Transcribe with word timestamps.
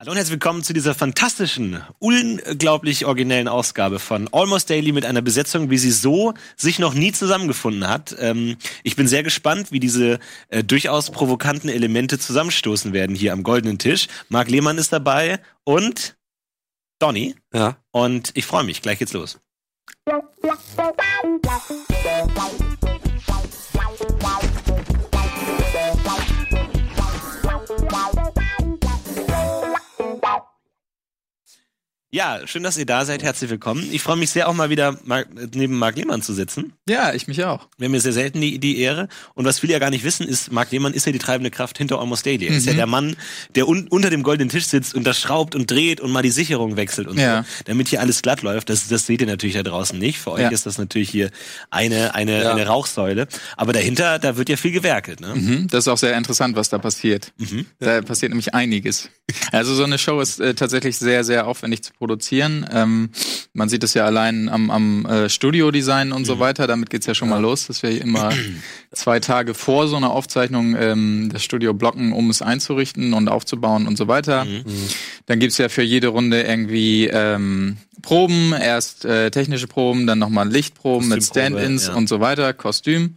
Hallo 0.00 0.12
und 0.12 0.16
herzlich 0.16 0.34
willkommen 0.34 0.62
zu 0.62 0.72
dieser 0.72 0.94
fantastischen, 0.94 1.82
unglaublich 1.98 3.04
originellen 3.04 3.48
Ausgabe 3.48 3.98
von 3.98 4.28
Almost 4.32 4.70
Daily 4.70 4.92
mit 4.92 5.04
einer 5.04 5.22
Besetzung, 5.22 5.70
wie 5.70 5.78
sie 5.78 5.90
so 5.90 6.34
sich 6.56 6.78
noch 6.78 6.94
nie 6.94 7.10
zusammengefunden 7.10 7.88
hat. 7.88 8.14
Ähm, 8.20 8.58
ich 8.84 8.94
bin 8.94 9.08
sehr 9.08 9.24
gespannt, 9.24 9.72
wie 9.72 9.80
diese 9.80 10.20
äh, 10.50 10.62
durchaus 10.62 11.10
provokanten 11.10 11.68
Elemente 11.68 12.16
zusammenstoßen 12.20 12.92
werden 12.92 13.16
hier 13.16 13.32
am 13.32 13.42
goldenen 13.42 13.80
Tisch. 13.80 14.06
Marc 14.28 14.48
Lehmann 14.48 14.78
ist 14.78 14.92
dabei 14.92 15.40
und 15.64 16.16
Donny. 17.00 17.34
Ja. 17.52 17.78
Und 17.90 18.30
ich 18.34 18.46
freue 18.46 18.62
mich. 18.62 18.82
Gleich 18.82 19.00
geht's 19.00 19.14
los. 19.14 19.40
Ja, 32.10 32.40
schön, 32.46 32.62
dass 32.62 32.78
ihr 32.78 32.86
da 32.86 33.04
seid. 33.04 33.22
Herzlich 33.22 33.50
willkommen. 33.50 33.86
Ich 33.92 34.00
freue 34.00 34.16
mich 34.16 34.30
sehr, 34.30 34.48
auch 34.48 34.54
mal 34.54 34.70
wieder 34.70 34.96
neben 35.52 35.76
Marc 35.78 35.96
Lehmann 35.96 36.22
zu 36.22 36.32
sitzen. 36.32 36.72
Ja, 36.88 37.12
ich 37.12 37.28
mich 37.28 37.44
auch. 37.44 37.68
Wir 37.76 37.84
haben 37.84 37.92
ja 37.92 38.00
sehr 38.00 38.14
selten 38.14 38.40
die, 38.40 38.58
die 38.58 38.78
Ehre. 38.78 39.08
Und 39.34 39.44
was 39.44 39.58
viele 39.60 39.74
ja 39.74 39.78
gar 39.78 39.90
nicht 39.90 40.04
wissen, 40.04 40.26
ist, 40.26 40.50
Marc 40.50 40.70
Lehmann 40.70 40.94
ist 40.94 41.04
ja 41.04 41.12
die 41.12 41.18
treibende 41.18 41.50
Kraft 41.50 41.76
hinter 41.76 42.00
Almost 42.00 42.24
Daily. 42.24 42.46
Er 42.46 42.56
ist 42.56 42.64
ja 42.66 42.72
der 42.72 42.86
Mann, 42.86 43.14
der 43.54 43.68
un 43.68 43.88
unter 43.88 44.08
dem 44.08 44.22
goldenen 44.22 44.48
Tisch 44.48 44.64
sitzt 44.64 44.94
und 44.94 45.04
das 45.04 45.20
schraubt 45.20 45.54
und 45.54 45.70
dreht 45.70 46.00
und 46.00 46.10
mal 46.10 46.22
die 46.22 46.30
Sicherung 46.30 46.76
wechselt 46.76 47.08
und 47.08 47.18
Ja. 47.18 47.42
so, 47.42 47.48
damit 47.66 47.88
hier 47.88 48.00
alles 48.00 48.22
glatt 48.22 48.40
läuft. 48.40 48.70
Das, 48.70 48.88
das 48.88 49.04
seht 49.04 49.20
ihr 49.20 49.26
natürlich 49.26 49.56
da 49.56 49.62
draußen 49.62 49.98
nicht. 49.98 50.18
Für 50.18 50.32
euch 50.32 50.40
Ja. 50.44 50.48
ist 50.48 50.64
das 50.64 50.78
natürlich 50.78 51.10
hier 51.10 51.30
eine, 51.68 52.14
eine, 52.14 52.42
Ja. 52.42 52.52
eine 52.54 52.66
Rauchsäule. 52.66 53.28
Aber 53.58 53.74
dahinter, 53.74 54.18
da 54.18 54.38
wird 54.38 54.48
ja 54.48 54.56
viel 54.56 54.72
gewerkelt. 54.72 55.20
Ne? 55.20 55.34
Mhm, 55.34 55.68
das 55.68 55.80
ist 55.84 55.88
auch 55.88 55.98
sehr 55.98 56.16
interessant, 56.16 56.56
was 56.56 56.70
da 56.70 56.78
passiert. 56.78 57.34
Da 57.80 58.00
passiert 58.00 58.30
nämlich 58.30 58.54
einiges. 58.54 59.10
Also 59.52 59.74
so 59.74 59.84
eine 59.84 59.98
Show 59.98 60.22
ist 60.22 60.40
äh, 60.40 60.54
tatsächlich 60.54 60.96
sehr, 60.96 61.22
sehr 61.22 61.46
aufwendig 61.46 61.82
zu 61.82 61.92
produzieren. 61.98 62.66
Ähm, 62.72 63.10
man 63.52 63.68
sieht 63.68 63.84
es 63.84 63.94
ja 63.94 64.04
allein 64.04 64.48
am, 64.48 64.70
am 64.70 65.06
äh, 65.06 65.28
Studiodesign 65.28 66.12
und 66.12 66.24
so 66.24 66.38
weiter. 66.38 66.66
Damit 66.66 66.90
geht's 66.90 67.06
ja 67.06 67.14
schon 67.14 67.28
mal 67.28 67.40
los, 67.40 67.66
dass 67.66 67.82
wir 67.82 68.00
immer 68.00 68.30
zwei 68.92 69.20
Tage 69.20 69.54
vor 69.54 69.88
so 69.88 69.96
einer 69.96 70.10
Aufzeichnung 70.10 70.76
ähm, 70.78 71.28
das 71.32 71.42
Studio 71.42 71.74
blocken, 71.74 72.12
um 72.12 72.30
es 72.30 72.40
einzurichten 72.40 73.12
und 73.12 73.28
aufzubauen 73.28 73.86
und 73.86 73.98
so 73.98 74.08
weiter. 74.08 74.46
Dann 75.26 75.40
gibt's 75.40 75.58
ja 75.58 75.68
für 75.68 75.82
jede 75.82 76.08
Runde 76.08 76.42
irgendwie 76.42 77.08
ähm, 77.08 77.76
Proben, 78.02 78.52
erst 78.52 79.04
äh, 79.04 79.30
technische 79.30 79.66
Proben, 79.66 80.06
dann 80.06 80.18
nochmal 80.18 80.48
Lichtproben 80.48 81.08
mit 81.08 81.22
Stand-ins 81.24 81.88
ja. 81.88 81.94
und 81.94 82.08
so 82.08 82.20
weiter, 82.20 82.52
Kostüm. 82.52 83.16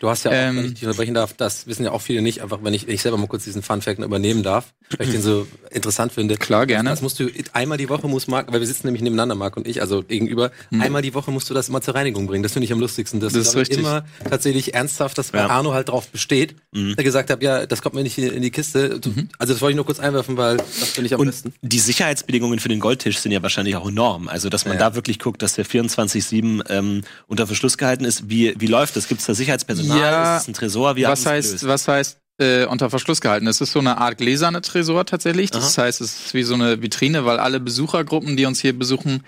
Du 0.00 0.10
hast 0.10 0.24
ja 0.26 0.30
auch, 0.30 0.34
Ähm, 0.34 0.56
wenn 0.58 0.64
ich 0.66 0.74
dich 0.74 0.82
unterbrechen 0.82 1.14
darf, 1.14 1.32
das 1.32 1.66
wissen 1.66 1.82
ja 1.84 1.90
auch 1.90 2.02
viele 2.02 2.20
nicht, 2.20 2.42
einfach 2.42 2.58
wenn 2.62 2.74
ich, 2.74 2.86
wenn 2.86 2.94
ich 2.94 3.00
selber 3.00 3.16
mal 3.16 3.28
kurz 3.28 3.44
diesen 3.44 3.62
Fun-Fact 3.62 3.98
übernehmen 4.00 4.42
darf, 4.42 4.74
weil 4.98 5.06
ich 5.06 5.14
den 5.14 5.22
so 5.22 5.46
interessant 5.70 6.12
finde. 6.12 6.36
Klar, 6.36 6.66
gerne. 6.66 6.90
Das 6.90 7.00
musst 7.00 7.18
du 7.18 7.30
einmal 7.54 7.78
die 7.78 7.88
Woche 7.88 8.06
muss 8.06 8.26
Marc, 8.26 8.52
weil 8.52 8.60
wir 8.60 8.66
sitzen 8.66 8.88
nämlich 8.88 9.00
nebeneinander, 9.02 9.34
Marc 9.36 9.56
und 9.56 9.66
ich, 9.66 9.80
also 9.80 10.02
gegenüber, 10.02 10.50
einmal 10.80 11.00
die 11.00 11.14
Woche 11.14 11.30
musst 11.30 11.48
du 11.48 11.54
das 11.54 11.70
immer 11.70 11.80
zur 11.80 11.94
Reinigung 11.94 12.26
bringen. 12.26 12.42
Das 12.42 12.52
finde 12.52 12.66
ich 12.66 12.72
am 12.74 12.80
lustigsten. 12.80 13.20
Dass 13.20 13.32
Mhm. 13.32 13.38
Das 13.38 13.48
ist 13.48 13.56
richtig. 13.56 13.78
immer 13.78 14.04
tatsächlich 14.28 14.74
ernsthaft, 14.74 15.16
dass 15.16 15.32
Ja. 15.32 15.46
Arno 15.46 15.72
halt 15.72 15.88
drauf 15.88 16.08
besteht, 16.08 16.56
der 16.74 17.02
gesagt 17.02 17.30
hat, 17.30 17.42
ja, 17.42 17.64
das 17.64 17.80
kommt 17.80 17.94
mir 17.94 18.02
nicht 18.02 18.18
in 18.18 18.30
in 18.32 18.42
die 18.42 18.50
Kiste. 18.50 19.00
Du, 19.00 19.08
Mhm. 19.08 19.30
Also 19.38 19.54
das 19.54 19.62
wollte 19.62 19.70
ich 19.72 19.76
nur 19.76 19.86
kurz 19.86 19.98
einwerfen, 19.98 20.36
weil 20.36 20.58
das 20.58 20.90
finde 20.90 21.06
ich 21.06 21.14
am 21.14 21.20
Und 21.20 21.28
besten. 21.28 21.54
die 21.62 21.78
Sicherheitsbedingungen 21.78 22.58
für 22.58 22.68
den 22.68 22.80
Goldtisch 22.80 23.16
sind 23.18 23.32
ja 23.32 23.42
wahrscheinlich 23.42 23.76
auch 23.76 23.88
enorm. 23.88 24.15
Also, 24.26 24.48
dass 24.48 24.64
man 24.64 24.74
Ja. 24.74 24.90
da 24.90 24.94
wirklich 24.94 25.18
guckt, 25.18 25.42
dass 25.42 25.54
der 25.54 25.64
24-7 25.66 26.62
ähm, 26.68 27.02
unter 27.26 27.46
Verschluss 27.46 27.78
gehalten 27.78 28.04
ist. 28.04 28.28
Wie, 28.28 28.54
wie 28.58 28.66
läuft 28.66 28.96
das? 28.96 29.08
Gibt 29.08 29.20
es 29.20 29.26
da 29.26 29.34
Sicherheitspersonal? 29.34 29.98
Ja, 30.00 30.36
ist 30.36 30.42
es 30.42 30.48
ein 30.48 30.54
Tresor? 30.54 30.96
Wie 30.96 31.04
was 31.04 31.24
heißt, 31.26 31.48
gelöst? 31.48 31.66
was 31.66 31.88
heißt 31.88 32.18
äh, 32.38 32.64
unter 32.66 32.90
Verschluss 32.90 33.20
gehalten? 33.20 33.46
Es 33.46 33.60
ist 33.60 33.72
so 33.72 33.78
eine 33.78 33.98
Art 33.98 34.18
gläserne 34.18 34.60
Tresor 34.60 35.06
tatsächlich. 35.06 35.50
Das 35.50 35.78
heißt, 35.78 36.00
es 36.00 36.26
ist 36.26 36.34
wie 36.34 36.42
so 36.42 36.54
eine 36.54 36.82
Vitrine, 36.82 37.24
weil 37.24 37.38
alle 37.38 37.60
Besuchergruppen, 37.60 38.36
die 38.36 38.44
uns 38.46 38.60
hier 38.60 38.78
besuchen, 38.78 39.22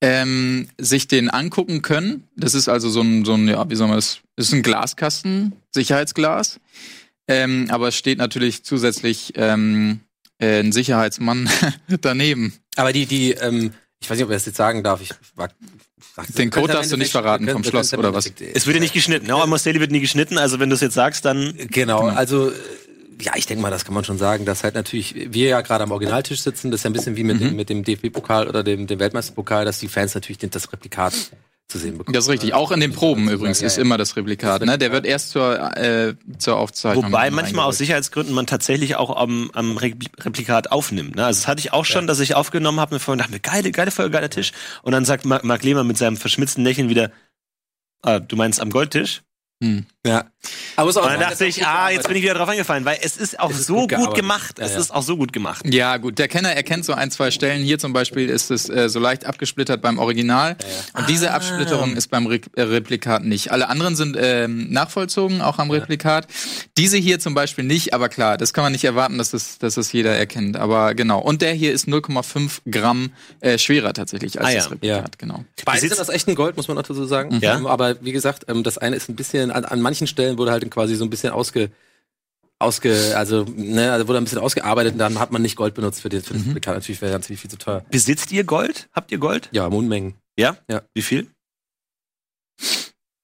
ähm, 0.00 0.68
sich 0.78 1.08
den 1.08 1.30
angucken 1.30 1.82
können. 1.82 2.24
Das 2.36 2.54
ist 2.54 2.68
also 2.68 2.88
so 2.90 3.00
ein, 3.00 3.24
so 3.24 3.34
ein 3.34 3.48
ja, 3.48 3.68
wie 3.68 3.74
soll 3.76 3.88
man 3.88 3.96
das? 3.96 4.20
Das 4.36 4.46
ist 4.48 4.52
ein 4.54 4.62
Glaskasten, 4.62 5.52
Sicherheitsglas. 5.72 6.60
Ähm, 7.28 7.68
aber 7.70 7.88
es 7.88 7.96
steht 7.96 8.18
natürlich 8.18 8.64
zusätzlich 8.64 9.32
ähm, 9.36 10.00
äh, 10.38 10.60
ein 10.60 10.72
Sicherheitsmann 10.72 11.48
daneben. 12.02 12.52
Aber 12.76 12.92
die, 12.92 13.06
die, 13.06 13.32
ähm, 13.32 13.72
ich 14.04 14.10
weiß 14.10 14.16
nicht, 14.18 14.24
ob 14.24 14.30
ich 14.30 14.36
das 14.36 14.46
jetzt 14.46 14.56
sagen 14.56 14.82
darf. 14.82 15.00
Ich, 15.00 15.10
war- 15.36 15.48
Den 16.38 16.50
Code 16.50 16.72
darfst 16.74 16.92
du 16.92 16.96
nicht 16.96 17.10
verraten 17.12 17.48
vom 17.48 17.64
Schloss, 17.64 17.92
oder 17.94 18.14
was? 18.14 18.26
Es 18.26 18.66
wird 18.66 18.76
ja 18.76 18.80
nicht 18.80 18.94
geschnitten. 18.94 19.26
No, 19.26 19.40
Almost 19.40 19.66
Daily 19.66 19.80
wird 19.80 19.90
nie 19.90 20.00
geschnitten. 20.00 20.38
Also, 20.38 20.60
wenn 20.60 20.68
du 20.68 20.74
es 20.74 20.80
jetzt 20.80 20.94
sagst, 20.94 21.24
dann 21.24 21.54
Genau, 21.70 22.02
also 22.08 22.50
äh, 22.50 22.54
ja, 23.20 23.32
ich 23.36 23.46
denke 23.46 23.62
mal, 23.62 23.70
das 23.70 23.84
kann 23.84 23.94
man 23.94 24.04
schon 24.04 24.18
sagen, 24.18 24.44
dass 24.44 24.62
halt 24.64 24.74
natürlich 24.74 25.14
wir 25.32 25.48
ja 25.48 25.60
gerade 25.62 25.84
am 25.84 25.90
Originaltisch 25.92 26.40
sitzen, 26.42 26.70
das 26.70 26.80
ist 26.80 26.84
ja 26.84 26.90
ein 26.90 26.92
bisschen 26.92 27.16
wie 27.16 27.24
mit, 27.24 27.36
Mhm. 27.40 27.44
dem, 27.48 27.56
mit 27.56 27.68
dem 27.70 27.84
DFB-Pokal 27.84 28.48
oder 28.48 28.62
dem, 28.62 28.86
dem 28.86 28.98
Weltmeisterpokal, 29.00 29.64
dass 29.64 29.78
die 29.78 29.88
Fans 29.88 30.14
natürlich 30.14 30.38
den, 30.38 30.50
das 30.50 30.72
Replikat 30.72 31.14
zu 31.68 31.78
sehen 31.78 31.96
bekommen. 31.98 32.12
Das 32.14 32.24
ist 32.24 32.30
richtig. 32.30 32.52
Auch 32.54 32.70
in 32.72 32.80
den 32.80 32.92
Proben 32.92 33.28
übrigens 33.30 33.60
Ja, 33.60 33.66
ist 33.66 33.76
ja. 33.76 33.82
immer 33.82 33.96
das 33.98 34.16
Replikat. 34.16 34.62
Ne? 34.64 34.76
Der 34.78 34.92
wird 34.92 35.06
erst 35.06 35.30
zur, 35.30 35.76
äh, 35.76 36.14
zur 36.38 36.56
Aufzeichnung. 36.58 37.06
Wobei 37.06 37.30
manchmal 37.30 37.64
aus. 37.66 37.78
Sicherheitsgründen 37.78 38.34
man 38.34 38.46
tatsächlich 38.46 38.96
auch 38.96 39.16
am, 39.16 39.50
am 39.54 39.78
Repli- 39.78 40.10
Replikat 40.22 40.70
aufnimmt. 40.72 41.16
Ne? 41.16 41.24
Also 41.24 41.40
das 41.40 41.48
hatte 41.48 41.60
ich 41.60 41.72
auch 41.72 41.84
schon, 41.84 42.06
dass 42.06 42.20
ich 42.20 42.34
aufgenommen 42.34 42.80
habe 42.80 42.94
und 42.94 43.00
vorhin 43.00 43.18
dachte 43.18 43.32
mir, 43.32 43.40
geile, 43.40 43.70
geile 43.72 43.90
Folge, 43.90 44.10
geiler 44.10 44.30
Tisch. 44.30 44.52
Und 44.82 44.92
dann 44.92 45.04
sagt 45.04 45.24
Marc, 45.24 45.42
Marc 45.44 45.62
Lehmann 45.64 45.86
mit 45.86 45.96
seinem 45.98 46.16
verschmitzten 46.18 46.62
Lächeln 46.64 46.88
wieder, 46.90 47.10
ah, 48.02 48.18
du 48.20 48.36
meinst 48.36 48.60
am 48.60 48.70
Goldtisch? 48.70 49.22
Ja. 50.06 50.24
Aber 50.76 50.86
muss 50.86 50.96
auch 50.98 51.04
Und 51.04 51.12
dann 51.12 51.20
dachte 51.20 51.36
das 51.38 51.56
ich, 51.56 51.66
ah, 51.66 51.88
jetzt 51.88 52.06
bin 52.08 52.16
ich 52.18 52.22
wieder 52.22 52.34
drauf 52.34 52.48
eingefallen, 52.48 52.84
weil 52.84 52.98
es 53.00 53.16
ist 53.16 53.40
auch 53.40 53.50
Es 53.50 53.60
ist 53.60 53.66
so 53.68 53.86
gut 53.86 53.94
gut, 53.94 54.14
gemacht. 54.14 54.58
Ja, 54.58 54.66
es 54.66 54.72
ja. 54.74 54.80
ist 54.80 54.90
auch 54.92 55.02
so 55.02 55.16
gut 55.16 55.32
gemacht. 55.32 55.64
Ja, 55.66 55.96
gut, 55.96 56.18
der 56.18 56.28
Kenner 56.28 56.50
erkennt 56.50 56.84
so 56.84 56.92
ein, 56.92 57.10
zwei 57.10 57.30
Stellen. 57.30 57.62
Hier 57.64 57.78
zum 57.78 57.94
Beispiel 57.94 58.28
ist 58.28 58.50
es 58.50 58.68
äh, 58.68 58.90
so 58.90 58.98
leicht 59.00 59.24
abgesplittert 59.24 59.80
beim 59.80 59.98
Original. 59.98 60.56
Und 60.92 61.08
diese 61.08 61.30
Ah. 61.30 61.36
Absplitterung 61.36 61.96
ist 61.96 62.08
beim 62.08 62.26
Re 62.26 62.40
äh, 62.56 62.62
Replikat 62.62 63.24
nicht. 63.24 63.50
Alle 63.52 63.68
anderen 63.70 63.96
sind 63.96 64.16
ähm, 64.20 64.70
nachvollzogen, 64.70 65.40
auch 65.40 65.58
am 65.58 65.70
Replikat. 65.70 66.26
Diese 66.76 66.98
hier 66.98 67.18
zum 67.18 67.32
Beispiel 67.34 67.64
nicht, 67.64 67.94
aber 67.94 68.10
klar, 68.10 68.36
das 68.36 68.52
kann 68.52 68.64
man 68.64 68.72
nicht 68.72 68.84
erwarten, 68.84 69.16
dass 69.16 69.30
das, 69.30 69.56
dass 69.58 69.74
das 69.76 69.90
jeder 69.92 70.14
erkennt. 70.14 70.58
Aber 70.58 70.94
genau. 70.94 71.20
Und 71.20 71.40
der 71.40 71.52
hier 71.54 71.72
ist 71.72 71.88
0,5 71.88 72.60
Gramm 72.70 73.12
äh, 73.40 73.56
schwerer 73.56 73.94
tatsächlich 73.94 74.38
als 74.38 74.48
Ah, 74.48 74.50
ja. 74.50 74.56
das 74.58 74.70
Replikat, 74.70 74.98
Ja. 74.98 75.10
genau. 75.16 75.44
Beide 75.64 75.80
sind 75.88 75.98
aus 75.98 76.10
echtem 76.10 76.34
Gold, 76.34 76.56
muss 76.58 76.68
man 76.68 76.76
dazu 76.76 76.92
sagen. 77.06 77.38
Ja. 77.40 77.56
Ähm, 77.56 77.66
Aber 77.66 77.96
wie 78.02 78.12
gesagt, 78.12 78.44
ähm, 78.48 78.62
das 78.62 78.76
eine 78.76 78.96
ist 78.96 79.08
ein 79.08 79.16
bisschen, 79.16 79.50
an, 79.54 79.64
an 79.64 79.80
manchen 79.80 80.06
Stellen 80.06 80.38
wurde 80.38 80.50
halt 80.50 80.68
quasi 80.70 80.94
so 80.94 81.04
ein 81.04 81.10
bisschen 81.10 81.32
ausge, 81.32 81.70
ausge, 82.58 83.14
also, 83.16 83.44
ne, 83.44 83.92
also 83.92 84.08
wurde 84.08 84.18
ein 84.18 84.24
bisschen 84.24 84.38
ausgearbeitet 84.38 84.94
und 84.94 84.98
dann 84.98 85.18
hat 85.18 85.32
man 85.32 85.42
nicht 85.42 85.56
Gold 85.56 85.74
benutzt 85.74 86.02
für, 86.02 86.08
den, 86.08 86.22
für 86.22 86.34
das 86.34 86.46
Replikat. 86.46 86.74
Natürlich 86.74 87.00
wäre 87.00 87.12
ganz 87.12 87.26
viel, 87.26 87.36
viel 87.36 87.50
zu 87.50 87.58
teuer. 87.58 87.84
Besitzt 87.90 88.32
ihr 88.32 88.44
Gold? 88.44 88.88
Habt 88.92 89.12
ihr 89.12 89.18
Gold? 89.18 89.48
Ja, 89.52 89.66
Unmengen. 89.66 90.14
Ja? 90.36 90.56
Ja. 90.68 90.82
Wie 90.94 91.02
viel? 91.02 91.28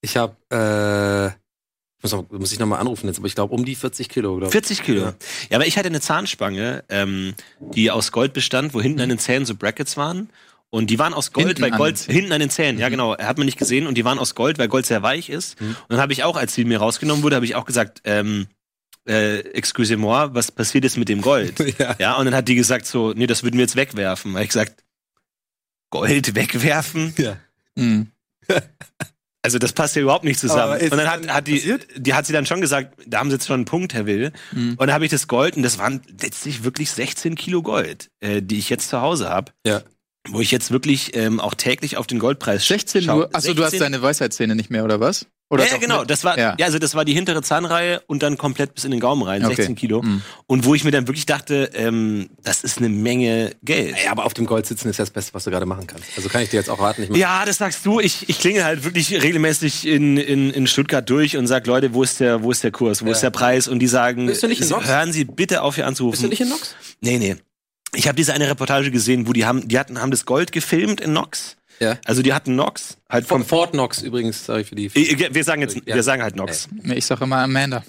Ich 0.02 0.16
habe, 0.16 0.36
äh, 0.50 1.36
muss, 2.02 2.12
noch, 2.12 2.30
muss 2.30 2.52
ich 2.52 2.58
nochmal 2.58 2.80
anrufen 2.80 3.06
jetzt, 3.06 3.18
aber 3.18 3.26
ich 3.26 3.34
glaube 3.34 3.54
um 3.54 3.64
die 3.64 3.74
40 3.74 4.08
Kilo, 4.08 4.36
glaube 4.36 4.50
40 4.50 4.82
Kilo. 4.82 5.02
Ja. 5.02 5.14
Ja. 5.50 5.56
aber 5.56 5.66
ich 5.66 5.76
hatte 5.76 5.88
eine 5.88 6.00
Zahnspange, 6.00 6.84
ähm, 6.88 7.34
die 7.60 7.91
aus 7.91 8.12
Gold 8.12 8.32
bestand, 8.32 8.72
wo 8.74 8.80
hinten 8.80 9.00
an 9.00 9.10
den 9.10 9.18
Zähnen 9.18 9.44
so 9.44 9.54
Brackets 9.54 9.97
waren. 9.97 10.30
Und 10.70 10.88
die 10.88 10.98
waren 11.00 11.14
aus 11.14 11.32
Gold, 11.32 11.48
Hinten 11.48 11.62
weil 11.62 11.70
Gold 11.72 11.98
hinten 11.98 12.32
an 12.32 12.41
den 12.41 12.50
Zähnen, 12.50 12.78
ja 12.78 12.88
genau, 12.88 13.19
hat 13.19 13.38
man 13.38 13.44
nicht 13.44 13.58
gesehen. 13.58 13.88
Und 13.88 13.94
die 13.94 14.04
waren 14.04 14.19
aus 14.19 14.36
Gold, 14.36 14.58
weil 14.58 14.69
Gold 14.69 14.86
sehr 14.86 15.03
weich 15.03 15.28
ist. 15.28 15.60
Mhm. 15.60 15.70
Und 15.70 15.91
dann 15.91 16.00
habe 16.00 16.12
ich 16.12 16.22
auch, 16.22 16.36
als 16.36 16.54
die 16.54 16.64
mir 16.64 16.78
rausgenommen 16.78 17.25
wurde, 17.25 17.36
habe 17.36 17.44
ich 17.44 17.56
auch 17.56 17.64
gesagt, 17.64 18.03
ähm, 18.04 18.47
äh, 19.09 19.41
excusez-moi, 19.41 20.28
was 20.32 20.53
passiert 20.53 20.84
jetzt 20.84 20.97
mit 20.97 21.09
dem 21.09 21.22
Gold? 21.22 21.59
Ja. 21.78 21.97
ja, 21.98 22.16
und 22.16 22.26
dann 22.26 22.34
hat 22.34 22.48
die 22.48 22.54
gesagt 22.54 22.86
so, 22.86 23.12
nee, 23.12 23.26
das 23.26 23.42
würden 23.42 23.56
wir 23.56 23.62
jetzt 23.62 23.76
wegwerfen. 23.76 24.32
Habe 24.32 24.42
ich 24.42 24.50
gesagt, 24.50 24.84
Gold 25.91 26.34
wegwerfen? 26.34 27.14
Ja. 27.19 27.36
Mhm. 27.75 28.09
Also 29.42 29.59
das 29.59 29.72
passt 29.72 29.97
ja 29.97 30.03
überhaupt 30.03 30.25
nicht 30.25 30.38
zusammen. 30.38 30.78
Und 30.78 30.98
dann 30.98 31.10
hat, 31.10 31.26
hat 31.28 31.47
die, 31.47 31.78
die 31.97 32.12
hat 32.12 32.26
sie 32.26 32.34
dann 32.34 32.44
schon 32.44 32.60
gesagt, 32.60 32.94
da 33.06 33.20
haben 33.20 33.30
sie 33.30 33.36
jetzt 33.36 33.47
schon 33.47 33.54
einen 33.54 33.64
Punkt, 33.64 33.94
Herr 33.94 34.04
Will. 34.04 34.32
Mhm. 34.53 34.72
Und 34.72 34.80
dann 34.80 34.92
habe 34.92 35.06
ich 35.06 35.10
das 35.10 35.28
Gold 35.28 35.56
und 35.56 35.62
das 35.62 35.78
waren 35.78 36.03
letztlich 36.20 36.62
wirklich 36.62 36.91
16 36.91 37.36
Kilo 37.36 37.62
Gold, 37.62 38.10
äh, 38.20 38.42
die 38.42 38.59
ich 38.59 38.68
jetzt 38.68 38.91
zu 38.91 39.00
Hause 39.00 39.30
habe. 39.30 39.53
Ja. 39.66 39.83
Wo 40.28 40.41
ich 40.41 40.51
jetzt 40.51 40.71
wirklich 40.71 41.17
ähm, 41.17 41.41
auch 41.41 41.55
täglich 41.55 41.97
auf 41.97 42.07
den 42.07 42.19
Goldpreis 42.19 42.67
16 42.67 43.03
schaue. 43.03 43.21
Uhr. 43.27 43.31
Achso, 43.34 43.55
du 43.55 43.63
hast 43.65 43.71
16 43.72 43.81
deine 43.93 44.03
Weisheitszähne 44.03 44.55
nicht 44.55 44.71
mehr, 44.71 44.84
oder 44.84 45.01
was? 45.01 45.27
Oder 45.53 45.65
ja, 45.65 45.72
ja, 45.72 45.77
genau. 45.78 46.01
mit? 46.01 46.11
Das 46.11 46.22
war, 46.22 46.39
ja. 46.39 46.55
Ja. 46.59 46.67
also 46.67 46.78
das 46.78 46.95
war 46.95 47.05
die 47.05 47.13
hintere 47.15 47.43
Zahnreihe 47.43 48.03
und 48.07 48.22
dann 48.22 48.37
komplett 48.39 48.75
bis 48.75 48.84
in 48.84 48.93
den 48.93 49.01
Gaumen 49.01 49.22
rein, 49.22 49.45
Okay. 49.45 49.57
16 49.57 49.75
Kilo. 49.77 50.03
Mhm. 50.03 50.22
Und 50.47 50.65
wo 50.67 50.75
ich 50.77 50.84
mir 50.84 50.91
dann 50.93 51.09
wirklich 51.09 51.27
dachte, 51.27 51.71
ähm, 51.75 52.28
das 52.45 52.63
ist 52.63 52.78
eine 52.78 52.89
Menge 52.91 53.53
Geld. 53.65 53.97
Ja, 54.05 54.13
aber 54.13 54.27
auf 54.27 54.34
dem 54.34 54.47
Gold 54.47 54.67
sitzen 54.67 54.89
ist 54.91 54.99
ja 54.99 55.03
das 55.05 55.11
Beste, 55.11 55.33
was 55.34 55.43
du 55.45 55.51
gerade 55.51 55.67
machen 55.67 55.87
kannst. 55.89 56.05
Also 56.17 56.28
kann 56.28 56.43
ich 56.43 56.51
dir 56.51 56.59
jetzt 56.59 56.69
auch 56.71 56.78
raten. 56.81 57.03
Ich 57.03 57.17
Ja, 57.17 57.45
das 57.47 57.57
sagst 57.57 57.84
du. 57.84 57.99
Ich, 57.99 58.28
ich 58.28 58.39
klinge 58.39 58.63
halt 58.63 58.84
wirklich 58.84 59.11
regelmäßig 59.21 59.89
in, 59.89 60.19
in, 60.19 60.51
in 60.51 60.67
Stuttgart 60.69 61.09
durch 61.09 61.37
und 61.39 61.47
sag, 61.49 61.67
Leute, 61.67 61.95
wo 61.95 62.03
ist 62.05 62.21
der, 62.21 62.43
wo 62.45 62.53
ist 62.53 62.63
der 62.63 62.71
Kurs, 62.71 63.03
wo 63.03 63.07
Ja. 63.07 63.13
ist 63.13 63.22
der 63.22 63.31
Preis? 63.31 63.67
Und 63.67 63.81
die 63.81 63.89
sagen, 63.89 64.27
Bist 64.27 64.43
du 64.43 64.47
nicht 64.49 64.61
in 64.61 64.69
Nox? 64.69 64.87
hören 64.87 65.13
Sie 65.13 65.25
bitte 65.25 65.63
auf, 65.63 65.75
hier 65.77 65.87
anzurufen. 65.87 66.13
Bist 66.13 66.22
du 66.25 66.28
nicht 66.28 66.43
in 66.43 66.51
Nox? 66.51 66.77
Nee, 67.01 67.19
nee. 67.19 67.37
Ich 67.95 68.07
habe 68.07 68.16
diese 68.16 68.33
eine 68.34 68.48
Reportage 68.48 68.91
gesehen, 68.91 69.27
wo 69.27 69.33
die 69.33 69.45
haben, 69.45 69.66
die 69.69 69.78
hatten, 69.78 70.01
haben 70.01 70.10
das 70.10 70.25
Gold 70.25 70.53
gefilmt 70.53 71.01
in 71.01 71.13
Nox. 71.13 71.57
Ja. 71.81 71.98
Also 72.04 72.22
die 72.22 72.33
hatten 72.34 72.54
Nox, 72.57 72.98
halt 73.09 73.27
Vom 73.27 73.41
vom. 73.41 73.48
Fort 73.48 73.71
Knox 73.72 74.03
übrigens, 74.03 74.45
sorry 74.45 74.65
für 74.65 74.75
die. 74.75 74.95
Wir 74.95 75.45
sagen 75.45 75.63
jetzt, 75.63 75.77
Ja. 75.87 75.95
wir 75.95 76.03
sagen 76.03 76.22
halt 76.22 76.37
Nox. 76.37 76.69
Nee, 76.71 76.95
Ich 76.95 77.07
sag 77.07 77.21
immer 77.22 77.39
Amanda. 77.39 77.83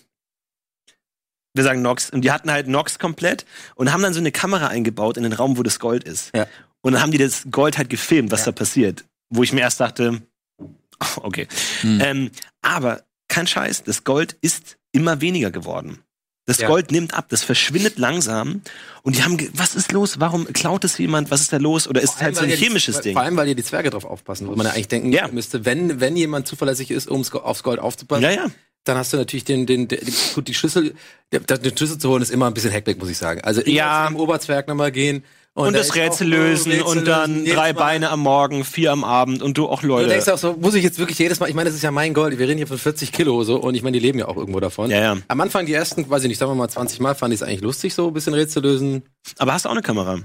wir 1.54 1.64
sagen 1.64 1.82
Nox, 1.82 2.10
und 2.10 2.22
die 2.22 2.32
hatten 2.32 2.50
halt 2.50 2.68
Nox 2.68 2.98
komplett 3.00 3.46
und 3.76 3.92
haben 3.92 4.02
dann 4.02 4.14
so 4.14 4.20
eine 4.22 4.32
Kamera 4.32 4.68
eingebaut 4.68 5.18
in 5.18 5.24
den 5.24 5.34
Raum, 5.34 5.58
wo 5.58 5.64
das 5.64 5.80
Gold 5.80 6.06
ist. 6.06 6.32
Ja. 6.34 6.48
Und 6.82 6.94
dann 6.94 7.02
haben 7.02 7.12
die 7.12 7.18
das 7.18 7.44
Gold 7.52 7.78
halt 7.78 7.90
gefilmt, 7.90 8.32
was 8.32 8.42
Ja. 8.42 8.46
da 8.48 8.52
passiert. 8.54 9.04
Wo 9.30 9.44
ich 9.44 9.52
mir 9.54 9.60
erst 9.62 9.80
dachte, 9.82 10.22
okay. 11.18 11.48
Hm. 11.82 12.00
Ähm, 12.02 12.32
aber 12.62 13.04
kein 13.28 13.46
Scheiß, 13.48 13.84
das 13.84 14.04
Gold 14.06 14.38
ist 14.42 14.78
immer 14.94 15.20
weniger 15.22 15.52
geworden. 15.52 16.00
Das 16.46 16.58
Ja. 16.58 16.68
Gold 16.68 16.92
nimmt 16.92 17.14
ab, 17.14 17.28
das 17.30 17.44
verschwindet 17.44 18.00
langsam. 18.00 18.62
Und 19.04 19.16
die 19.18 19.24
haben, 19.24 19.38
was 19.54 19.76
ist 19.76 19.92
los? 19.92 20.20
Warum 20.20 20.46
klaut 20.52 20.84
es 20.84 20.98
jemand? 20.98 21.30
Was 21.32 21.42
ist 21.42 21.54
da 21.54 21.58
los? 21.58 21.88
Oder 21.88 22.02
ist 22.02 22.16
es 22.16 22.22
halt 22.22 22.36
so 22.36 22.42
ein 22.44 22.50
ja 22.50 22.56
die- 22.56 22.64
chemisches 22.64 23.02
Ding? 23.02 23.14
Vor 23.14 23.22
allem, 23.22 23.36
weil 23.38 23.46
hier 23.46 23.56
die 23.56 23.64
Zwerge 23.64 23.90
drauf 23.92 24.06
aufpassen, 24.06 24.48
wo 24.48 24.56
man 24.56 24.66
ja 24.66 24.74
eigentlich 24.74 24.88
denken 24.88 25.12
Ja. 25.12 25.28
müsste, 25.28 25.66
wenn, 25.66 26.00
wenn 26.02 26.18
jemand 26.18 26.48
zuverlässig 26.48 26.90
ist, 26.92 27.08
um 27.10 27.24
aufs 27.34 27.64
Gold 27.64 27.80
aufzupassen, 27.80 28.24
Ja, 28.24 28.32
ja. 28.32 28.46
dann 28.86 28.98
hast 28.98 29.14
du 29.14 29.18
natürlich 29.18 29.44
den, 29.46 29.66
den, 29.68 29.88
den 29.88 30.00
gut, 30.34 30.48
die 30.48 30.54
Schlüssel, 30.56 30.96
den 31.32 31.78
Schlüssel 31.78 32.00
zu 32.00 32.10
holen 32.10 32.24
ist 32.24 32.32
immer 32.32 32.48
ein 32.48 32.54
bisschen 32.56 32.72
Heckbeck, 32.72 32.98
muss 32.98 33.10
ich 33.10 33.18
sagen. 33.18 33.42
Also 33.42 33.62
Ja. 33.66 34.06
zum 34.08 34.16
Oberzwerg 34.18 34.68
nochmal 34.68 34.92
gehen 34.92 35.24
Und, 35.54 35.74
da 35.74 35.80
das 35.80 35.96
Rätsel 35.96 36.28
lösen 36.30 36.72
Rätsel 36.72 36.88
und 36.88 37.06
dann 37.06 37.40
lösen, 37.44 37.56
drei. 37.56 37.74
Beine 37.74 38.10
am 38.10 38.22
Morgen, 38.22 38.64
vier 38.64 38.92
am 38.94 39.04
Abend 39.04 39.42
und 39.42 39.58
du 39.58 39.68
auch 39.68 39.82
Du 39.82 39.88
Leute. 39.88 40.08
denkst 40.08 40.30
auch 40.30 40.38
so, 40.38 40.54
muss 40.54 40.76
ich 40.76 40.84
jetzt 40.84 40.98
wirklich 40.98 41.20
jedes 41.20 41.42
Mal, 41.42 41.50
ich 41.50 41.56
meine, 41.56 41.70
das 41.70 41.76
ist 41.76 41.82
ja 41.84 41.92
mein 41.92 42.14
Gold, 42.14 42.38
wir 42.40 42.48
reden 42.48 42.58
hier 42.58 42.68
von 42.68 42.78
40 42.78 43.12
Kilo 43.12 43.44
so 43.44 43.58
und 43.60 43.76
ich 43.76 43.84
meine, 43.84 43.96
die 44.00 44.06
leben 44.06 44.18
ja 44.18 44.30
auch 44.30 44.38
irgendwo 44.38 44.62
davon. 44.62 44.90
Ja, 44.90 45.02
ja. 45.02 45.18
Am 45.28 45.42
Anfang 45.42 45.66
die 45.66 45.74
ersten, 45.74 46.10
weiß 46.10 46.24
ich 46.24 46.30
nicht, 46.30 46.38
sagen 46.38 46.52
wir 46.52 46.56
mal 46.56 46.70
20 46.70 47.02
Mal, 47.02 47.16
fand 47.16 47.34
ich 47.34 47.42
es 47.42 47.48
eigentlich 47.48 47.60
lustig, 47.62 47.94
so 47.94 48.08
ein 48.08 48.14
bisschen 48.14 48.34
Rätsel 48.34 48.64
lösen. 48.64 49.04
Aber 49.40 49.52
hast 49.54 49.66
du 49.66 49.70
auch 49.70 49.74
eine 49.74 49.82
Kamera? 49.82 50.20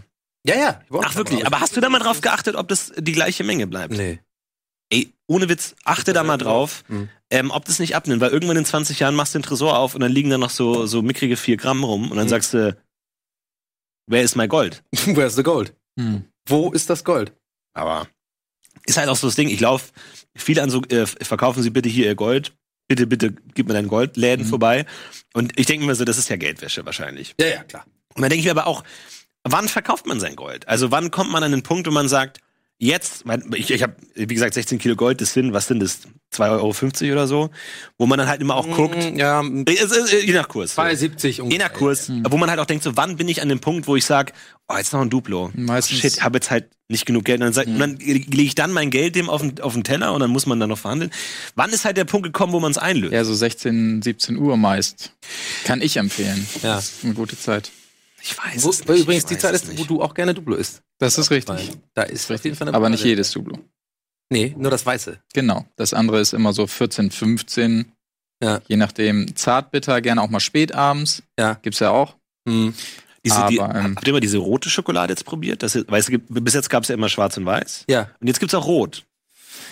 Ja, 0.47 0.55
ja. 0.55 0.81
Ach 1.03 1.17
wirklich? 1.17 1.45
Aber 1.45 1.59
hast 1.61 1.77
du 1.77 1.81
da 1.81 1.89
mal 1.89 1.99
drauf 1.99 2.21
geachtet, 2.21 2.55
ob 2.55 2.69
das 2.69 2.93
die 2.97 3.13
gleiche 3.13 3.43
Menge 3.43 3.67
bleibt? 3.67 3.95
Nee. 3.97 4.21
Ey, 4.91 5.13
ohne 5.27 5.49
Witz, 5.49 5.75
achte 5.85 6.13
da 6.13 6.23
mal 6.23 6.37
drauf, 6.37 6.85
Mhm. 6.87 7.09
ähm, 7.31 7.51
ob 7.51 7.65
das 7.65 7.81
nicht 7.81 7.97
abnimmt, 7.97 8.21
weil 8.23 8.31
irgendwann 8.31 8.57
in 8.57 8.65
20 8.65 9.01
Jahren 9.01 9.17
machst 9.17 9.35
du 9.35 9.41
den 9.41 9.43
Tresor 9.45 9.77
auf 9.77 9.97
und 9.97 10.03
dann 10.03 10.13
liegen 10.13 10.31
da 10.31 10.39
noch 10.39 10.51
so, 10.51 10.87
so 10.87 11.03
mickrige 11.03 11.37
4 11.37 11.57
Gramm 11.57 11.83
rum 11.83 12.13
und 12.13 12.17
dann 12.17 12.27
Mhm. 12.27 12.31
sagst 12.31 12.55
du, 12.55 12.77
wer 14.07 14.23
ist 14.23 14.37
mein 14.37 14.49
Gold? 14.49 14.83
Where's 15.07 15.37
the 15.37 15.43
gold? 15.43 15.75
Hm. 15.99 16.25
Wo 16.49 16.71
ist 16.73 16.91
das 16.91 17.05
Gold? 17.05 17.33
Aber 17.75 18.07
ist 18.87 18.97
halt 18.99 19.09
auch 19.09 19.17
so 19.17 19.27
das 19.27 19.37
Ding, 19.37 19.49
ich 19.49 19.61
laufe 19.61 19.93
viele 20.37 20.63
an 20.63 20.71
so, 20.71 20.83
äh, 20.85 21.07
verkaufen 21.07 21.63
Sie 21.63 21.71
bitte 21.71 21.89
hier 21.89 22.07
Ihr 22.07 22.15
Gold, 22.15 22.53
bitte, 22.89 23.07
bitte 23.07 23.33
gib 23.55 23.67
mir 23.67 23.75
dein 23.75 23.89
Goldläden 23.89 24.45
Mhm. 24.47 24.51
vorbei 24.51 24.87
und 25.35 25.59
ich 25.59 25.67
denke 25.67 25.87
mir 25.87 25.95
so, 25.95 26.05
das 26.05 26.19
ist 26.19 26.29
ja 26.29 26.37
Geldwäsche 26.37 26.85
wahrscheinlich. 26.87 27.35
Ja, 27.41 27.47
ja, 27.49 27.65
klar. 27.65 27.85
Und 28.15 28.23
dann 28.23 28.31
denke 28.31 28.41
ich 28.41 28.45
mir 28.45 28.53
aber 28.53 28.67
auch, 28.67 28.85
wann 29.45 29.69
verkauft 29.69 30.07
man 30.07 30.21
sein 30.21 30.37
Gold? 30.37 30.69
Also 30.69 30.91
wann 30.91 31.11
kommt 31.11 31.31
man 31.31 31.43
an 31.43 31.51
den 31.51 31.63
Punkt, 31.63 31.87
wo 31.87 31.91
man 31.91 32.09
sagt, 32.09 32.39
jetzt, 32.79 33.25
mein, 33.25 33.43
ich, 33.55 33.71
ich 33.71 33.83
habe, 33.83 33.95
wie 34.15 34.27
gesagt, 34.27 34.55
16 34.55 34.79
Kilo 34.79 34.97
Gold, 34.97 35.21
das 35.21 35.33
sind, 35.33 35.53
was 35.53 35.67
sind 35.69 35.81
das, 35.81 36.01
2,50 36.35 37.03
Euro 37.05 37.13
oder 37.13 37.27
so, 37.27 37.51
wo 37.99 38.05
man 38.07 38.19
dann 38.19 38.29
halt 38.29 38.41
immer 38.43 38.57
auch 38.57 38.69
guckt, 38.69 38.97
Mm, 39.13 39.17
Ja, 39.17 39.43
es 39.67 39.81
ist, 39.93 40.13
äh, 40.13 40.21
je 40.27 40.33
nach 40.35 40.49
Kurs. 40.49 40.75
So. 40.75 40.83
2,70 40.83 41.29
Je 41.29 41.41
ungefähr. 41.41 41.67
nach 41.69 41.73
Kurs, 41.73 42.11
wo 42.29 42.37
man 42.37 42.51
halt 42.51 42.59
auch 42.61 42.67
denkt, 42.67 42.83
so 42.85 42.97
wann 42.97 43.17
bin 43.17 43.29
ich 43.29 43.41
an 43.41 43.49
dem 43.49 43.61
Punkt, 43.61 43.87
wo 43.87 43.97
ich 43.97 44.05
sage, 44.05 44.33
oh, 44.69 44.77
jetzt 44.77 44.93
noch 44.93 45.01
ein 45.01 45.09
Duplo. 45.09 45.51
Meistens- 45.55 46.01
Shit, 46.01 46.23
habe 46.23 46.37
jetzt 46.39 46.51
halt 46.51 46.67
nicht 46.89 47.07
genug 47.07 47.25
Geld. 47.25 47.41
Und 47.43 47.57
dann, 47.57 47.67
und 47.69 47.79
dann 47.79 47.97
lege 47.97 48.43
ich 48.43 48.55
dann 48.55 48.73
mein 48.73 48.91
Geld 48.91 49.15
dem 49.15 49.31
auf 49.31 49.41
den, 49.41 49.61
auf 49.61 49.73
den 49.75 49.85
Teller 49.85 50.13
und 50.13 50.21
dann 50.21 50.31
muss 50.31 50.47
man 50.47 50.61
dann 50.61 50.69
noch 50.69 50.79
verhandeln. 50.79 51.11
Wann 51.55 51.71
ist 51.71 51.85
halt 51.85 51.97
der 51.97 52.05
Punkt 52.05 52.25
gekommen, 52.27 52.53
wo 52.53 52.61
man 52.61 52.73
es 52.73 52.79
einlöst? 52.79 53.13
Ja, 53.13 53.25
so 53.25 53.35
16, 53.35 54.03
17 54.03 54.37
Uhr 54.37 54.57
meist. 54.57 55.13
Kann 55.65 55.81
ich 55.81 55.97
empfehlen. 55.97 56.47
Ja. 56.63 56.75
Das 56.75 56.87
ist 56.91 57.05
eine 57.05 57.15
gute 57.15 57.39
Zeit. 57.39 57.71
Ich 58.27 58.37
weiß 58.37 58.65
Wo, 58.65 58.71
es 58.71 58.81
nicht. 58.87 59.03
übrigens 59.03 59.25
ich 59.25 59.29
die 59.29 59.39
Zeit 59.39 59.55
ist, 59.55 59.69
nicht. 59.69 59.79
wo 59.79 59.85
du 59.85 60.03
auch 60.03 60.13
gerne 60.13 60.35
Duplo 60.35 60.57
isst. 60.57 60.83
Das 60.99 61.17
ist 61.17 61.31
richtig. 61.31 61.71
Da 61.95 62.03
ist 62.03 62.31
auf 62.31 62.43
jeden 62.45 62.57
Fall 62.57 62.69
eine 62.69 62.77
Aber 62.77 62.89
nicht 62.89 63.05
jedes 63.05 63.31
Dublo. 63.31 63.59
Nee, 64.31 64.53
nur 64.59 64.73
das 64.73 64.85
Weiße. 64.85 65.21
Genau. 65.33 65.65
Das 65.77 65.95
andere 65.95 66.19
ist 66.21 66.35
immer 66.35 66.53
so 66.53 66.67
14, 66.67 67.13
15. 67.13 67.93
Ja. 68.43 68.61
Je 68.67 68.77
nachdem. 68.77 69.37
Zartbitter, 69.37 70.01
gerne 70.01 70.23
auch 70.23 70.29
mal 70.29 70.41
spät 70.41 70.75
abends. 70.75 71.23
Ja. 71.39 71.55
Gibt's 71.63 71.79
ja 71.79 71.91
auch. 71.91 72.17
Hm. 72.49 72.75
Diese, 73.25 73.47
die, 73.49 73.61
Aber, 73.61 73.75
ähm, 73.77 73.95
habt 73.97 74.07
ihr 74.07 74.13
mal 74.13 74.21
diese 74.21 74.39
rote 74.39 74.71
Schokolade 74.71 75.13
jetzt 75.13 75.25
probiert? 75.25 75.63
Das 75.63 75.77
weißt 75.77 76.09
du, 76.09 76.19
bis 76.19 76.55
jetzt 76.55 76.69
gab 76.69 76.83
es 76.83 76.89
ja 76.89 76.95
immer 76.95 77.09
schwarz 77.09 77.37
und 77.37 77.47
weiß. 77.47 77.85
Ja. 77.89 78.11
Und 78.21 78.27
jetzt 78.27 78.41
gibt's 78.41 78.55
auch 78.55 78.67
rot. 78.67 79.05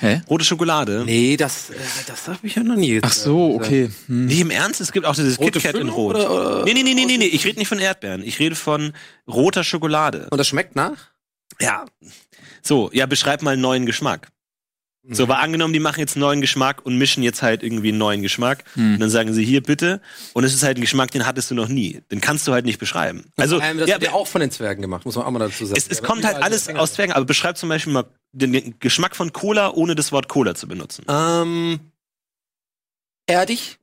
Hä? 0.01 0.23
Rote 0.29 0.45
Schokolade. 0.45 1.05
Nee, 1.07 1.37
das, 1.37 1.71
äh, 1.71 1.75
das 2.07 2.29
habe 2.29 2.39
ich 2.47 2.55
ja 2.55 2.63
noch 2.63 2.77
nie. 2.77 3.01
Ach 3.03 3.13
so, 3.13 3.55
okay. 3.55 3.91
Hm. 4.07 4.27
Nee, 4.27 4.41
im 4.41 4.51
Ernst, 4.51 4.81
es 4.81 4.93
gibt 4.93 5.07
auch 5.07 5.15
dieses 5.15 5.39
Rote 5.39 5.53
KitKat 5.61 5.77
in 5.77 5.89
Rot. 5.89 6.17
oder- 6.17 6.31
oder- 6.31 6.65
nee, 6.65 6.75
nee, 6.75 6.83
nee, 6.83 6.95
nee, 6.95 7.05
nee, 7.07 7.17
nee, 7.17 7.27
ich 7.27 7.45
rede 7.45 7.59
nicht 7.59 7.69
von 7.69 7.79
Erdbeeren. 7.79 8.23
Ich 8.23 8.39
rede 8.39 8.55
von 8.55 8.93
roter 9.29 9.65
Schokolade. 9.65 10.29
Und 10.31 10.39
das 10.39 10.49
schmeckt 10.49 10.77
nach? 10.77 11.11
Ja. 11.61 11.85
So, 12.63 12.91
ja, 12.93 13.07
beschreib 13.07 13.43
mal 13.43 13.53
einen 13.53 13.63
neuen 13.63 13.87
Geschmack. 13.87 14.29
So, 15.07 15.29
war 15.29 15.41
angenommen, 15.41 15.75
die 15.75 15.81
machen 15.81 16.01
jetzt 16.01 16.17
einen 16.17 16.23
neuen 16.23 16.41
Geschmack 16.41 16.87
und 16.87 16.97
mischen 16.97 17.23
jetzt 17.23 17.43
halt 17.43 17.63
irgendwie 17.63 17.91
einen 17.91 17.99
neuen 17.99 18.23
Geschmack. 18.23 18.65
Hm. 18.73 18.95
Und 18.95 19.01
dann 19.01 19.11
sagen 19.11 19.35
sie, 19.35 19.45
hier 19.45 19.63
bitte. 19.63 20.01
Und 20.33 20.45
es 20.45 20.55
ist 20.55 20.63
halt 20.63 20.79
ein 20.79 20.81
Geschmack, 20.81 21.11
den 21.11 21.27
hattest 21.27 21.51
du 21.51 21.55
noch 21.55 21.69
nie. 21.69 22.01
Den 22.11 22.23
kannst 22.23 22.49
du 22.49 22.53
halt 22.53 22.65
nicht 22.65 22.79
beschreiben. 22.79 23.27
Also, 23.37 23.59
das 23.59 23.69
ja, 23.87 23.87
wird 23.87 24.03
ja 24.03 24.13
auch 24.13 24.27
von 24.27 24.41
den 24.41 24.51
Zwergen 24.51 24.81
gemacht, 24.81 25.05
muss 25.05 25.17
man 25.17 25.27
auch 25.27 25.31
mal 25.31 25.41
dazu 25.41 25.67
sagen. 25.67 25.77
es, 25.79 25.89
es 25.89 26.03
kommt 26.03 26.25
halt 26.25 26.43
alles 26.43 26.71
aus 26.71 26.95
Zwergen. 26.95 27.13
Aber 27.13 27.27
beschreib 27.27 27.59
zum 27.59 27.69
Beispiel 27.69 27.93
mal 27.93 28.07
den 28.35 28.79
Geschmack 28.79 29.17
von 29.17 29.33
Cola, 29.33 29.73
ohne 29.73 29.95
das 29.95 30.13
Wort 30.13 30.29
Cola 30.29 30.55
zu 30.55 30.69
benutzen. 30.69 31.05
Ähm, 31.09 31.93
erdig. 33.27 33.79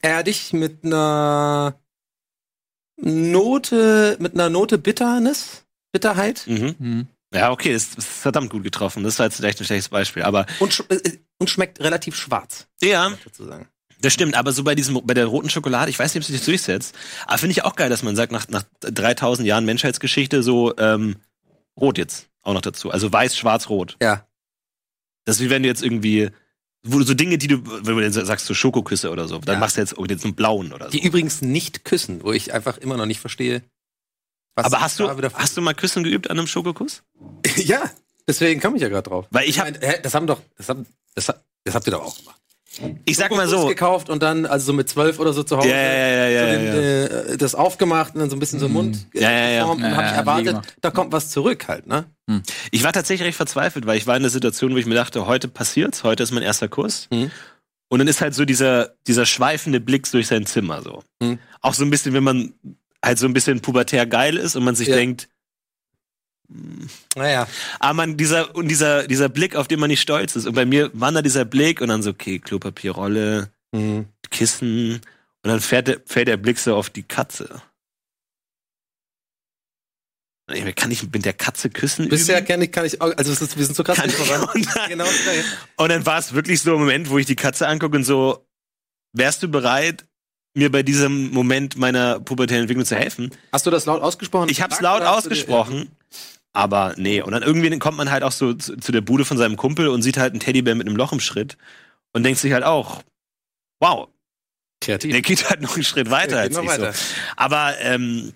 Erdig 0.00 0.52
mit 0.52 0.84
einer 0.84 1.80
Note, 2.96 4.16
mit 4.20 4.34
einer 4.34 4.50
Note 4.50 4.78
Bitternis, 4.78 5.64
Bitterheit 5.92 6.46
Mhm. 6.46 6.74
Hm. 6.78 7.06
Ja, 7.34 7.50
okay, 7.50 7.74
das 7.74 7.94
das 7.94 8.06
ist 8.06 8.20
verdammt 8.22 8.50
gut 8.50 8.62
getroffen. 8.62 9.02
Das 9.04 9.18
war 9.18 9.26
jetzt 9.26 9.36
vielleicht 9.36 9.60
ein 9.60 9.66
schlechtes 9.66 9.90
Beispiel. 9.90 10.22
Aber 10.22 10.46
und, 10.60 10.72
sch 10.72 10.82
äh, 10.88 11.18
und 11.38 11.50
schmeckt 11.50 11.80
relativ 11.80 12.16
schwarz, 12.16 12.68
ja, 12.80 13.10
muss 13.10 13.18
ich 13.18 13.24
dazu 13.24 13.44
sagen. 13.44 13.68
Das 14.00 14.12
stimmt, 14.14 14.36
aber 14.36 14.52
so 14.52 14.62
bei 14.62 14.74
diesem, 14.74 15.00
bei 15.04 15.14
der 15.14 15.26
roten 15.26 15.50
Schokolade, 15.50 15.90
ich 15.90 15.98
weiß 15.98 16.14
nicht, 16.14 16.22
ob 16.22 16.26
sich 16.26 16.36
das 16.36 16.46
durchsetzt, 16.46 16.94
aber 17.26 17.38
finde 17.38 17.52
ich 17.52 17.64
auch 17.64 17.74
geil, 17.74 17.90
dass 17.90 18.04
man 18.04 18.14
sagt, 18.14 18.30
nach, 18.30 18.46
nach 18.48 18.62
3000 18.80 19.46
Jahren 19.46 19.64
Menschheitsgeschichte 19.64 20.42
so, 20.42 20.76
ähm, 20.78 21.16
rot 21.80 21.98
jetzt 21.98 22.28
auch 22.42 22.54
noch 22.54 22.60
dazu. 22.62 22.90
Also 22.90 23.12
weiß, 23.12 23.36
schwarz, 23.36 23.68
rot. 23.68 23.96
Ja. 24.02 24.26
Das 25.24 25.36
ist 25.36 25.42
wie 25.42 25.50
wenn 25.50 25.62
du 25.62 25.68
jetzt 25.68 25.82
irgendwie, 25.82 26.30
wo 26.82 26.98
du 26.98 27.04
so 27.04 27.14
Dinge, 27.14 27.36
die 27.38 27.48
du, 27.48 27.60
wenn 27.64 27.96
du 27.96 28.10
sagst, 28.24 28.46
so 28.46 28.54
Schokoküsse 28.54 29.10
oder 29.10 29.28
so, 29.28 29.38
dann 29.38 29.54
Ja. 29.54 29.60
machst 29.60 29.76
du 29.76 29.80
jetzt, 29.80 29.94
jetzt 30.08 30.24
einen 30.24 30.34
blauen 30.34 30.72
oder 30.72 30.86
so. 30.86 30.90
Die 30.92 31.04
übrigens 31.04 31.42
nicht 31.42 31.84
küssen, 31.84 32.22
wo 32.22 32.32
ich 32.32 32.52
einfach 32.54 32.78
immer 32.78 32.96
noch 32.96 33.06
nicht 33.06 33.20
verstehe. 33.20 33.62
was 34.54 34.66
aber 34.66 34.80
hast 34.80 34.98
du, 34.98 35.08
hast 35.08 35.56
du 35.56 35.60
mal 35.60 35.74
Küssen 35.74 36.02
geübt 36.02 36.30
an 36.30 36.38
einem 36.38 36.46
Schokokuss? 36.46 37.02
ja, 37.56 37.82
deswegen 38.26 38.60
komme 38.60 38.76
ich 38.76 38.82
ja 38.82 38.88
gerade 38.88 39.08
drauf. 39.08 39.26
Weil 39.30 39.48
ich 39.48 39.58
hab, 39.60 39.70
meine, 39.70 39.86
hä, 39.86 40.00
das 40.02 40.14
haben 40.14 40.26
doch, 40.26 40.40
das, 40.56 40.68
haben, 40.68 40.86
das, 41.14 41.26
das 41.64 41.74
habt 41.74 41.86
ihr 41.86 41.90
doch 41.92 42.02
auch 42.04 42.16
gemacht. 42.16 42.37
Ich 43.04 43.16
sag 43.16 43.30
mal 43.30 43.48
so, 43.48 43.66
gekauft 43.66 44.10
und 44.10 44.22
dann, 44.22 44.46
also 44.46 44.66
so 44.66 44.72
mit 44.72 44.88
zwölf 44.88 45.18
oder 45.18 45.32
so 45.32 45.42
zu 45.42 45.56
Hause, 45.56 45.68
Ja, 45.68 45.76
ja, 45.76 46.28
ja, 46.28 46.40
so 46.40 46.52
den. 46.52 47.32
Äh, 47.32 47.36
das 47.38 47.54
aufgemacht 47.54 48.14
und 48.14 48.20
dann 48.20 48.30
so 48.30 48.36
ein 48.36 48.38
bisschen 48.40 48.60
so 48.60 48.66
im 48.66 48.72
Mund 48.72 49.06
Ja, 49.14 49.30
ja, 49.30 49.48
ja. 49.48 49.60
geformt 49.62 49.82
und 49.84 49.90
Ja, 49.90 49.96
hab 49.96 50.04
ich 50.06 50.12
erwartet, 50.12 50.76
da 50.80 50.90
kommt 50.90 51.12
was 51.12 51.30
zurück 51.30 51.66
halt, 51.68 51.86
ne? 51.86 52.04
ich 52.70 52.84
war 52.84 52.92
tatsächlich 52.92 53.26
recht 53.26 53.36
verzweifelt, 53.38 53.86
weil 53.86 53.96
ich 53.96 54.06
war 54.06 54.14
in 54.16 54.22
der 54.22 54.30
Situation, 54.30 54.74
wo 54.74 54.76
ich 54.76 54.84
mir 54.84 54.94
dachte, 54.94 55.26
heute 55.26 55.48
passiert's, 55.48 56.04
heute 56.04 56.22
ist 56.22 56.30
mein 56.30 56.42
erster 56.42 56.68
Kuss. 56.68 57.08
Mhm. 57.10 57.30
Und 57.88 58.00
dann 58.00 58.08
ist 58.08 58.20
halt 58.20 58.34
so 58.34 58.44
dieser, 58.44 58.90
dieser 59.06 59.24
schweifende 59.24 59.80
Blick 59.80 60.10
durch 60.10 60.26
sein 60.26 60.44
Zimmer 60.44 60.82
so. 60.82 61.02
Mhm. 61.22 61.38
Auch 61.62 61.72
so 61.72 61.84
ein 61.84 61.90
bisschen, 61.90 62.12
wenn 62.12 62.22
man 62.22 62.52
halt 63.02 63.18
so 63.18 63.26
ein 63.26 63.32
bisschen 63.32 63.60
pubertär 63.60 64.06
geil 64.06 64.36
ist 64.36 64.56
und 64.56 64.64
man 64.64 64.74
sich 64.74 64.88
denkt, 64.88 65.28
Naja. 67.14 67.46
ah 67.78 67.92
man, 67.92 68.16
dieser, 68.16 68.54
und 68.54 68.68
dieser, 68.68 69.06
dieser 69.06 69.28
Blick, 69.28 69.54
auf 69.54 69.68
den 69.68 69.80
man 69.80 69.88
nicht 69.88 70.00
stolz 70.00 70.34
ist. 70.36 70.46
Und 70.46 70.54
bei 70.54 70.64
mir 70.64 70.90
wandert 70.94 71.26
dieser 71.26 71.44
Blick 71.44 71.80
und 71.80 71.88
dann 71.88 72.02
so, 72.02 72.10
okay, 72.10 72.38
Klopapierrolle, 72.38 73.50
Mhm. 73.72 74.06
Kissen. 74.30 74.92
Und 74.94 75.02
dann 75.50 75.60
fährt 75.60 75.88
der, 75.88 76.00
fällt 76.06 76.28
der 76.28 76.38
Blick 76.38 76.58
so 76.58 76.74
auf 76.74 76.88
die 76.88 77.02
Katze. 77.02 77.60
Kann 80.76 80.90
ich 80.90 81.02
mit 81.02 81.24
der 81.26 81.34
Katze 81.34 81.68
küssen? 81.68 82.08
Bisher 82.08 82.40
kenne 82.40 82.64
ich, 82.64 82.72
kann 82.72 82.86
ich, 82.86 83.00
also 83.02 83.30
ist, 83.30 83.58
wir 83.58 83.64
sind 83.66 83.74
so 83.76 83.84
krass 83.84 83.98
Kann- 83.98 84.08
voran. 84.08 84.48
und 84.54 84.66
dann- 84.74 84.88
Genau. 84.88 85.04
Und 85.76 85.88
dann 85.90 86.06
war 86.06 86.18
es 86.18 86.32
wirklich 86.32 86.62
so 86.62 86.72
ein 86.72 86.80
Moment, 86.80 87.10
wo 87.10 87.18
ich 87.18 87.26
die 87.26 87.36
Katze 87.36 87.68
angucke 87.68 87.96
und 87.98 88.04
so, 88.04 88.46
wärst 89.12 89.42
du 89.42 89.48
bereit, 89.48 90.06
mir 90.54 90.72
bei 90.72 90.82
diesem 90.82 91.30
Moment 91.30 91.76
meiner 91.76 92.18
pubertären 92.20 92.62
Entwicklung 92.62 92.86
zu 92.86 92.96
helfen? 92.96 93.30
Hast 93.52 93.66
du 93.66 93.70
das 93.70 93.84
laut 93.84 94.00
ausgesprochen? 94.00 94.48
Ich 94.48 94.62
hab's 94.62 94.80
laut 94.80 95.02
ausgesprochen, 95.02 95.90
aber 96.58 96.94
nee. 96.96 97.22
Und 97.22 97.30
dann 97.30 97.44
irgendwie 97.44 97.78
kommt 97.78 97.96
man 97.96 98.10
halt 98.10 98.24
auch 98.24 98.32
so 98.32 98.52
zu, 98.52 98.76
zu 98.76 98.90
der 98.90 99.00
Bude 99.00 99.24
von 99.24 99.38
seinem 99.38 99.56
Kumpel 99.56 99.86
und 99.86 100.02
sieht 100.02 100.18
halt 100.18 100.32
einen 100.32 100.40
Teddybär 100.40 100.74
mit 100.74 100.88
einem 100.88 100.96
Loch 100.96 101.12
im 101.12 101.20
Schritt 101.20 101.56
und 102.12 102.24
denkt 102.24 102.40
sich 102.40 102.52
halt 102.52 102.64
auch, 102.64 103.04
wow, 103.78 104.08
Kreativ. 104.80 105.12
der 105.12 105.22
geht 105.22 105.48
halt 105.48 105.60
noch 105.62 105.76
einen 105.76 105.84
Schritt 105.84 106.10
weiter 106.10 106.40
als 106.40 106.58
ich 106.58 106.66
weiter. 106.66 106.92
so. 106.92 107.14
Aber 107.36 107.78
ähm, 107.78 108.32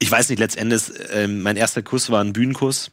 ich 0.00 0.10
weiß 0.10 0.30
nicht, 0.30 0.40
letztendlich, 0.40 0.82
ähm, 1.12 1.42
mein 1.42 1.56
erster 1.56 1.82
Kuss 1.82 2.10
war 2.10 2.24
ein 2.24 2.32
Bühnenkuss. 2.32 2.90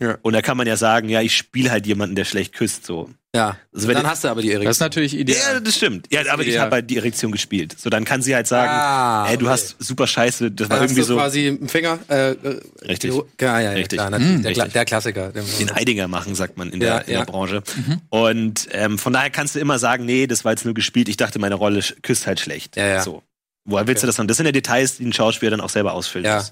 Ja. 0.00 0.16
Und 0.22 0.32
da 0.32 0.42
kann 0.42 0.56
man 0.56 0.66
ja 0.66 0.76
sagen, 0.76 1.08
ja, 1.08 1.20
ich 1.22 1.36
spiele 1.36 1.70
halt 1.70 1.86
jemanden, 1.86 2.14
der 2.14 2.24
schlecht 2.24 2.52
küsst, 2.54 2.86
so. 2.86 3.10
Ja. 3.34 3.56
Also 3.74 3.88
wenn 3.88 3.94
Dann 3.96 4.06
hast 4.06 4.24
du 4.24 4.28
aber 4.28 4.40
die 4.42 4.48
Erektion. 4.52 4.66
Das 4.70 4.76
ist 4.76 4.80
natürlich 4.80 5.12
Ja, 5.12 5.18
ideal. 5.20 5.60
das 5.60 5.76
stimmt. 5.76 6.06
Ja, 6.10 6.20
aber 6.32 6.42
ich 6.42 6.48
ideal. 6.48 6.64
habe 6.66 6.76
halt 6.76 6.88
die 6.88 6.96
Erektion 6.96 7.30
gespielt. 7.30 7.74
So, 7.78 7.90
dann 7.90 8.04
kann 8.04 8.22
sie 8.22 8.34
halt 8.34 8.46
sagen, 8.46 8.70
Ah, 8.72 9.28
ey, 9.28 9.36
du 9.36 9.44
okay. 9.46 9.52
hast 9.54 9.76
super 9.80 10.06
Scheiße, 10.06 10.50
das 10.50 10.70
war 10.70 10.76
Dann 10.78 10.84
hast 10.84 10.90
irgendwie 10.92 11.00
du 11.02 11.06
so 11.08 11.16
quasi 11.16 11.46
im 11.48 11.68
Finger. 11.68 11.98
Äh, 12.08 12.30
äh, 12.30 12.60
Richtig. 12.86 13.12
Ja, 13.12 13.20
ja, 13.40 13.60
ja, 13.60 13.70
Richtig. 13.72 13.98
Klar, 13.98 14.10
natürlich. 14.10 14.34
Hm, 14.34 14.42
der, 14.42 14.50
richtig. 14.52 14.72
der 14.72 14.84
Klassiker. 14.84 15.32
Den 15.32 15.74
Heidinger 15.74 16.08
machen, 16.08 16.34
sagt 16.34 16.56
man 16.56 16.70
in, 16.70 16.80
Ja, 16.80 17.00
der, 17.00 17.08
in 17.08 17.12
ja. 17.14 17.18
der 17.24 17.26
Branche. 17.32 17.62
Und 18.08 18.68
ähm, 18.72 18.98
von 18.98 19.12
daher 19.12 19.30
kannst 19.30 19.54
du 19.56 19.58
immer 19.58 19.78
sagen, 19.78 20.04
nee, 20.06 20.26
das 20.26 20.44
war 20.44 20.52
jetzt 20.52 20.64
nur 20.64 20.74
gespielt. 20.74 21.08
Ich 21.08 21.16
dachte, 21.16 21.38
meine 21.38 21.54
Rolle 21.56 21.80
küsst 22.02 22.26
halt 22.26 22.40
schlecht. 22.40 22.76
Ja, 22.76 22.86
ja. 22.86 23.02
So. 23.02 23.22
Woher 23.64 23.86
willst 23.86 24.02
du 24.02 24.06
das 24.06 24.16
dann? 24.16 24.26
Das 24.28 24.38
sind 24.38 24.46
ja 24.46 24.52
Details, 24.52 24.96
die 24.96 25.04
ein 25.04 25.12
Schauspieler 25.12 25.50
dann 25.50 25.60
auch 25.60 25.68
selber 25.68 25.92
ausfüllt. 25.92 26.24
Ja. 26.24 26.42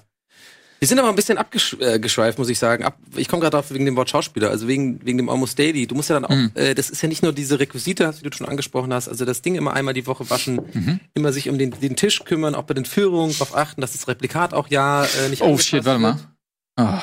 Wir 0.79 0.87
sind 0.87 0.99
aber 0.99 1.09
ein 1.09 1.15
bisschen 1.15 1.37
abgeschweift, 1.39 2.37
muss 2.37 2.49
ich 2.49 2.59
sagen. 2.59 2.83
Ab, 2.83 2.97
ich 3.15 3.27
komme 3.27 3.41
gerade 3.41 3.57
drauf 3.57 3.71
wegen 3.71 3.85
dem 3.85 3.95
Wort 3.95 4.09
Schauspieler, 4.11 4.49
also 4.51 4.67
wegen, 4.67 5.03
wegen 5.05 5.17
dem 5.17 5.27
Almost 5.29 5.57
Daily. 5.57 5.87
Du 5.87 5.95
musst 5.95 6.09
ja 6.09 6.19
dann 6.19 6.25
auch, 6.25 6.35
Mhm. 6.35 6.51
äh, 6.53 6.75
das 6.75 6.89
ist 6.91 7.01
ja 7.01 7.07
nicht 7.09 7.23
nur 7.23 7.33
diese 7.33 7.59
Requisite, 7.59 8.13
wie 8.21 8.29
du 8.29 8.35
schon 8.37 8.47
angesprochen 8.47 8.93
hast, 8.93 9.07
also 9.09 9.25
das 9.25 9.41
Ding 9.41 9.55
immer 9.55 9.73
einmal 9.73 9.93
die 9.95 10.05
Woche 10.05 10.29
waschen, 10.29 10.61
Mhm. 10.73 10.99
immer 11.15 11.33
sich 11.33 11.49
um 11.49 11.57
den, 11.57 11.71
den 11.71 11.95
Tisch 11.95 12.23
kümmern, 12.25 12.53
auch 12.53 12.63
bei 12.63 12.73
den 12.75 12.85
Führungen 12.85 13.31
darauf 13.33 13.55
achten, 13.55 13.81
dass 13.81 13.93
das 13.93 14.07
Replikat 14.07 14.53
auch 14.53 14.67
ja 14.69 15.03
äh, 15.05 15.29
nicht 15.29 15.41
Oh 15.41 15.57
shit, 15.57 15.83
warte 15.85 15.99
mal. 15.99 16.19
wird. 16.77 17.01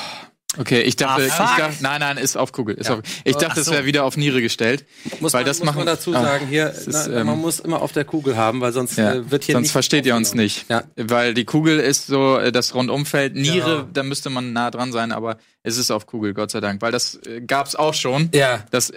Okay, 0.59 0.83
ich 0.83 0.97
dachte, 0.97 1.23
Ah, 1.23 1.27
ich 1.27 1.33
dachte, 1.63 1.77
nein, 1.83 2.01
nein, 2.01 2.17
ist 2.17 2.37
auf 2.37 2.53
Kugel. 2.53 2.75
Ist 2.77 2.89
Ja. 2.89 2.95
auf, 2.97 3.01
ich 3.25 3.33
dachte, 3.35 3.49
Ach 3.51 3.55
das 3.57 3.67
so. 3.67 3.73
wäre 3.73 3.85
wieder 3.87 4.05
auf 4.05 4.17
Niere 4.17 4.41
gestellt. 4.41 4.85
Muss, 5.21 5.33
Weil 5.33 5.41
man, 5.43 5.47
das 5.47 5.59
muss 5.59 5.67
man 5.67 5.75
machen- 5.75 5.87
dazu 5.87 6.15
ah, 6.15 6.23
sagen, 6.23 6.47
hier, 6.47 6.71
ist, 6.71 6.87
na, 6.89 7.07
ähm, 7.21 7.27
man 7.27 7.39
muss 7.41 7.61
immer 7.61 7.83
auf 7.83 7.93
der 7.93 8.05
Kugel 8.05 8.37
haben, 8.37 8.61
weil 8.61 8.73
sonst 8.73 8.97
Ja. 8.97 9.15
äh, 9.15 9.31
wird 9.31 9.45
hier 9.45 9.55
Sonst 9.55 9.65
nicht 9.65 9.73
versteht 9.73 10.07
ihr 10.07 10.15
uns 10.17 10.35
nicht. 10.35 10.67
Ja. 10.69 10.85
Weil 10.97 11.35
die 11.35 11.45
Kugel 11.45 11.79
ist 11.81 12.07
so 12.07 12.39
äh, 12.39 12.53
das 12.53 12.75
Rundumfeld. 12.75 13.35
Niere, 13.35 13.77
Ja. 13.79 13.89
da 13.93 14.03
müsste 14.03 14.31
man 14.31 14.53
nah 14.53 14.71
dran 14.71 14.93
sein, 14.93 15.13
aber 15.13 15.39
es 15.63 15.77
ist 15.77 15.91
auf 15.91 16.07
Kugel, 16.07 16.35
Gott 16.35 16.51
sei 16.51 16.61
Dank. 16.61 16.81
Weil 16.83 16.93
das 16.93 17.17
äh, 17.27 17.41
gab's 17.41 17.75
auch 17.75 17.95
schon. 17.95 18.31
Ja. 18.35 18.65
Das 18.71 18.93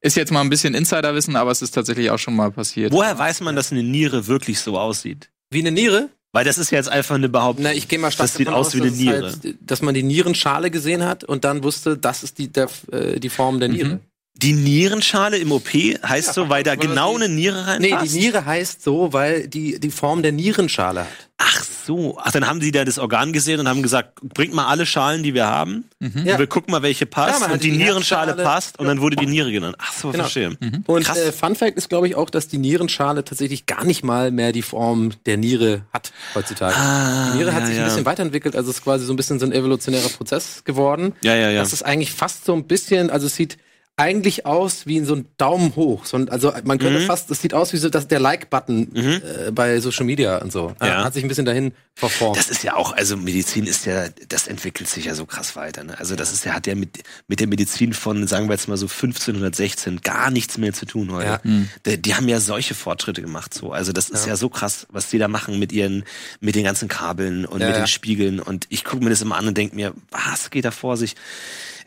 ist 0.00 0.16
jetzt 0.16 0.30
mal 0.30 0.40
ein 0.42 0.50
bisschen 0.50 0.74
Insiderwissen, 0.74 1.34
aber 1.34 1.50
es 1.50 1.62
ist 1.62 1.72
tatsächlich 1.72 2.10
auch 2.10 2.18
schon 2.18 2.36
mal 2.36 2.50
passiert. 2.52 2.92
Woher 2.92 3.18
weiß 3.18 3.40
man, 3.40 3.56
dass 3.56 3.72
eine 3.72 3.82
Niere 3.82 4.26
wirklich 4.28 4.60
so 4.60 4.78
aussieht? 4.78 5.30
Wie 5.50 5.60
eine 5.60 5.72
Niere? 5.72 6.08
Weil 6.32 6.46
das 6.46 6.56
ist 6.56 6.70
ja 6.70 6.78
jetzt 6.78 6.88
einfach 6.88 7.14
eine 7.14 7.28
Behauptung. 7.28 7.64
Na, 7.64 7.74
ich 7.74 7.88
gehe 7.88 7.98
mal 7.98 8.10
stark 8.10 8.28
Das 8.28 8.36
sieht 8.36 8.46
davon 8.46 8.60
aus 8.60 8.74
wie 8.74 8.80
eine 8.80 8.90
Niere. 8.90 9.22
Halt, 9.24 9.56
dass 9.60 9.82
man 9.82 9.94
die 9.94 10.02
Nierenschale 10.02 10.70
gesehen 10.70 11.04
hat 11.04 11.24
und 11.24 11.44
dann 11.44 11.62
wusste, 11.62 11.98
das 11.98 12.22
ist 12.22 12.38
die, 12.38 12.48
der, 12.48 12.68
äh, 12.90 13.20
die 13.20 13.28
Form 13.28 13.60
der 13.60 13.68
Niere. 13.68 14.00
Die 14.34 14.54
Nierenschale 14.54 15.36
im 15.36 15.52
OP 15.52 15.68
heißt 15.68 16.34
so, 16.34 16.48
weil 16.48 16.62
da 16.62 16.74
genau 16.74 17.14
eine 17.14 17.28
Niere 17.28 17.76
Nee, 17.78 17.92
reinpasst? 17.92 18.14
die 18.14 18.18
Niere 18.18 18.44
heißt 18.44 18.82
so, 18.82 19.12
weil 19.12 19.46
die 19.46 19.78
die 19.78 19.90
Form 19.90 20.22
der 20.22 20.32
Nierenschale 20.32 21.00
hat. 21.02 21.08
Ach 21.38 21.62
so. 21.86 22.18
Ach, 22.20 22.32
dann 22.32 22.46
haben 22.48 22.58
die 22.60 22.70
da 22.72 22.84
das 22.84 22.98
Organ 22.98 23.32
gesehen 23.32 23.60
und 23.60 23.68
haben 23.68 23.82
gesagt, 23.82 24.20
bringt 24.22 24.54
mal 24.54 24.66
alle 24.66 24.86
Schalen, 24.86 25.22
die 25.22 25.34
wir 25.34 25.46
haben. 25.46 25.84
Ja. 26.00 26.34
Und 26.34 26.38
wir 26.38 26.46
gucken 26.46 26.72
mal, 26.72 26.82
welche 26.82 27.04
Ja, 27.04 27.10
passt. 27.10 27.42
hat 27.42 27.52
und 27.52 27.62
die, 27.62 27.72
die 27.72 27.76
Nierenschale 27.76 28.34
passt. 28.34 28.78
Und 28.78 28.86
dann 28.86 29.00
wurde 29.00 29.16
die 29.16 29.26
Niere 29.26 29.52
genannt. 29.52 29.76
Ach 29.78 29.92
so, 29.92 30.10
Genau. 30.10 30.22
verstehe. 30.24 30.56
Und 30.86 31.04
Krass. 31.04 31.18
äh, 31.18 31.30
Fun 31.32 31.54
Fact 31.54 31.76
ist, 31.76 31.88
glaube 31.88 32.08
ich, 32.08 32.14
auch, 32.14 32.30
dass 32.30 32.48
die 32.48 32.58
Nierenschale 32.58 33.24
tatsächlich 33.24 33.66
gar 33.66 33.84
nicht 33.84 34.02
mal 34.02 34.30
mehr 34.30 34.52
die 34.52 34.62
Form 34.62 35.10
der 35.26 35.36
Niere 35.36 35.82
hat 35.92 36.12
heutzutage. 36.34 36.74
Ah, 36.76 37.32
die 37.32 37.38
Niere 37.38 37.52
hat 37.52 37.62
ja, 37.62 37.66
sich 37.66 37.76
ja. 37.76 37.82
ein 37.82 37.88
bisschen 37.88 38.06
weiterentwickelt, 38.06 38.56
also 38.56 38.70
es 38.70 38.76
ist 38.78 38.84
quasi 38.84 39.04
so 39.04 39.12
ein 39.12 39.16
bisschen 39.16 39.38
so 39.40 39.46
ein 39.46 39.52
evolutionärer 39.52 40.08
Prozess 40.08 40.62
geworden. 40.64 41.12
Ja, 41.22 41.34
ja, 41.34 41.50
ja. 41.50 41.60
Das 41.60 41.72
ist 41.72 41.82
eigentlich 41.84 42.12
fast 42.12 42.44
so 42.44 42.54
ein 42.54 42.66
bisschen, 42.66 43.10
also 43.10 43.26
es 43.26 43.34
sieht 43.36 43.58
eigentlich 43.96 44.46
aus 44.46 44.86
wie 44.86 45.00
so 45.04 45.14
ein 45.14 45.26
Daumen 45.36 45.76
hoch. 45.76 46.06
So 46.06 46.16
ein, 46.16 46.28
also 46.30 46.52
man 46.64 46.78
könnte 46.78 47.00
Mhm. 47.00 47.06
fast, 47.06 47.30
es 47.30 47.42
sieht 47.42 47.52
aus 47.52 47.74
wie 47.74 47.76
so 47.76 47.90
das, 47.90 48.08
der 48.08 48.20
Like-Button 48.20 48.96
äh, 48.96 49.50
bei 49.52 49.78
Social 49.80 50.06
Media 50.06 50.38
und 50.38 50.50
so. 50.50 50.74
Ja. 50.80 51.04
Hat 51.04 51.12
sich 51.12 51.22
ein 51.22 51.28
bisschen 51.28 51.44
dahin 51.44 51.72
verformt. 51.94 52.38
Das 52.38 52.48
ist 52.48 52.64
ja 52.64 52.74
auch, 52.74 52.92
also 52.96 53.18
Medizin 53.18 53.66
ist 53.66 53.84
ja, 53.84 54.06
das 54.28 54.48
entwickelt 54.48 54.88
sich 54.88 55.04
ja 55.04 55.14
so 55.14 55.26
krass 55.26 55.56
weiter. 55.56 55.84
Ne? 55.84 55.98
Also 55.98 56.16
das 56.16 56.32
ist 56.32 56.44
ja, 56.46 56.54
hat 56.54 56.66
ja 56.66 56.74
mit, 56.74 57.00
mit 57.28 57.40
der 57.40 57.46
Medizin 57.48 57.92
von, 57.92 58.26
sagen 58.26 58.48
wir 58.48 58.54
jetzt 58.54 58.66
mal 58.66 58.78
so 58.78 58.86
1516 58.86 60.00
gar 60.00 60.30
nichts 60.30 60.56
mehr 60.56 60.72
zu 60.72 60.86
tun 60.86 61.12
heute. 61.12 61.40
Ja. 61.44 61.60
Die, 61.84 62.00
die 62.00 62.14
haben 62.14 62.28
ja 62.28 62.40
solche 62.40 62.74
Fortschritte 62.74 63.20
gemacht 63.20 63.52
so. 63.52 63.72
Also 63.72 63.92
das 63.92 64.08
ist 64.08 64.26
ja. 64.26 64.36
so 64.36 64.48
krass, 64.48 64.86
was 64.90 65.10
die 65.10 65.18
da 65.18 65.28
machen 65.28 65.58
mit 65.58 65.70
ihren, 65.70 66.04
mit 66.40 66.54
den 66.54 66.64
ganzen 66.64 66.88
Kabeln 66.88 67.44
und 67.44 67.60
Ja, 67.60 67.66
mit 67.66 67.76
ja. 67.76 67.82
den 67.82 67.88
Spiegeln. 67.88 68.40
Und 68.40 68.66
ich 68.70 68.84
gucke 68.84 69.04
mir 69.04 69.10
das 69.10 69.20
immer 69.20 69.36
an 69.36 69.46
und 69.48 69.56
denke 69.58 69.76
mir, 69.76 69.92
was 70.10 70.50
geht 70.50 70.64
da 70.64 70.70
vor 70.70 70.96
sich? 70.96 71.14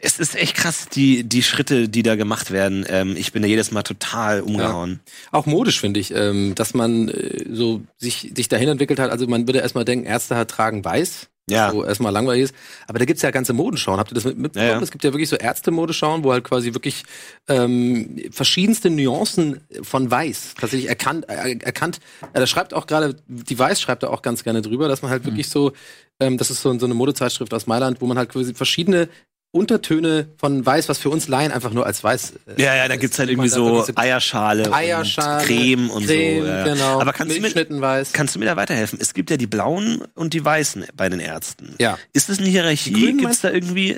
Es 0.06 0.20
ist 0.20 0.36
echt 0.36 0.56
krass, 0.56 0.88
die, 0.88 1.24
die 1.24 1.42
Schritte, 1.42 1.90
die 1.90 2.04
da 2.04 2.16
gemacht 2.16 2.52
werden. 2.52 2.86
Ähm, 2.88 3.16
ich 3.18 3.32
bin 3.32 3.42
da 3.42 3.48
jedes 3.48 3.72
Mal 3.72 3.82
total 3.82 4.42
umgehauen. 4.42 5.00
Auch 5.32 5.48
modisch 5.48 5.80
finde 5.80 6.00
ich, 6.00 6.14
ähm, 6.14 6.54
dass 6.54 6.76
man 6.76 7.10
äh, 7.10 7.46
so 7.52 7.82
sich, 7.98 8.32
sich 8.36 8.48
dahin 8.48 8.70
entwickelt 8.70 9.00
hat. 9.00 9.10
Also 9.10 9.26
man 9.26 9.48
würde 9.48 9.60
erstmal 9.60 9.84
denken, 9.84 10.06
Ärzte 10.06 10.36
hat 10.36 10.52
tragen 10.52 10.86
weiß. 10.86 11.30
Ja. 11.50 11.72
So 11.72 11.84
erstmal 11.84 12.12
langweilig 12.12 12.44
ist. 12.44 12.56
Aber 12.88 13.00
da 13.00 13.06
gibt's 13.06 13.24
ja 13.24 13.32
ganze 13.32 13.54
Modenschauen. 13.54 14.00
Habt 14.00 14.12
ihr 14.12 14.16
das 14.16 14.26
mit, 14.26 14.38
mitbekommen? 14.38 14.70
Ja, 14.70 14.78
ja. 14.78 14.82
Es 14.82 14.92
gibt 14.92 15.04
ja 15.04 15.12
wirklich 15.12 15.30
so 15.30 15.36
Ärzte-Modeschauen, 15.36 16.24
wo 16.24 16.32
halt 16.32 16.44
quasi 16.44 16.74
wirklich 16.74 17.04
ähm, 17.48 18.20
verschiedenste 18.32 18.90
Nuancen 18.90 19.62
von 19.82 20.10
Weiß 20.10 20.54
tatsächlich 20.60 20.90
erkannt, 20.90 21.30
äh, 21.30 21.58
erkannt. 21.64 22.00
Äh, 22.34 22.40
da 22.40 22.48
schreibt 22.48 22.74
auch 22.74 22.88
gerade, 22.88 23.16
die 23.28 23.58
Weiß 23.58 23.82
schreibt 23.82 24.04
da 24.04 24.10
auch 24.10 24.22
ganz 24.22 24.44
gerne 24.44 24.62
drüber, 24.62 24.88
dass 24.88 25.02
man 25.02 25.12
halt 25.12 25.26
wirklich 25.26 25.50
so, 25.50 25.74
ähm, 26.20 26.38
das 26.38 26.50
ist 26.50 26.62
so, 26.62 26.78
so 26.78 26.86
eine 26.86 26.96
Modezeitschrift 26.96 27.54
aus 27.54 27.68
Mailand, 27.68 28.02
wo 28.02 28.08
man 28.08 28.18
halt 28.18 28.30
quasi 28.30 28.54
verschiedene 28.56 29.10
Untertöne 29.56 30.28
von 30.38 30.66
Weiß, 30.66 30.90
was 30.90 30.98
für 30.98 31.10
uns 31.10 31.30
Laien 31.30 31.54
einfach 31.54 31.72
nur 31.72 31.86
als 31.86 32.04
Weiß. 32.04 32.34
Äh, 32.58 32.62
Ja, 32.62 32.76
ja, 32.76 32.90
da 32.90 32.98
gibt's 32.98 33.18
halt 33.18 33.30
irgendwie 33.30 33.48
so 33.48 33.86
Eierschale, 33.96 34.72
Eierschale, 34.74 35.40
und 35.40 35.48
Creme 35.48 35.90
und 35.92 36.06
Creme, 36.06 36.42
so. 36.42 36.48
Ja. 36.48 36.64
genau. 36.66 37.00
Aber 37.00 37.14
kannst 37.14 37.38
du, 37.38 37.42
mir, 37.42 37.82
weiß. 37.82 38.12
kannst 38.12 38.36
du 38.36 38.40
mir 38.40 38.46
da 38.46 38.58
weiterhelfen? 38.58 39.00
Es 39.02 39.14
gibt 39.14 39.32
ja 39.32 39.38
die 39.38 39.48
blauen 39.48 40.04
und 40.14 40.34
die 40.34 40.44
weißen 40.44 40.88
bei 40.94 41.08
den 41.08 41.22
Ärzten. 41.22 41.74
Ja. 41.80 41.98
Ist 42.12 42.28
das 42.28 42.40
eine 42.40 42.50
Hierarchie? 42.50 42.92
Grünen 42.92 43.20
Gibt's 43.20 43.40
da 43.40 43.50
irgendwie 43.50 43.98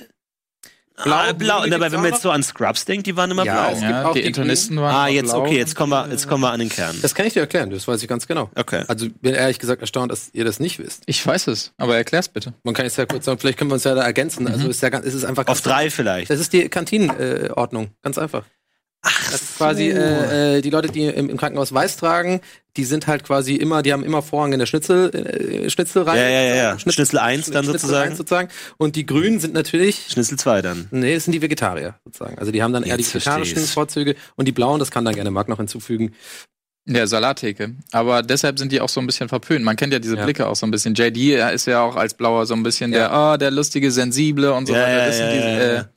Blau, 1.03 1.15
ah, 1.15 1.31
blau. 1.33 1.57
Aber 1.63 1.91
wenn 1.91 2.01
man 2.01 2.05
jetzt 2.11 2.23
so 2.23 2.31
an 2.31 2.41
Scrubs 2.41 2.85
denkt, 2.85 3.05
die 3.05 3.15
waren 3.15 3.29
immer 3.29 3.45
Ja, 3.45 3.53
blau. 3.67 3.73
es 3.73 3.79
gibt 3.79 3.91
Ja, 3.91 4.05
auch 4.07 4.13
die 4.13 4.21
die 4.21 4.27
Internisten 4.27 4.77
waren 4.77 4.95
Ah, 4.95 5.07
jetzt 5.07 5.31
blau. 5.31 5.43
okay, 5.43 5.57
jetzt 5.57 5.75
kommen 5.75 5.91
wir, 5.91 6.07
jetzt 6.09 6.27
kommen 6.27 6.41
wir 6.43 6.51
an 6.51 6.59
den 6.59 6.69
Kern. 6.69 6.97
Das 7.01 7.13
kann 7.13 7.25
ich 7.27 7.33
dir 7.33 7.41
erklären, 7.41 7.69
das 7.69 7.87
weiß 7.87 8.01
ich 8.01 8.07
ganz 8.07 8.25
genau. 8.27 8.49
Okay. 8.55 8.83
Also 8.87 9.07
bin 9.21 9.35
ehrlich 9.35 9.59
gesagt 9.59 9.81
erstaunt, 9.81 10.11
dass 10.11 10.29
ihr 10.33 10.43
das 10.43 10.59
nicht 10.59 10.79
wisst. 10.79 11.03
Ich 11.05 11.25
weiß 11.25 11.47
es, 11.47 11.71
aber 11.77 11.95
erklär's 11.97 12.29
bitte. 12.29 12.53
Man 12.63 12.73
kann 12.73 12.85
jetzt 12.85 12.97
ja 12.97 13.05
kurz 13.05 13.25
sagen, 13.25 13.37
vielleicht 13.39 13.59
können 13.59 13.69
wir 13.69 13.75
uns 13.75 13.83
ja 13.83 13.93
da 13.93 14.01
ergänzen. 14.03 14.47
Also 14.47 14.67
ist 14.67 14.81
ja 14.81 14.89
ganz, 14.89 15.05
ist 15.05 15.13
es 15.13 15.23
einfach 15.23 15.45
Auf 15.47 15.61
drei 15.61 15.89
vielleicht. 15.91 16.31
Das 16.31 16.39
ist 16.39 16.51
die 16.53 16.67
Kantinenordnung, 16.67 17.89
ganz 18.01 18.17
einfach. 18.17 18.43
Ach, 19.09 19.31
das 19.31 19.41
ist 19.41 19.57
quasi 19.57 19.89
äh, 19.89 20.57
äh, 20.57 20.61
die 20.61 20.69
Leute, 20.69 20.89
die 20.91 21.05
im, 21.05 21.29
im 21.29 21.37
Krankenhaus 21.37 21.73
weiß 21.73 21.97
tragen, 21.97 22.41
die 22.75 22.83
sind 22.83 23.07
halt 23.07 23.23
quasi 23.23 23.55
immer, 23.55 23.81
die 23.81 23.93
haben 23.93 24.03
immer 24.03 24.21
Vorrang 24.21 24.53
in 24.53 24.59
der 24.59 24.65
Schnitzel, 24.65 25.09
äh, 25.15 25.69
Schnitzelreihe. 25.69 26.21
Ja, 26.21 26.29
ja, 26.29 26.41
ja, 26.41 26.55
ja. 26.55 26.71
Schnitzel- 26.79 26.91
Schnitzel 27.05 27.19
1 27.19 27.45
dann 27.51 27.63
Schnitzel 27.63 27.79
sozusagen. 27.79 28.09
eins 28.09 28.17
sozusagen. 28.17 28.49
Und 28.77 28.95
die 28.95 29.05
Grünen 29.05 29.39
sind 29.39 29.53
natürlich, 29.53 30.07
Schnitzel 30.09 30.37
2 30.37 30.61
dann. 30.61 30.87
nee, 30.91 31.15
das 31.15 31.23
sind 31.23 31.31
die 31.33 31.41
Vegetarier 31.41 31.95
sozusagen. 32.05 32.37
Also 32.37 32.51
die 32.51 32.61
haben 32.61 32.73
dann 32.73 32.83
eher 32.83 32.97
die 32.97 33.03
Jetzt 33.03 33.13
vegetarischen 33.15 33.55
versteh's. 33.55 33.73
Vorzüge 33.73 34.15
und 34.35 34.45
die 34.47 34.51
Blauen, 34.51 34.79
das 34.79 34.91
kann 34.91 35.05
dann 35.05 35.15
gerne 35.15 35.31
Marc 35.31 35.47
noch 35.47 35.57
hinzufügen. 35.57 36.13
Der 36.89 37.05
Salattheke. 37.05 37.75
Aber 37.91 38.21
deshalb 38.21 38.57
sind 38.59 38.71
die 38.71 38.79
auch 38.79 38.87
so 38.87 39.01
ein 39.01 39.07
bisschen 39.07 39.27
verpönt. 39.27 39.65
Man 39.65 39.75
kennt 39.75 39.91
ja 39.91 39.99
diese 39.99 40.15
Ja. 40.15 40.23
Blicke 40.23 40.47
auch 40.47 40.55
so 40.55 40.65
ein 40.65 40.71
bisschen. 40.71 40.93
JD 40.95 41.33
er 41.33 41.51
ist 41.51 41.65
ja 41.67 41.81
auch 41.81 41.97
als 41.97 42.13
Blauer 42.13 42.45
so 42.45 42.53
ein 42.53 42.63
bisschen 42.63 42.93
Ja. 42.93 43.09
der, 43.09 43.33
oh, 43.33 43.37
der 43.37 43.51
lustige, 43.51 43.91
sensible 43.91 44.53
und 44.53 44.67
so 44.67 44.73
Ja, 44.73 44.83
weiter. 44.83 44.97
ja, 44.99 45.05
Das 45.07 45.17
sind 45.17 45.25
ja, 45.27 45.33
die, 45.33 45.37
ja, 45.39 45.47
äh, 45.59 45.75
ja. 45.75 45.89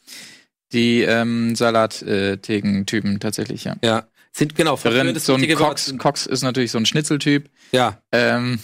Die 0.73 1.03
ähm, 1.03 1.55
Salattheken-Typen 1.57 3.21
tatsächlich, 3.21 3.65
ja. 3.65 3.77
Ja, 3.83 4.05
sind 4.33 4.55
genau. 4.55 4.79
Darin, 4.83 5.19
so 5.19 5.35
ein. 5.35 5.55
Cox, 5.55 5.95
Cox 5.99 6.27
ist 6.27 6.43
natürlich 6.43 6.71
so 6.71 6.79
ein 6.79 6.87
Schnitzeltyp. 6.87 7.49
Ja, 7.73 7.99
Ähm, 8.13 8.59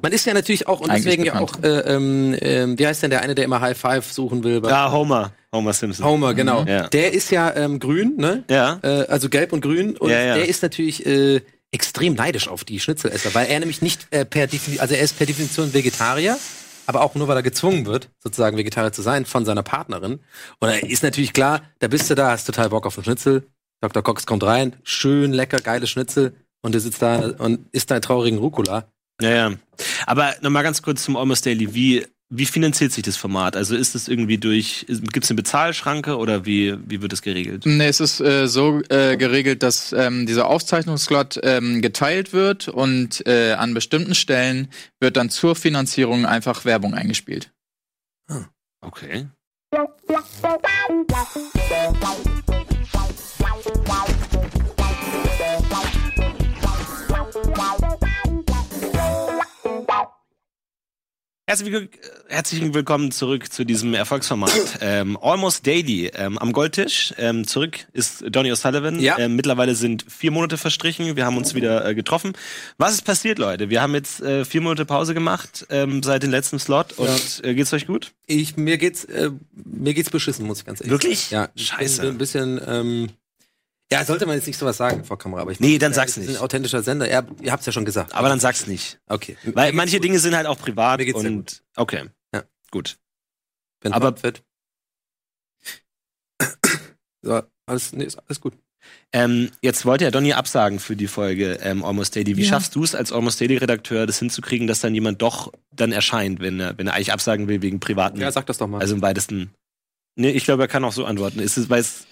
Man 0.00 0.12
ist 0.12 0.24
ja 0.26 0.32
natürlich 0.34 0.68
auch, 0.68 0.80
und 0.80 0.92
deswegen 0.92 1.24
ja 1.24 1.40
auch, 1.40 1.62
äh, 1.62 1.68
ähm, 1.94 2.36
wie 2.78 2.86
heißt 2.86 3.02
denn 3.02 3.10
der 3.10 3.22
eine, 3.22 3.34
der 3.34 3.44
immer 3.44 3.60
High 3.60 3.76
Five 3.76 4.10
suchen 4.12 4.44
will? 4.44 4.62
Ja, 4.64 4.90
Homer. 4.92 5.32
Homer 5.54 5.72
Simpson. 5.74 6.06
Homer, 6.06 6.32
genau. 6.34 6.64
Ja. 6.64 6.88
Der 6.88 7.12
ist 7.12 7.30
ja 7.30 7.54
ähm, 7.54 7.78
grün, 7.78 8.14
ne? 8.16 8.44
Ja. 8.48 8.78
Äh, 8.82 9.06
also 9.08 9.28
gelb 9.28 9.52
und 9.52 9.60
grün. 9.60 9.96
Und 9.98 10.10
Ja, 10.10 10.22
ja. 10.22 10.34
der 10.36 10.48
ist 10.48 10.62
natürlich 10.62 11.04
äh, 11.04 11.42
extrem 11.72 12.14
neidisch 12.14 12.48
auf 12.48 12.64
die 12.64 12.80
Schnitzelesser, 12.80 13.34
weil 13.34 13.48
er 13.48 13.58
nämlich 13.60 13.82
nicht 13.82 14.06
äh, 14.12 14.24
per 14.24 14.46
Definition, 14.46 14.80
also 14.80 14.94
er 14.94 15.02
ist 15.02 15.18
per 15.18 15.26
Definition 15.26 15.74
Vegetarier, 15.74 16.38
aber 16.94 17.04
auch 17.04 17.14
nur, 17.14 17.28
weil 17.28 17.36
er 17.36 17.42
gezwungen 17.42 17.86
wird, 17.86 18.10
sozusagen 18.18 18.56
Vegetarier 18.56 18.92
zu 18.92 19.02
sein 19.02 19.24
von 19.24 19.44
seiner 19.44 19.62
Partnerin. 19.62 20.20
Und 20.60 20.68
da 20.68 20.72
ist 20.72 21.02
natürlich 21.02 21.32
klar, 21.32 21.62
da 21.78 21.88
bist 21.88 22.10
du 22.10 22.14
da, 22.14 22.30
hast 22.30 22.44
total 22.44 22.68
Bock 22.68 22.86
auf 22.86 22.96
einen 22.96 23.04
Schnitzel. 23.04 23.48
Dr. 23.80 24.02
Cox 24.02 24.26
kommt 24.26 24.44
rein, 24.44 24.76
schön 24.82 25.32
lecker, 25.32 25.58
geile 25.58 25.86
Schnitzel. 25.86 26.34
Und 26.60 26.74
du 26.74 26.80
sitzt 26.80 27.02
da 27.02 27.32
und 27.38 27.66
isst 27.72 27.90
deinen 27.90 28.02
traurigen 28.02 28.38
Rucola. 28.38 28.84
Ja. 29.20 29.52
Aber 30.06 30.34
nochmal 30.42 30.62
ganz 30.62 30.82
kurz 30.82 31.02
zum 31.02 31.16
Almost 31.16 31.46
Daily. 31.46 31.74
Wie, 31.74 32.06
wie 32.34 32.46
finanziert 32.46 32.92
sich 32.92 33.02
das 33.04 33.18
Format? 33.18 33.56
Also 33.56 33.76
ist 33.76 33.94
es 33.94 34.08
irgendwie 34.08 34.38
durch, 34.38 34.86
gibt 34.88 35.24
es 35.24 35.30
eine 35.30 35.36
Bezahlschranke 35.36 36.16
oder 36.16 36.46
wie, 36.46 36.74
wie 36.88 37.02
wird 37.02 37.12
das 37.12 37.20
geregelt? 37.20 37.66
Nee, 37.66 37.88
es 37.88 38.00
ist 38.00 38.20
äh, 38.20 38.48
so 38.48 38.80
äh, 38.88 39.18
geregelt, 39.18 39.62
dass 39.62 39.92
ähm, 39.92 40.24
dieser 40.24 40.46
Aufzeichnungsslot 40.46 41.40
ähm, 41.42 41.82
geteilt 41.82 42.32
wird 42.32 42.68
und 42.68 43.26
äh, 43.26 43.52
an 43.52 43.74
bestimmten 43.74 44.14
Stellen 44.14 44.68
wird 44.98 45.18
dann 45.18 45.28
zur 45.28 45.54
Finanzierung 45.54 46.24
einfach 46.24 46.64
Werbung 46.64 46.94
eingespielt. 46.94 47.52
Okay. 48.80 49.26
Herzlich, 61.52 61.70
will- 61.70 61.90
herzlich 62.30 62.72
willkommen 62.72 63.12
zurück 63.12 63.52
zu 63.52 63.64
diesem 63.66 63.92
Erfolgsformat. 63.92 64.50
ähm, 64.80 65.18
Almost 65.20 65.66
Daily 65.66 66.06
ähm, 66.14 66.38
am 66.38 66.50
Goldtisch. 66.54 67.12
Ähm, 67.18 67.46
zurück 67.46 67.80
ist 67.92 68.24
Donny 68.26 68.50
O'Sullivan. 68.50 68.98
Ja. 69.00 69.18
Ähm, 69.18 69.36
mittlerweile 69.36 69.74
sind 69.74 70.06
vier 70.08 70.30
Monate 70.30 70.56
verstrichen. 70.56 71.14
Wir 71.14 71.26
haben 71.26 71.36
uns 71.36 71.54
wieder 71.54 71.86
äh, 71.86 71.94
getroffen. 71.94 72.32
Was 72.78 72.94
ist 72.94 73.02
passiert, 73.02 73.38
Leute? 73.38 73.68
Wir 73.68 73.82
haben 73.82 73.92
jetzt 73.92 74.22
äh, 74.22 74.46
vier 74.46 74.62
Monate 74.62 74.86
Pause 74.86 75.12
gemacht 75.12 75.66
ähm, 75.68 76.02
seit 76.02 76.22
dem 76.22 76.30
letzten 76.30 76.58
Slot. 76.58 76.94
Und 76.96 77.42
äh, 77.44 77.52
geht's 77.52 77.74
euch 77.74 77.86
gut? 77.86 78.12
Ich, 78.26 78.56
mir 78.56 78.78
geht's, 78.78 79.04
äh, 79.04 79.28
mir 79.52 79.92
geht's 79.92 80.08
beschissen, 80.08 80.46
muss 80.46 80.60
ich 80.60 80.64
ganz 80.64 80.80
ehrlich 80.80 80.90
Wirklich? 80.90 81.20
sagen. 81.26 81.52
Ja, 81.54 81.62
Scheiße. 81.62 82.08
Ein 82.08 82.16
bisschen, 82.16 82.62
ähm, 82.66 83.10
Ja, 83.92 84.04
sollte 84.04 84.26
man 84.26 84.36
jetzt 84.36 84.46
nicht 84.46 84.58
sowas 84.58 84.76
sagen 84.76 85.04
vor 85.04 85.18
Kamera, 85.18 85.42
aber 85.42 85.52
ich 85.52 85.60
Nee, 85.60 85.78
dann 85.78 85.92
Ja, 85.92 85.96
sag's 85.96 86.14
das 86.14 86.24
ist 86.24 86.28
nicht. 86.30 86.38
ein 86.38 86.42
authentischer 86.44 86.82
Sender. 86.82 87.08
Ja, 87.10 87.22
ihr 87.40 87.52
habt's 87.52 87.66
ja 87.66 87.72
schon 87.72 87.84
gesagt. 87.84 88.14
Aber 88.14 88.28
dann 88.28 88.40
sag's 88.40 88.66
nicht. 88.66 88.98
okay. 89.06 89.36
Weil 89.44 89.72
manche 89.72 90.00
Dinge 90.00 90.18
sind 90.18 90.34
halt 90.34 90.46
auch 90.46 90.58
privat 90.58 90.98
Mir 90.98 91.06
geht's 91.06 91.18
und 91.18 91.62
okay. 91.76 92.08
Ja. 92.34 92.42
Gut. 92.70 92.98
Wenn 93.80 93.92
aber- 93.92 94.08
aber 94.08 94.22
wird. 94.22 94.42
so, 97.22 97.42
alles, 97.66 97.92
nee, 97.92 98.04
ist 98.04 98.18
alles 98.26 98.40
gut. 98.40 98.54
Ähm, 99.12 99.50
jetzt 99.60 99.84
wollte 99.86 100.04
ja 100.04 100.10
Donny 100.10 100.32
absagen 100.32 100.80
für 100.80 100.96
die 100.96 101.06
Folge 101.06 101.58
ähm, 101.62 101.84
Almost 101.84 102.16
Daily. 102.16 102.36
Wie 102.36 102.42
Ja. 102.42 102.48
schaffst 102.48 102.74
du 102.74 102.82
es 102.82 102.94
als 102.96 103.12
Almost 103.12 103.40
Daily 103.40 103.56
Redakteur, 103.56 104.06
das 104.06 104.18
hinzukriegen, 104.18 104.66
dass 104.66 104.80
dann 104.80 104.92
jemand 104.94 105.22
doch 105.22 105.52
dann 105.70 105.92
erscheint, 105.92 106.40
wenn 106.40 106.58
er, 106.58 106.76
wenn 106.78 106.88
er 106.88 106.94
eigentlich 106.94 107.12
absagen 107.12 107.46
will 107.46 107.62
wegen 107.62 107.78
privaten, 107.78 108.20
Ja, 108.20 108.32
sag 108.32 108.46
das 108.46 108.58
doch 108.58 108.66
mal. 108.66 108.80
also 108.80 108.94
im 108.96 109.02
weitesten. 109.02 109.52
Nee, 110.16 110.30
ich 110.30 110.44
glaube, 110.44 110.64
er 110.64 110.68
kann 110.68 110.84
auch 110.84 110.92
so 110.92 111.04
antworten. 111.04 111.38
Ist 111.38 111.56
es, 111.56 111.70
weil 111.70 111.80
es, 111.80 112.06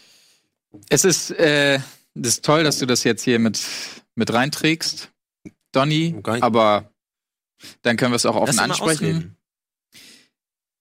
Es 0.88 1.04
ist, 1.04 1.30
äh, 1.32 1.80
das 2.14 2.34
ist 2.34 2.44
toll, 2.44 2.64
dass 2.64 2.78
du 2.78 2.86
das 2.86 3.04
jetzt 3.04 3.22
hier 3.22 3.38
mit, 3.38 3.60
mit 4.14 4.32
reinträgst, 4.32 5.10
Donny, 5.72 6.12
nicht. 6.12 6.42
aber 6.42 6.90
dann 7.82 7.96
können 7.96 8.12
wir 8.12 8.16
es 8.16 8.26
auch 8.26 8.36
offen 8.36 8.58
ansprechen. 8.58 9.36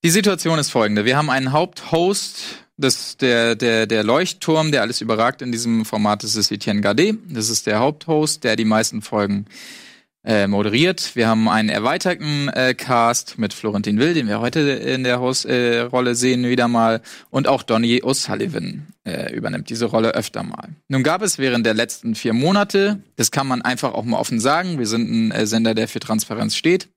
Die 0.04 0.10
Situation 0.10 0.60
ist 0.60 0.70
folgende. 0.70 1.04
Wir 1.04 1.18
haben 1.18 1.30
einen 1.30 1.52
Haupthost, 1.52 2.66
das, 2.78 3.18
der, 3.18 3.56
der, 3.56 3.86
der 3.86 4.04
Leuchtturm, 4.04 4.72
der 4.72 4.82
alles 4.82 5.02
überragt 5.02 5.42
in 5.42 5.52
diesem 5.52 5.84
Format, 5.84 6.24
das 6.24 6.36
ist 6.36 6.52
Etienne 6.52 6.80
Gardet. 6.80 7.20
Das 7.28 7.50
ist 7.50 7.68
der 7.68 7.80
Haupthost, 7.80 8.46
der 8.46 8.56
die 8.56 8.66
meisten 8.66 9.02
Folgen 9.02 9.46
äh, 10.24 10.48
moderiert. 10.48 11.16
Wir 11.16 11.28
haben 11.28 11.48
einen 11.48 11.70
erweiterten 11.70 12.50
äh, 12.50 12.74
Cast 12.74 13.38
mit 13.38 13.54
Florentin 13.54 14.00
Will, 14.00 14.14
den 14.14 14.28
wir 14.28 14.42
heute 14.42 14.60
in 14.60 15.04
der 15.04 15.22
Host-Rolle 15.22 15.76
äh, 15.76 15.80
Rolle 15.82 16.16
sehen 16.16 16.44
wieder 16.44 16.68
mal. 16.68 17.02
Und 17.30 17.48
auch 17.48 17.64
Donny 17.64 18.02
O'Sullivan 18.04 18.82
äh, 19.06 19.34
übernimmt 19.34 19.70
diese 19.70 19.86
Rolle 19.86 20.10
öfter 20.10 20.44
mal. 20.44 20.70
Nun 20.90 21.04
gab 21.04 21.22
es 21.22 21.38
während 21.38 21.66
der 21.66 21.74
letzten 21.74 22.16
vier 22.16 22.34
Monate, 22.34 23.02
das 23.16 23.32
kann 23.32 23.48
man 23.48 23.62
einfach 23.62 23.94
auch 23.94 24.04
mal 24.04 24.18
offen 24.18 24.40
sagen, 24.40 24.78
wir 24.78 24.88
sind 24.88 25.10
ein 25.10 25.32
äh, 25.32 25.48
Sender, 25.48 25.74
der 25.74 25.88
für 25.88 26.00
Transparenz 26.00 26.56
steht, 26.56 26.90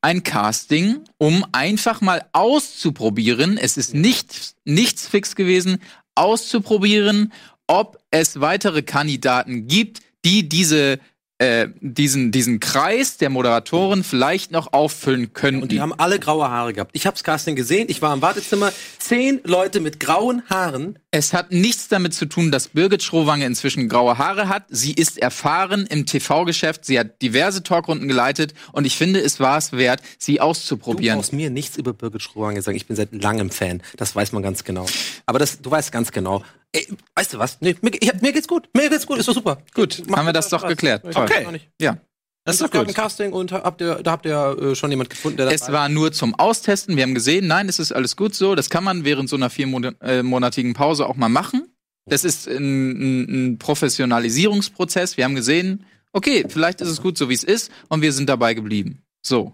ein 0.00 0.22
Casting, 0.22 1.00
um 1.18 1.44
einfach 1.52 2.00
mal 2.00 2.24
auszuprobieren, 2.32 3.58
es 3.58 3.76
ist 3.76 3.94
nicht, 3.94 4.54
nichts 4.64 5.08
fix 5.08 5.34
gewesen, 5.34 5.78
auszuprobieren, 6.14 7.32
ob 7.66 7.98
es 8.10 8.40
weitere 8.40 8.82
Kandidaten 8.82 9.66
gibt, 9.66 10.00
die 10.24 10.48
diese 10.48 10.98
äh, 11.40 11.68
diesen, 11.80 12.32
diesen 12.32 12.60
Kreis 12.60 13.16
der 13.16 13.30
Moderatoren 13.30 14.04
vielleicht 14.04 14.50
noch 14.50 14.74
auffüllen 14.74 15.32
können. 15.32 15.62
Und 15.62 15.72
die 15.72 15.80
haben 15.80 15.94
alle 15.94 16.18
graue 16.18 16.50
Haare 16.50 16.74
gehabt. 16.74 16.90
Ich 16.94 17.06
hab's 17.06 17.24
Casting 17.24 17.56
gesehen, 17.56 17.86
ich 17.88 18.02
war 18.02 18.12
im 18.12 18.20
Wartezimmer, 18.20 18.72
zehn 18.98 19.40
Leute 19.44 19.80
mit 19.80 19.98
grauen 20.00 20.42
Haaren. 20.50 20.98
Es 21.10 21.32
hat 21.32 21.50
nichts 21.50 21.88
damit 21.88 22.12
zu 22.12 22.26
tun, 22.26 22.52
dass 22.52 22.68
Birgit 22.68 23.02
Schrowange 23.02 23.46
inzwischen 23.46 23.88
graue 23.88 24.18
Haare 24.18 24.50
hat. 24.50 24.64
Sie 24.68 24.92
ist 24.92 25.16
erfahren 25.16 25.86
im 25.88 26.04
TV-Geschäft. 26.04 26.84
Sie 26.84 26.98
hat 26.98 27.22
diverse 27.22 27.62
Talkrunden 27.62 28.06
geleitet. 28.06 28.52
Und 28.72 28.84
ich 28.84 28.96
finde, 28.96 29.20
es 29.20 29.40
war 29.40 29.56
es 29.56 29.72
wert, 29.72 30.02
sie 30.18 30.34
Du 30.36 30.42
auszuprobieren. 30.42 31.16
brauchst 31.16 31.32
mir 31.32 31.48
nichts 31.48 31.78
über 31.78 31.94
Birgit 31.94 32.22
Schrowange 32.22 32.60
sagen. 32.60 32.76
Ich 32.76 32.86
bin 32.86 32.96
seit 32.96 33.14
langem 33.14 33.48
Fan. 33.48 33.82
Das 33.96 34.14
weiß 34.14 34.32
man 34.32 34.42
ganz 34.42 34.62
genau. 34.64 34.84
Aber 35.24 35.38
das, 35.38 35.62
du 35.62 35.70
weißt 35.70 35.90
ganz 35.90 36.12
genau. 36.12 36.44
Ey, 36.72 36.86
weißt 37.14 37.34
du 37.34 37.38
was? 37.38 37.58
Nee, 37.60 37.76
mir, 37.82 37.90
ich, 38.00 38.12
mir 38.20 38.32
geht's 38.32 38.46
gut. 38.46 38.68
Mir 38.74 38.88
geht's 38.88 39.06
gut. 39.06 39.18
Ist 39.18 39.28
doch 39.28 39.34
super. 39.34 39.62
Gut, 39.74 40.02
Mach 40.06 40.18
haben 40.18 40.26
wir 40.26 40.32
das 40.32 40.48
doch 40.48 40.60
Spaß. 40.60 40.70
geklärt. 40.70 41.12
Toll. 41.12 41.28
nicht. 41.52 41.68
Ja. 41.80 41.98
Das 42.44 42.54
ist 42.54 42.62
doch 42.62 42.70
gut. 42.70 42.88
ein 42.88 42.94
Casting 42.94 43.32
und 43.32 43.52
habt 43.52 43.80
ihr, 43.80 43.96
da 44.02 44.12
habt 44.12 44.24
ihr 44.24 44.56
äh, 44.60 44.74
schon 44.74 44.90
jemand 44.90 45.10
gefunden, 45.10 45.36
der 45.36 45.46
das 45.46 45.62
Es 45.62 45.72
war 45.72 45.88
nur 45.88 46.12
zum 46.12 46.34
Austesten. 46.34 46.96
Wir 46.96 47.02
haben 47.02 47.14
gesehen, 47.14 47.46
nein, 47.46 47.68
es 47.68 47.78
ist 47.78 47.92
alles 47.92 48.16
gut 48.16 48.34
so. 48.34 48.54
Das 48.54 48.70
kann 48.70 48.82
man 48.82 49.04
während 49.04 49.28
so 49.28 49.36
einer 49.36 49.50
viermonatigen 49.50 50.74
Pause 50.74 51.06
auch 51.06 51.16
mal 51.16 51.28
machen. 51.28 51.74
Das 52.06 52.24
ist 52.24 52.48
ein, 52.48 52.90
ein, 52.90 53.52
ein 53.52 53.58
Professionalisierungsprozess. 53.58 55.16
Wir 55.16 55.24
haben 55.24 55.34
gesehen, 55.34 55.84
okay, 56.12 56.44
vielleicht 56.48 56.80
ist 56.80 56.88
es 56.88 57.02
gut 57.02 57.18
so, 57.18 57.28
wie 57.28 57.34
es 57.34 57.44
ist. 57.44 57.70
Und 57.88 58.00
wir 58.00 58.12
sind 58.12 58.28
dabei 58.28 58.54
geblieben. 58.54 59.02
So. 59.22 59.52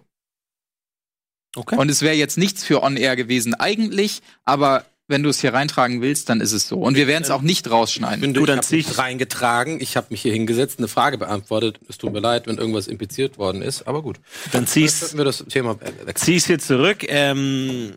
Okay. 1.55 1.75
Und 1.75 1.89
es 1.89 2.01
wäre 2.01 2.15
jetzt 2.15 2.37
nichts 2.37 2.63
für 2.63 2.83
On-Air 2.83 3.15
gewesen 3.15 3.53
eigentlich, 3.53 4.21
aber 4.45 4.85
wenn 5.09 5.23
du 5.23 5.29
es 5.29 5.39
hier 5.39 5.53
reintragen 5.53 6.01
willst, 6.01 6.27
dann 6.29 6.41
ist 6.41 6.51
es 6.51 6.67
so. 6.67 6.79
Und 6.79 6.95
wir 6.95 7.07
werden 7.07 7.23
es 7.23 7.29
auch 7.31 7.41
nicht 7.41 7.65
Ich 7.67 7.71
rausschneiden. 7.71 8.19
finde, 8.21 8.39
Du, 8.39 8.43
ich 8.43 8.47
dann 8.47 8.57
hab 8.57 8.65
zieh 8.65 8.77
ich- 8.77 8.87
mich 8.89 8.97
reingetragen. 8.97 9.79
Ich 9.79 9.95
habe 9.95 10.07
mich 10.09 10.21
hier 10.21 10.33
hingesetzt, 10.33 10.79
eine 10.79 10.87
Frage 10.89 11.17
beantwortet. 11.17 11.79
Es 11.87 11.97
tut 11.97 12.11
mir 12.13 12.19
leid, 12.19 12.45
wenn 12.47 12.57
irgendwas 12.57 12.87
impliziert 12.87 13.37
worden 13.37 13.61
ist. 13.61 13.87
Aber 13.87 14.01
gut. 14.03 14.19
Dann 14.51 14.67
zieh's, 14.67 14.99
könnten 14.99 15.17
wir 15.17 15.25
das 15.25 15.45
Thema 15.49 15.79
we- 15.79 15.85
wechseln. 16.05 16.15
zieh's 16.15 16.45
hier 16.47 16.59
zurück. 16.59 17.05
Ähm, 17.07 17.93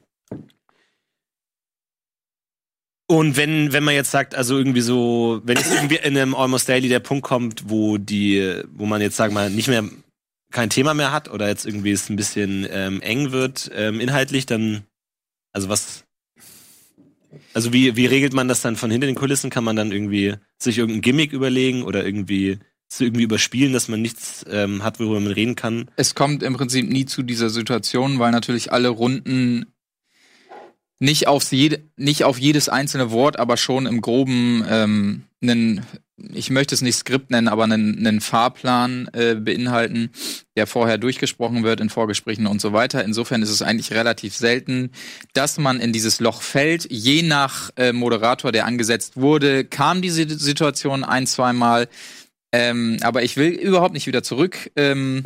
und 3.08 3.37
wenn, 3.37 3.72
wenn 3.72 3.82
man 3.82 3.94
jetzt 3.94 4.12
sagt, 4.12 4.37
also 4.37 4.56
irgendwie 4.56 4.80
so, 4.82 5.40
wenn 5.44 5.56
jetzt 5.56 5.72
irgendwie 5.74 5.96
in 5.96 6.16
einem 6.16 6.34
Almost 6.34 6.68
Daily 6.68 6.88
der 6.88 7.00
Punkt 7.00 7.24
kommt, 7.24 7.68
wo 7.68 7.98
die, 7.98 8.62
wo 8.72 8.87
man 8.87 9.00
jetzt 9.00 9.16
sagen 9.16 9.32
wir 9.34 9.40
mal 9.40 9.50
nicht 9.50 9.66
mehr 9.66 9.84
kein 10.52 10.70
Thema 10.70 10.94
mehr 10.94 11.11
hat 11.11 11.28
oder 11.28 11.48
jetzt 11.48 11.66
irgendwie 11.66 11.90
es 11.90 12.08
ein 12.08 12.16
bisschen 12.16 12.66
ähm, 12.70 13.00
eng 13.00 13.32
wird 13.32 13.68
ähm, 13.74 13.98
inhaltlich, 14.00 14.46
dann 14.46 14.84
also 15.52 15.68
was 15.68 16.04
also 17.54 17.72
wie, 17.72 17.96
wie 17.96 18.06
regelt 18.06 18.32
man 18.32 18.48
das 18.48 18.60
dann 18.60 18.76
von 18.76 18.90
hinter 18.90 19.06
den 19.06 19.16
Kulissen? 19.16 19.50
Kann 19.50 19.64
man 19.64 19.76
dann 19.76 19.92
irgendwie 19.92 20.34
sich 20.58 20.78
irgendein 20.78 21.02
Gimmick 21.02 21.32
überlegen 21.32 21.82
oder 21.82 22.04
irgendwie 22.04 22.58
so 22.88 23.04
irgendwie 23.04 23.22
überspielen, 23.22 23.72
dass 23.72 23.88
man 23.88 24.02
nichts 24.02 24.44
ähm, 24.50 24.82
hat, 24.82 24.98
worüber 24.98 25.20
man 25.20 25.32
reden 25.32 25.54
kann? 25.54 25.90
Es 25.96 26.14
kommt 26.14 26.42
im 26.42 26.54
Prinzip 26.54 26.88
nie 26.88 27.06
zu 27.06 27.22
dieser 27.22 27.50
Situation, 27.50 28.18
weil 28.18 28.32
natürlich 28.32 28.72
alle 28.72 28.88
Runden 28.88 29.66
nicht, 30.98 31.28
aufs 31.28 31.50
jede, 31.50 31.82
nicht 31.96 32.24
auf 32.24 32.38
jedes 32.38 32.68
einzelne 32.68 33.10
Wort, 33.10 33.38
aber 33.38 33.56
schon 33.56 33.86
im 33.86 34.00
Groben 34.00 34.64
ähm, 34.68 35.22
einen, 35.42 35.86
ich 36.33 36.50
möchte 36.50 36.74
es 36.74 36.83
nicht 36.83 36.96
Skript 36.96 37.30
nennen, 37.30 37.48
aber 37.48 37.64
einen, 37.64 37.98
einen 37.98 38.20
Fahrplan 38.20 39.09
äh, 39.12 39.35
beinhalten, 39.35 40.11
der 40.56 40.66
vorher 40.66 40.98
durchgesprochen 40.98 41.64
wird 41.64 41.80
in 41.80 41.90
Vorgesprächen 41.90 42.46
und 42.46 42.61
so 42.61 42.72
weiter. 42.72 43.04
Insofern 43.04 43.42
ist 43.42 43.50
es 43.50 43.62
eigentlich 43.62 43.92
relativ 43.92 44.35
selten, 44.35 44.90
dass 45.33 45.59
man 45.59 45.80
in 45.80 45.92
dieses 45.92 46.20
Loch 46.20 46.42
fällt. 46.42 46.90
Je 46.90 47.22
nach 47.22 47.70
äh, 47.76 47.92
Moderator, 47.92 48.52
der 48.52 48.66
angesetzt 48.66 49.16
wurde, 49.16 49.64
kam 49.64 50.02
diese 50.02 50.28
Situation 50.38 51.04
ein, 51.04 51.26
zweimal. 51.26 51.88
Ähm, 52.52 52.98
aber 53.02 53.22
ich 53.22 53.37
will 53.37 53.50
überhaupt 53.50 53.94
nicht 53.94 54.06
wieder 54.06 54.22
zurück. 54.22 54.70
Ähm, 54.76 55.22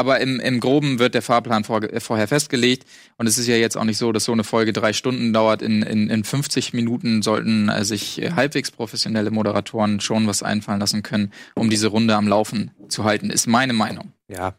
aber 0.00 0.20
im, 0.20 0.40
im 0.40 0.58
Groben 0.60 0.98
wird 0.98 1.14
der 1.14 1.22
Fahrplan 1.22 1.64
vor, 1.64 1.82
vorher 1.98 2.26
festgelegt. 2.26 2.84
Und 3.18 3.26
es 3.26 3.38
ist 3.38 3.46
ja 3.46 3.56
jetzt 3.56 3.76
auch 3.76 3.84
nicht 3.84 3.98
so, 3.98 4.10
dass 4.12 4.24
so 4.24 4.32
eine 4.32 4.44
Folge 4.44 4.72
drei 4.72 4.92
Stunden 4.92 5.32
dauert. 5.32 5.62
In, 5.62 5.82
in, 5.82 6.10
in 6.10 6.24
50 6.24 6.72
Minuten 6.72 7.22
sollten 7.22 7.68
äh, 7.68 7.84
sich 7.84 8.20
äh, 8.20 8.32
halbwegs 8.32 8.70
professionelle 8.70 9.30
Moderatoren 9.30 10.00
schon 10.00 10.26
was 10.26 10.42
einfallen 10.42 10.80
lassen 10.80 11.02
können, 11.02 11.32
um 11.54 11.70
diese 11.70 11.88
Runde 11.88 12.16
am 12.16 12.26
Laufen 12.26 12.72
zu 12.88 13.04
halten, 13.04 13.30
ist 13.30 13.46
meine 13.46 13.74
Meinung. 13.74 14.12
Ja. 14.28 14.54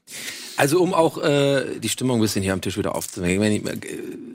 Also 0.57 0.81
um 0.81 0.93
auch 0.93 1.17
äh, 1.23 1.79
die 1.79 1.89
Stimmung 1.89 2.19
ein 2.19 2.21
bisschen 2.21 2.43
hier 2.43 2.53
am 2.53 2.61
Tisch 2.61 2.77
wieder 2.77 2.93
aufzunehmen. 2.93 3.51
Ich, 3.51 3.65
äh, 3.65 3.77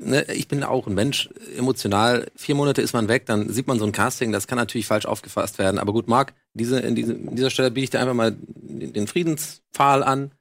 ne, 0.00 0.24
ich 0.32 0.48
bin 0.48 0.64
auch 0.64 0.86
ein 0.86 0.94
Mensch, 0.94 1.28
emotional. 1.56 2.26
Vier 2.34 2.54
Monate 2.54 2.82
ist 2.82 2.94
man 2.94 3.08
weg, 3.08 3.26
dann 3.26 3.52
sieht 3.52 3.66
man 3.66 3.78
so 3.78 3.84
ein 3.84 3.92
Casting, 3.92 4.32
das 4.32 4.46
kann 4.46 4.58
natürlich 4.58 4.86
falsch 4.86 5.06
aufgefasst 5.06 5.58
werden. 5.58 5.78
Aber 5.78 5.92
gut, 5.92 6.08
Marc, 6.08 6.32
diese, 6.54 6.80
in, 6.80 6.94
diese, 6.94 7.12
in 7.12 7.36
dieser 7.36 7.50
Stelle 7.50 7.70
biete 7.70 7.84
ich 7.84 7.90
dir 7.90 8.00
einfach 8.00 8.14
mal 8.14 8.34
den 8.40 9.06
Friedenspfahl 9.06 10.02
an. 10.02 10.32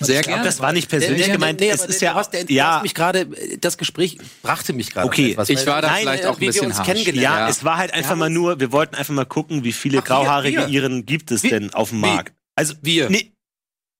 Sehr 0.00 0.20
Ich 0.20 0.22
glaube, 0.22 0.36
gerne. 0.36 0.44
das 0.44 0.60
war 0.60 0.72
nicht 0.72 0.88
persönlich 0.88 1.18
Der- 1.18 1.26
der- 1.26 1.34
gemeint. 1.36 1.60
nee, 1.60 1.68
es 1.68 1.80
aber 1.82 1.90
ist 1.90 2.00
der- 2.00 2.08
ja, 2.10 2.14
was, 2.16 2.30
der, 2.30 2.50
ja, 2.50 2.80
mich 2.82 2.94
gerade, 2.94 3.26
das 3.60 3.76
Gespräch 3.76 4.16
brachte 4.42 4.72
mich 4.72 4.90
gerade. 4.90 5.06
Okay, 5.06 5.26
auf 5.26 5.30
etwas, 5.32 5.48
ich 5.50 5.66
war 5.66 5.82
da 5.82 5.88
Nein, 5.88 6.00
vielleicht 6.02 6.24
äh, 6.24 6.26
auch 6.28 6.34
ein 6.34 6.40
bisschen 6.40 6.62
wir 6.62 6.68
uns 6.68 6.78
harsch. 6.78 6.86
kennengelernt 6.88 7.22
ja, 7.22 7.36
haben. 7.44 7.50
es 7.50 7.62
war 7.64 7.76
halt 7.76 7.92
einfach 7.92 8.10
haben 8.10 8.18
mal 8.20 8.30
nur, 8.30 8.58
wir 8.60 8.72
wollten 8.72 8.94
einfach 8.94 9.12
mal 9.12 9.26
gucken, 9.26 9.62
wie 9.62 9.72
viele 9.72 9.98
Ach, 9.98 10.02
wir, 10.02 10.06
grauhaarige 10.08 10.58
wir. 10.60 10.68
Iren 10.68 11.04
gibt 11.04 11.30
es 11.30 11.42
Wie? 11.42 11.50
denn 11.50 11.74
auf 11.74 11.90
dem? 11.90 12.00
Markt. 12.00 12.34
Also 12.56 12.74
Wir. 12.80 13.10
Nee, 13.10 13.32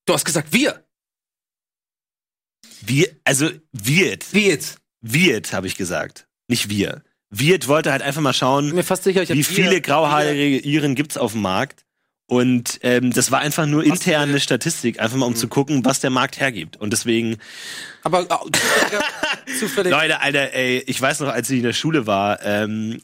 Du 0.07 0.15
hast 0.15 0.25
gesagt, 0.25 0.49
wir. 0.53 0.83
wir, 2.81 3.09
also 3.25 3.51
wird, 3.73 4.25
jetzt? 4.33 4.79
wird, 5.03 5.53
habe 5.53 5.67
ich 5.67 5.77
gesagt, 5.77 6.27
nicht 6.49 6.69
wir. 6.71 7.03
Wird 7.29 7.69
wollte 7.69 7.93
halt 7.93 8.03
einfach 8.03 8.23
mal 8.23 8.33
schauen, 8.33 8.75
mir 8.75 8.83
fast 8.83 9.05
sicher, 9.05 9.23
ich 9.23 9.31
hab 9.31 9.37
wie 9.37 9.47
wir- 9.47 9.55
viele 9.55 9.81
grauhaarige 9.81 10.59
Iren 10.59 10.95
gibt's 10.95 11.17
auf 11.17 11.33
dem 11.33 11.43
Markt. 11.43 11.85
Und 12.31 12.79
ähm, 12.85 13.13
das 13.13 13.33
war 13.33 13.41
einfach 13.41 13.67
nur 13.67 13.83
interne 13.83 14.39
Statistik, 14.39 15.01
einfach 15.01 15.17
mal 15.17 15.27
um 15.27 15.35
zu 15.35 15.49
gucken, 15.49 15.85
was 15.85 15.99
der 15.99 16.11
Markt 16.11 16.39
hergibt. 16.39 16.77
Und 16.77 16.93
deswegen, 16.93 17.39
Aber 18.05 18.21
äh, 18.21 19.53
zufällig. 19.59 19.91
Leute, 19.91 20.21
Alter, 20.21 20.55
ey, 20.55 20.79
ich 20.87 21.01
weiß 21.03 21.19
noch, 21.19 21.29
als 21.31 21.51
ich 21.51 21.57
in 21.57 21.65
der 21.65 21.73
Schule 21.73 22.07
war, 22.07 22.41
ähm, 22.45 23.03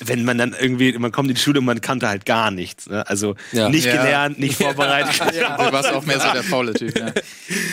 wenn 0.00 0.26
man 0.26 0.36
dann 0.36 0.54
irgendwie, 0.58 0.92
man 0.98 1.10
kommt 1.10 1.30
in 1.30 1.36
die 1.36 1.40
Schule 1.40 1.60
und 1.60 1.64
man 1.64 1.80
kannte 1.80 2.06
halt 2.06 2.26
gar 2.26 2.50
nichts. 2.50 2.86
Ne? 2.86 3.06
Also 3.08 3.34
Ja. 3.52 3.70
nicht 3.70 3.86
Ja. 3.86 3.96
gelernt, 3.96 4.38
nicht 4.38 4.56
vorbereitet. 4.62 5.34
Ja, 5.34 5.56
du 5.56 5.72
warst 5.72 5.90
auch 5.92 6.04
mehr 6.04 6.20
so 6.20 6.30
der 6.34 6.42
faule 6.44 6.74
Typ. 6.74 6.98
Ja, 6.98 7.12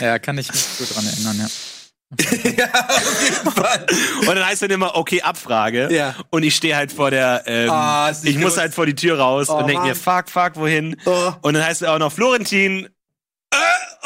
ja 0.00 0.18
kann 0.18 0.38
ich 0.38 0.50
mich 0.50 0.64
gut 0.78 0.96
dran 0.96 1.06
erinnern, 1.06 1.36
ja. 1.38 1.46
Und 4.20 4.26
dann 4.26 4.46
heißt 4.46 4.62
dann 4.62 4.70
immer, 4.70 4.96
okay, 4.96 5.22
Abfrage. 5.22 5.92
Ja. 5.92 6.14
Und 6.30 6.42
ich 6.42 6.54
stehe 6.56 6.76
halt 6.76 6.92
vor 6.92 7.10
der, 7.10 7.42
ähm, 7.46 7.70
nicht 8.22 8.36
ich 8.36 8.42
muss 8.42 8.56
halt 8.56 8.74
vor 8.74 8.86
die 8.86 8.94
Tür 8.94 9.18
raus 9.18 9.48
Oh, 9.48 9.56
und 9.56 9.66
denk 9.66 9.82
mir, 9.82 9.94
fuck, 9.94 10.28
fuck, 10.28 10.56
wohin? 10.56 10.96
Oh. 11.04 11.32
Und 11.42 11.54
dann 11.54 11.64
heißt 11.64 11.82
er 11.82 11.94
auch 11.94 11.98
noch, 11.98 12.12
Florentin, 12.12 12.88
äh, 13.50 13.56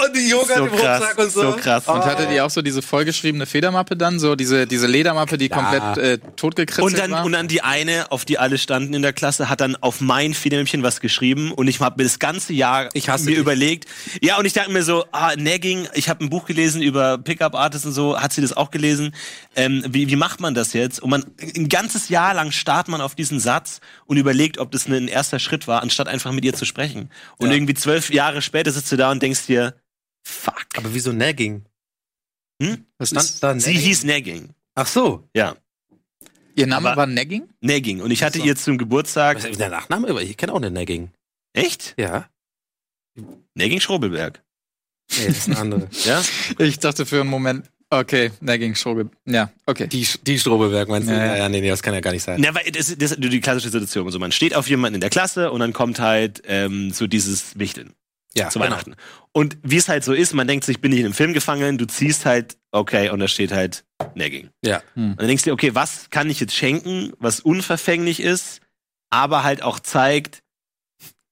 und 0.05 0.17
die 0.17 0.29
Joghurt 0.29 0.49
So 0.57 0.65
im 0.65 0.71
Rucksack 0.71 1.15
krass, 1.17 1.25
und 1.25 1.33
so. 1.33 1.41
so 1.43 1.57
krass. 1.57 1.87
Und 1.89 2.05
hattet 2.05 2.31
ihr 2.31 2.45
auch 2.45 2.51
so 2.51 2.63
diese 2.63 2.83
vollgeschriebene 2.83 3.47
Federmappe 3.47 3.97
dann? 3.97 4.19
So 4.19 4.37
diese, 4.37 4.67
diese 4.67 4.87
Ledermappe, 4.87 5.39
die 5.39 5.49
Klar. 5.49 5.71
komplett 5.95 6.05
äh, 6.05 6.19
totgekritzelt 6.37 6.87
Und 6.87 6.99
dann, 6.99 7.11
war? 7.11 7.25
und 7.25 7.33
dann 7.33 7.49
die 7.49 7.63
eine, 7.63 8.11
auf 8.13 8.25
die 8.25 8.39
alle 8.39 8.59
standen 8.59 8.95
in 8.95 9.03
der 9.03 9.13
Klasse, 9.13 9.49
hat 9.49 9.61
dann 9.61 9.77
auf 9.77 10.01
mein 10.01 10.35
Federmäppchen 10.35 10.83
was 10.83 11.01
geschrieben 11.01 11.53
und 11.53 11.69
ich 11.69 11.81
habe 11.81 11.97
mir 11.99 12.05
das 12.05 12.19
ganze 12.19 12.53
Jahr 12.53 12.89
Ich 12.95 13.09
hasse 13.09 13.25
mir 13.25 13.31
dich. 13.33 13.39
überlegt. 13.41 13.87
Ja, 14.23 14.39
und 14.39 14.45
ich 14.45 14.53
dachte 14.53 14.71
mir 14.71 14.83
so, 14.83 15.05
ah, 15.13 15.33
Nagging, 15.37 15.89
ich 15.95 16.09
habe 16.09 16.25
ein 16.25 16.31
Buch 16.31 16.47
gelesen 16.47 16.83
über 16.83 17.19
Pickup 17.19 17.55
Artists 17.55 17.87
und 17.87 17.93
so, 17.93 18.19
hat 18.21 18.33
sie 18.33 18.41
das 18.43 18.57
auch 18.57 18.71
gelesen? 18.71 19.15
Ähm, 19.57 19.85
wie, 19.89 20.09
wie 20.09 20.17
macht 20.17 20.41
man 20.41 20.55
das 20.55 20.73
jetzt? 20.73 21.01
Und 21.01 21.11
man 21.11 21.25
ein 21.57 21.69
ganzes 21.69 22.09
Jahr 22.09 22.35
lang 22.35 22.53
starrt 22.53 22.89
man 22.89 23.01
auf 23.01 23.15
diesen 23.15 23.41
Satz 23.41 23.81
und 24.07 24.17
überlegt, 24.17 24.59
ob 24.59 24.71
das 24.71 24.87
ein 24.87 25.09
erster 25.09 25.39
Schritt 25.39 25.67
war, 25.67 25.83
anstatt 25.83 26.09
einfach 26.09 26.33
mit 26.33 26.45
ihr 26.45 26.55
zu 26.55 26.65
sprechen. 26.65 27.11
Und 27.39 27.49
Ja. 27.49 27.55
irgendwie 27.55 27.75
zwölf 27.75 28.11
Jahre 28.11 28.43
später 28.43 28.71
sitzt 28.71 28.93
du 28.93 28.97
da 28.97 29.11
und 29.11 29.23
denkst 29.23 29.47
dir, 29.47 29.75
fuck. 30.29 30.67
Aber 30.77 30.93
wieso 30.95 31.13
Nagging? 31.13 31.65
Hm? 32.63 32.85
Was 32.99 33.11
Stand 33.11 33.25
ist, 33.25 33.43
da 33.43 33.59
Sie 33.59 33.71
Nagging? 33.71 33.83
hieß 33.87 34.05
Nagging. 34.05 34.49
Ach 34.75 34.87
so. 34.87 35.29
Ja, 35.35 35.57
ihr 36.55 36.67
Name 36.67 36.89
aber- 36.91 36.97
war 37.03 37.07
Nagging? 37.07 37.49
Nagging. 37.61 38.01
Und 38.01 38.11
ich 38.11 38.23
hatte 38.23 38.39
So. 38.39 38.45
ihr 38.45 38.57
zum 38.57 38.79
Geburtstag. 38.79 39.37
Was 39.39 39.45
ist 39.45 39.61
der 39.61 39.71
Nachname? 39.71 40.09
Aber 40.09 40.23
Ich 40.23 40.37
kenne 40.37 40.53
auch 40.53 40.57
eine 40.57 40.71
Nagging. 40.71 41.11
Echt? 41.53 41.95
Ja. 41.99 42.29
Nagging 43.55 43.81
Schrobelberg. 43.81 44.43
Nee, 45.19 45.27
das 45.29 45.39
ist 45.39 45.47
eine 45.49 45.59
andere. 45.59 45.89
Ja? 46.05 46.23
Ich 46.59 46.79
dachte 46.79 47.07
für 47.07 47.21
einen 47.21 47.31
Moment, 47.31 47.71
okay, 47.91 48.31
Nagging 48.41 48.75
Schrobe. 48.75 49.11
Ja, 49.25 49.51
okay. 49.67 49.87
Die, 49.87 50.07
die 50.23 50.39
Strobeberg 50.39 50.89
meinst 50.89 51.09
du? 51.09 51.13
Ja, 51.13 51.19
Ja, 51.19 51.27
ja. 51.27 51.37
ja, 51.39 51.49
nee, 51.49 51.61
nee, 51.61 51.69
das 51.69 51.83
kann 51.83 51.95
ja 51.95 52.01
gar 52.01 52.13
nicht 52.13 52.23
sein. 52.23 52.41
Na, 52.41 52.55
weil 52.55 52.71
das, 52.71 52.95
das 52.97 53.13
ist 53.13 53.19
die 53.25 53.41
klassische 53.41 53.71
Situation. 53.71 54.07
Also 54.07 54.19
man 54.19 54.33
steht 54.33 54.55
auf 54.55 54.69
jemanden 54.69 54.97
in 54.97 55.01
der 55.01 55.11
Klasse 55.11 55.51
und 55.51 55.61
dann 55.61 55.73
kommt 55.73 55.99
halt 55.99 56.43
ähm, 56.47 56.93
so 56.93 57.07
dieses 57.07 57.59
Wichteln 57.59 57.95
Ja, 58.37 58.49
zu 58.51 58.59
genau. 58.59 58.71
Weihnachten. 58.71 58.95
Und 59.33 59.59
wie 59.63 59.77
es 59.77 59.89
halt 59.89 60.05
so 60.05 60.13
ist, 60.13 60.35
man 60.35 60.47
denkt 60.47 60.65
sich, 60.65 60.81
bin 60.81 60.93
ich 60.93 61.01
in 61.01 61.07
einem 61.07 61.15
Film 61.15 61.33
gefangen, 61.33 61.79
du 61.79 61.87
ziehst 61.87 62.27
halt, 62.27 62.57
okay, 62.73 63.11
und 63.11 63.21
da 63.21 63.29
steht 63.29 63.53
halt 63.53 63.85
Nagging. 64.15 64.51
Ja. 64.65 64.83
Und 64.95 65.17
dann 65.19 65.27
denkst 65.27 65.45
du 65.45 65.51
dir, 65.51 65.55
okay, 65.55 65.75
was 65.75 66.11
kann 66.11 66.31
ich 66.31 66.41
jetzt 66.41 66.55
schenken, 66.55 67.13
was 67.19 67.41
unverfänglich 67.41 68.21
ist, 68.21 68.61
aber 69.11 69.45
halt 69.45 69.63
auch 69.63 69.81
zeigt, 69.81 70.43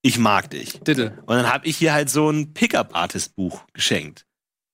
ich 0.03 0.19
mag 0.19 0.51
dich. 0.51 0.81
Diddle. 0.81 1.19
Und 1.27 1.37
dann 1.37 1.53
habe 1.53 1.67
ich 1.67 1.77
hier 1.77 1.93
halt 1.93 2.11
so 2.11 2.31
ein 2.31 2.55
Pickup-Artist-Buch 2.55 3.65
geschenkt. 3.73 4.26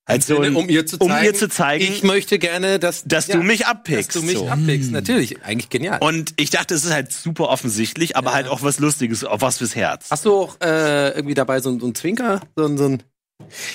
Halt 0.09 0.25
so 0.25 0.41
ein, 0.41 0.57
um 0.57 0.69
ihr 0.69 0.85
zu 0.85 0.97
um 0.99 1.09
zeigen, 1.11 1.25
ihr 1.27 1.35
zu 1.35 1.49
zeigen, 1.49 1.85
ich 1.85 2.03
möchte 2.03 2.38
gerne, 2.41 2.81
dass, 2.81 3.05
dass 3.05 3.29
ja, 3.29 3.37
du 3.37 3.43
mich 3.45 3.61
dass 3.61 3.69
abpickst. 3.69 4.15
du 4.17 4.23
mich 4.23 4.37
so. 4.37 4.49
abpickst. 4.49 4.91
Natürlich, 4.91 5.43
eigentlich 5.45 5.69
genial. 5.69 5.99
Und 6.01 6.35
ich 6.38 6.51
dachte, 6.51 6.75
es 6.75 6.85
ist 6.85 6.93
halt 6.93 7.12
super 7.12 7.49
offensichtlich, 7.49 8.17
aber 8.17 8.31
Ja. 8.31 8.35
halt 8.37 8.49
auch 8.49 8.62
was 8.62 8.81
Lustiges, 8.81 9.25
auch 9.25 9.41
was 9.43 9.59
fürs 9.59 9.77
Herz. 9.77 10.09
Hast 10.11 10.25
du 10.25 10.35
auch 10.35 10.61
äh, 10.61 11.11
irgendwie 11.11 11.35
dabei 11.35 11.61
so, 11.61 11.79
so 11.79 11.87
ein 11.87 11.95
Zwinker? 11.95 12.41
So, 12.57 12.77
so 12.77 12.85
ein, 12.88 13.03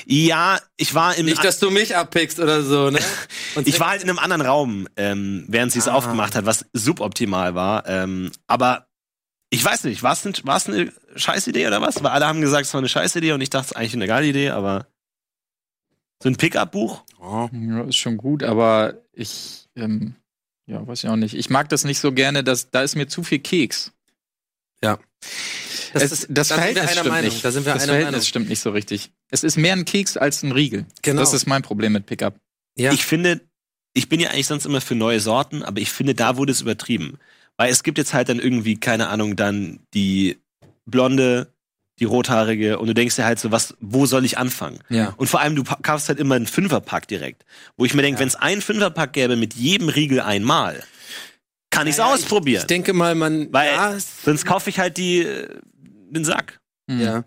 Ja, 0.06 0.60
ich 0.76 0.94
war 0.94 1.16
im 1.16 1.26
nicht, 1.28 1.44
dass 1.44 1.60
du 1.60 1.72
mich 1.72 1.96
abpickst 1.96 2.40
oder 2.40 2.62
so, 2.62 2.90
ne? 2.90 3.00
Und 3.56 3.68
ich 3.68 3.80
war 3.80 3.90
halt 3.92 4.04
in 4.04 4.10
einem 4.10 4.20
anderen 4.20 4.42
Raum, 4.42 4.88
ähm, 4.98 5.46
während 5.48 5.72
sie 5.72 5.80
es 5.80 5.88
Ah. 5.88 5.94
aufgemacht 5.94 6.36
hat, 6.36 6.46
was 6.46 6.66
suboptimal 6.74 7.56
war. 7.56 7.88
Ähm, 7.88 8.32
aber 8.48 8.88
ich 9.50 9.64
weiß 9.64 9.86
nicht, 9.86 10.04
war 10.04 10.12
es 10.12 10.26
ein, 10.26 10.34
war's 10.44 10.68
eine 10.68 10.92
Scheißidee 11.16 11.68
oder 11.68 11.82
was? 11.82 12.04
Weil 12.04 12.12
alle 12.12 12.28
haben 12.28 12.42
gesagt, 12.42 12.66
es 12.66 12.74
war 12.74 12.80
eine 12.80 12.90
Scheißidee 12.90 13.32
und 13.32 13.40
ich 13.40 13.50
dachte, 13.50 13.68
es 13.68 13.72
ist 13.72 13.78
eigentlich 13.78 13.94
eine 13.94 14.08
geile 14.08 14.28
Idee, 14.28 14.50
aber 14.50 14.88
so 16.22 16.30
ein 16.30 16.36
Pickup-Buch? 16.36 17.04
Oh. 17.20 17.50
Ja, 17.52 17.84
ist 17.84 17.98
schon 17.98 18.18
gut, 18.18 18.44
aber 18.44 19.02
ich, 19.14 19.68
ähm, 19.76 20.16
ja, 20.66 20.86
weiß 20.86 21.04
ich 21.04 21.10
auch 21.10 21.16
nicht. 21.16 21.36
Ich 21.36 21.50
mag 21.50 21.70
das 21.70 21.84
nicht 21.84 22.00
so 22.00 22.12
gerne, 22.12 22.44
dass 22.44 22.70
da 22.72 22.82
ist 22.82 22.96
mir 22.96 23.08
zu 23.08 23.24
viel 23.24 23.40
Keks. 23.40 23.92
Das, 25.94 26.04
Es- 26.04 26.12
ist, 26.12 26.28
das 26.30 26.50
da 26.50 26.56
Verhältnis 26.56 26.84
einer 26.84 26.92
stimmt 26.92 27.10
Meinung. 27.10 27.30
nicht. 27.32 27.44
Da 27.46 27.52
sind 27.52 27.66
wir 27.66 27.74
das 27.74 27.84
einer 27.84 27.94
Verhältnis 27.94 28.12
Meinung. 28.14 28.26
stimmt 28.28 28.50
nicht 28.50 28.60
so 28.60 28.72
richtig. 28.72 29.12
Es 29.32 29.44
ist 29.44 29.58
mehr 29.58 29.74
ein 29.74 29.86
Keks 29.86 30.18
als 30.18 30.44
ein 30.44 30.52
Riegel. 30.52 30.86
Genau. 31.02 31.22
Das 31.22 31.34
ist 31.34 31.48
mein 31.48 31.62
Problem 31.62 31.94
mit 31.94 32.06
Pickup. 32.06 32.36
ja. 32.78 32.92
Ich 32.92 33.06
finde, 33.06 33.42
ich 33.94 34.10
bin 34.10 34.20
ja 34.20 34.30
eigentlich 34.30 34.48
sonst 34.48 34.66
immer 34.66 34.82
für 34.82 34.96
neue 34.96 35.20
Sorten, 35.20 35.64
aber 35.64 35.80
ich 35.80 35.90
finde, 35.92 36.14
da 36.14 36.38
wurde 36.38 36.52
es 36.52 36.62
übertrieben. 36.62 37.18
Weil 37.56 37.72
es 37.72 37.82
gibt 37.84 37.98
jetzt 37.98 38.14
halt 38.14 38.30
dann 38.30 38.40
irgendwie, 38.40 38.78
keine 38.80 39.08
Ahnung, 39.08 39.36
dann 39.36 39.80
die 39.94 40.38
blonde, 40.86 41.52
die 42.00 42.06
rothaarige 42.06 42.80
und 42.80 42.88
du 42.88 42.94
denkst 42.94 43.16
dir 43.16 43.26
halt 43.26 43.40
so, 43.40 43.52
was, 43.52 43.76
wo 43.80 44.06
soll 44.06 44.24
ich 44.26 44.38
anfangen? 44.38 44.80
Ja. 44.90 45.14
Und 45.18 45.28
vor 45.28 45.42
allem, 45.42 45.56
du 45.56 45.64
kaufst 45.64 46.10
halt 46.10 46.20
immer 46.20 46.36
einen 46.36 46.46
Fünferpack 46.48 47.08
direkt. 47.08 47.44
Wo 47.76 47.86
ich 47.86 47.94
mir 47.94 48.02
denke, 48.04 48.20
wenn 48.20 48.28
es 48.28 48.36
einen 48.36 48.62
Fünferpack 48.62 49.14
gäbe 49.14 49.36
mit 49.36 49.56
jedem 49.56 49.90
Riegel 49.90 50.20
einmal, 50.20 50.84
kann 51.70 51.88
ich's 51.88 51.98
Ja, 51.98 52.08
ja, 52.08 52.14
ausprobieren. 52.14 52.62
Ich 52.62 52.68
denke 52.68 52.94
mal, 52.94 53.16
man. 53.16 53.52
Weil 53.52 53.74
ja, 53.74 53.98
sonst 54.24 54.46
kaufe 54.46 54.70
ich 54.70 54.80
halt 54.80 54.98
die, 54.98 55.20
äh, 55.20 55.48
den 56.10 56.24
Sack. 56.24 56.60
Mhm. 56.88 57.02
Ja. 57.02 57.24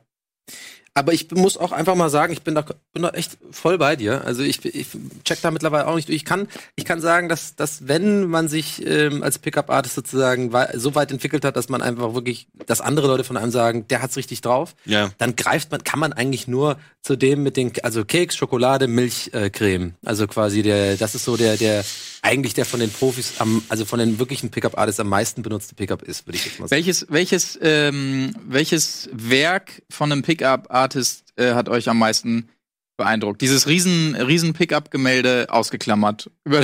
Aber 0.93 1.13
ich 1.13 1.31
muss 1.31 1.57
auch 1.57 1.71
einfach 1.71 1.95
mal 1.95 2.11
sagen, 2.11 2.33
ich 2.33 2.43
bin 2.43 2.57
da, 2.57 2.65
bin 2.93 3.03
da 3.05 3.11
echt 3.11 3.39
voll 3.53 3.79
bei 3.79 3.95
dir. 3.95 4.25
Also 4.25 4.43
ich, 4.43 4.65
ich 4.65 4.89
check 5.25 5.41
da 5.41 5.53
mittlerweile 5.53 5.87
auch 5.87 5.95
nicht 5.95 6.09
durch. 6.09 6.17
Ich 6.17 6.25
kann, 6.25 6.49
ich 6.75 6.85
kann 6.85 7.01
sagen, 7.01 7.29
dass, 7.29 7.55
dass 7.55 7.87
wenn 7.87 8.27
man 8.27 8.49
sich 8.49 8.85
ähm, 8.85 9.23
als 9.23 9.39
Pickup-Artist 9.39 9.95
sozusagen 9.95 10.51
so 10.75 10.95
weit 10.97 11.13
entwickelt 11.13 11.45
hat, 11.45 11.57
dass 11.57 11.69
man 11.69 11.81
einfach 11.81 12.15
wirklich, 12.15 12.49
dass 12.67 12.81
andere 12.81 13.07
Leute 13.07 13.23
von 13.23 13.37
einem 13.37 13.53
sagen, 13.53 13.87
der 13.87 14.03
hat's 14.03 14.17
richtig 14.17 14.41
drauf, 14.41 14.75
Ja. 14.85 15.11
dann 15.19 15.37
greift 15.37 15.71
man, 15.71 15.85
kann 15.85 16.01
man 16.01 16.13
eigentlich 16.13 16.49
nur 16.49 16.77
zu 17.03 17.15
dem 17.15 17.45
mit 17.45 17.57
den, 17.57 17.73
also 17.85 18.05
Keks, 18.05 18.37
Schokolade, 18.37 18.89
Milch, 18.89 19.31
äh, 19.33 19.49
Creme. 19.49 19.95
Also 20.05 20.27
quasi 20.27 20.63
der, 20.63 20.97
das 20.97 21.15
ist 21.15 21.25
so 21.25 21.37
der, 21.37 21.57
der, 21.57 21.85
eigentlich 22.23 22.55
der 22.55 22.65
von 22.65 22.81
den 22.81 22.91
Profis 22.91 23.35
am, 23.39 23.63
also 23.69 23.85
von 23.85 23.99
den 23.99 24.19
wirklichen 24.19 24.51
Pickup-Artists 24.51 25.01
am 25.01 25.09
meisten 25.09 25.43
benutzte 25.43 25.75
Pickup 25.75 26.03
ist, 26.03 26.27
würde 26.27 26.37
ich 26.37 26.45
jetzt 26.45 26.61
mal 26.61 26.69
sagen. 26.69 26.79
Welches, 26.79 27.07
welches, 27.11 27.59
ähm, 27.63 28.35
welches 28.47 29.09
Werk 29.13 29.83
von 29.91 30.13
einem 30.13 30.23
Pickup-Artist 30.23 31.33
äh, 31.37 31.55
hat 31.55 31.69
euch 31.69 31.89
am 31.89 31.99
meisten 31.99 32.49
beeindruckt? 32.97 33.41
Dieses 33.41 33.67
riesen, 33.67 34.15
riesen 34.15 34.53
Pickup-Gemälde 34.53 35.47
ausgeklammert. 35.51 36.31
Über, 36.45 36.63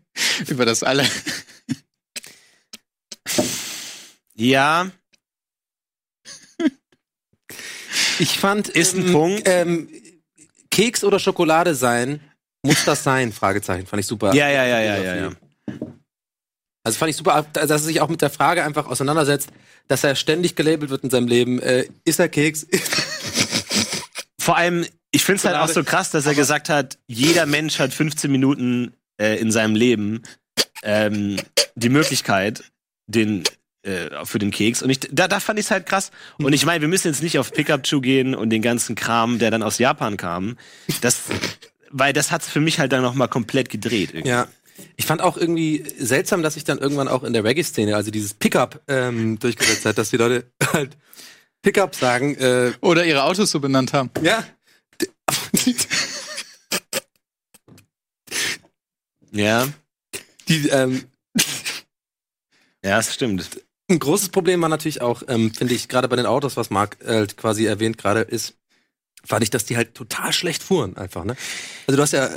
über 0.48 0.66
das 0.66 0.82
alle. 0.82 1.06
Ja, 4.34 4.90
Ich 8.18 8.38
fand, 8.38 8.68
Ist 8.68 8.94
ein 8.94 9.06
ähm, 9.06 9.12
Punkt. 9.12 9.42
Ähm, 9.46 9.88
Keks 10.70 11.04
oder 11.04 11.18
Schokolade 11.18 11.74
sein, 11.74 12.20
muss 12.68 12.84
das 12.84 13.02
sein? 13.02 13.32
Fragezeichen, 13.32 13.86
fand 13.86 14.00
ich 14.00 14.06
super. 14.06 14.34
ja, 14.34 14.48
ja, 14.48 14.66
ja, 14.66 14.80
ja, 14.80 14.96
ja, 14.96 15.16
ja. 15.16 15.30
Also 16.84 16.98
fand 16.98 17.10
ich 17.10 17.16
super, 17.16 17.44
dass 17.52 17.70
er 17.70 17.78
sich 17.78 18.00
auch 18.00 18.08
mit 18.08 18.22
der 18.22 18.30
Frage 18.30 18.64
einfach 18.64 18.86
auseinandersetzt, 18.86 19.50
dass 19.88 20.04
er 20.04 20.14
ständig 20.14 20.54
gelabelt 20.56 20.90
wird 20.90 21.04
in 21.04 21.10
seinem 21.10 21.26
Leben. 21.26 21.60
Äh, 21.60 21.86
ist 22.04 22.18
er 22.18 22.28
Keks? 22.28 22.66
Vor 24.40 24.56
allem, 24.56 24.86
ich 25.10 25.24
finde 25.24 25.38
es 25.38 25.44
halt 25.44 25.56
auch 25.56 25.68
so 25.68 25.84
krass, 25.84 26.10
dass 26.10 26.26
er 26.26 26.34
gesagt 26.34 26.68
hat, 26.68 26.98
jeder 27.06 27.46
Mensch 27.46 27.78
hat 27.78 27.92
15 27.92 28.30
Minuten 28.30 28.92
äh, 29.20 29.38
in 29.38 29.50
seinem 29.50 29.74
Leben 29.74 30.22
ähm, 30.82 31.36
die 31.74 31.88
Möglichkeit, 31.88 32.64
den 33.06 33.44
äh, 33.82 34.24
für 34.24 34.38
den 34.38 34.50
Keks. 34.50 34.82
Und 34.82 34.90
ich, 34.90 35.00
da, 35.10 35.28
da 35.28 35.40
fand 35.40 35.58
ich 35.58 35.66
es 35.66 35.70
halt 35.70 35.86
krass. 35.86 36.10
Und 36.38 36.52
ich 36.52 36.64
meine, 36.64 36.80
wir 36.80 36.88
müssen 36.88 37.08
jetzt 37.08 37.22
nicht 37.22 37.38
auf 37.38 37.52
Pickup-Chu 37.52 38.00
gehen 38.00 38.34
und 38.34 38.50
den 38.50 38.62
ganzen 38.62 38.94
Kram, 38.94 39.38
der 39.38 39.50
dann 39.50 39.62
aus 39.62 39.78
Japan 39.78 40.16
kam. 40.16 40.56
Das, 41.00 41.22
weil 41.90 42.12
das 42.12 42.30
hat's 42.30 42.48
für 42.48 42.60
mich 42.60 42.78
halt 42.78 42.92
dann 42.92 43.02
noch 43.02 43.14
mal 43.14 43.28
komplett 43.28 43.68
gedreht. 43.70 44.10
Irgendwie. 44.12 44.30
ja. 44.30 44.48
Ich 44.96 45.06
fand 45.06 45.20
auch 45.22 45.36
irgendwie 45.36 45.84
seltsam, 45.98 46.42
dass 46.42 46.54
sich 46.54 46.62
dann 46.62 46.78
irgendwann 46.78 47.08
auch 47.08 47.24
in 47.24 47.32
der 47.32 47.42
Reggae-Szene, 47.42 47.96
also 47.96 48.12
dieses 48.12 48.32
Pickup 48.32 48.80
ähm, 48.86 49.36
durchgesetzt 49.40 49.84
hat, 49.84 49.98
dass 49.98 50.10
die 50.10 50.16
Leute 50.18 50.44
halt 50.72 50.96
Pickup 51.62 51.96
sagen. 51.96 52.36
Äh, 52.36 52.72
Oder 52.80 53.04
ihre 53.04 53.24
Autos 53.24 53.50
so 53.50 53.58
benannt 53.58 53.92
haben. 53.92 54.10
ja. 54.22 54.44
Ja, 59.30 59.68
Die, 60.48 60.68
ähm, 60.68 61.04
ja, 62.84 62.96
das 62.96 63.14
stimmt. 63.14 63.48
Ein 63.90 63.98
großes 63.98 64.30
Problem 64.30 64.60
war 64.62 64.68
natürlich 64.68 65.00
auch, 65.02 65.22
ähm, 65.28 65.52
finde 65.52 65.74
ich, 65.74 65.88
gerade 65.88 66.08
bei 66.08 66.16
den 66.16 66.26
Autos, 66.26 66.56
was 66.56 66.70
Marc 66.70 66.96
äh, 67.04 67.26
quasi 67.26 67.66
erwähnt 67.66 67.98
gerade 67.98 68.20
ist, 68.20 68.54
fand 69.26 69.42
ich, 69.42 69.50
dass 69.50 69.64
die 69.64 69.76
halt 69.76 69.94
total 69.94 70.32
schlecht 70.32 70.62
fuhren 70.62 70.96
einfach, 70.96 71.24
ne? 71.24 71.36
Also 71.86 71.96
du 71.96 72.02
hast 72.02 72.12
ja, 72.12 72.28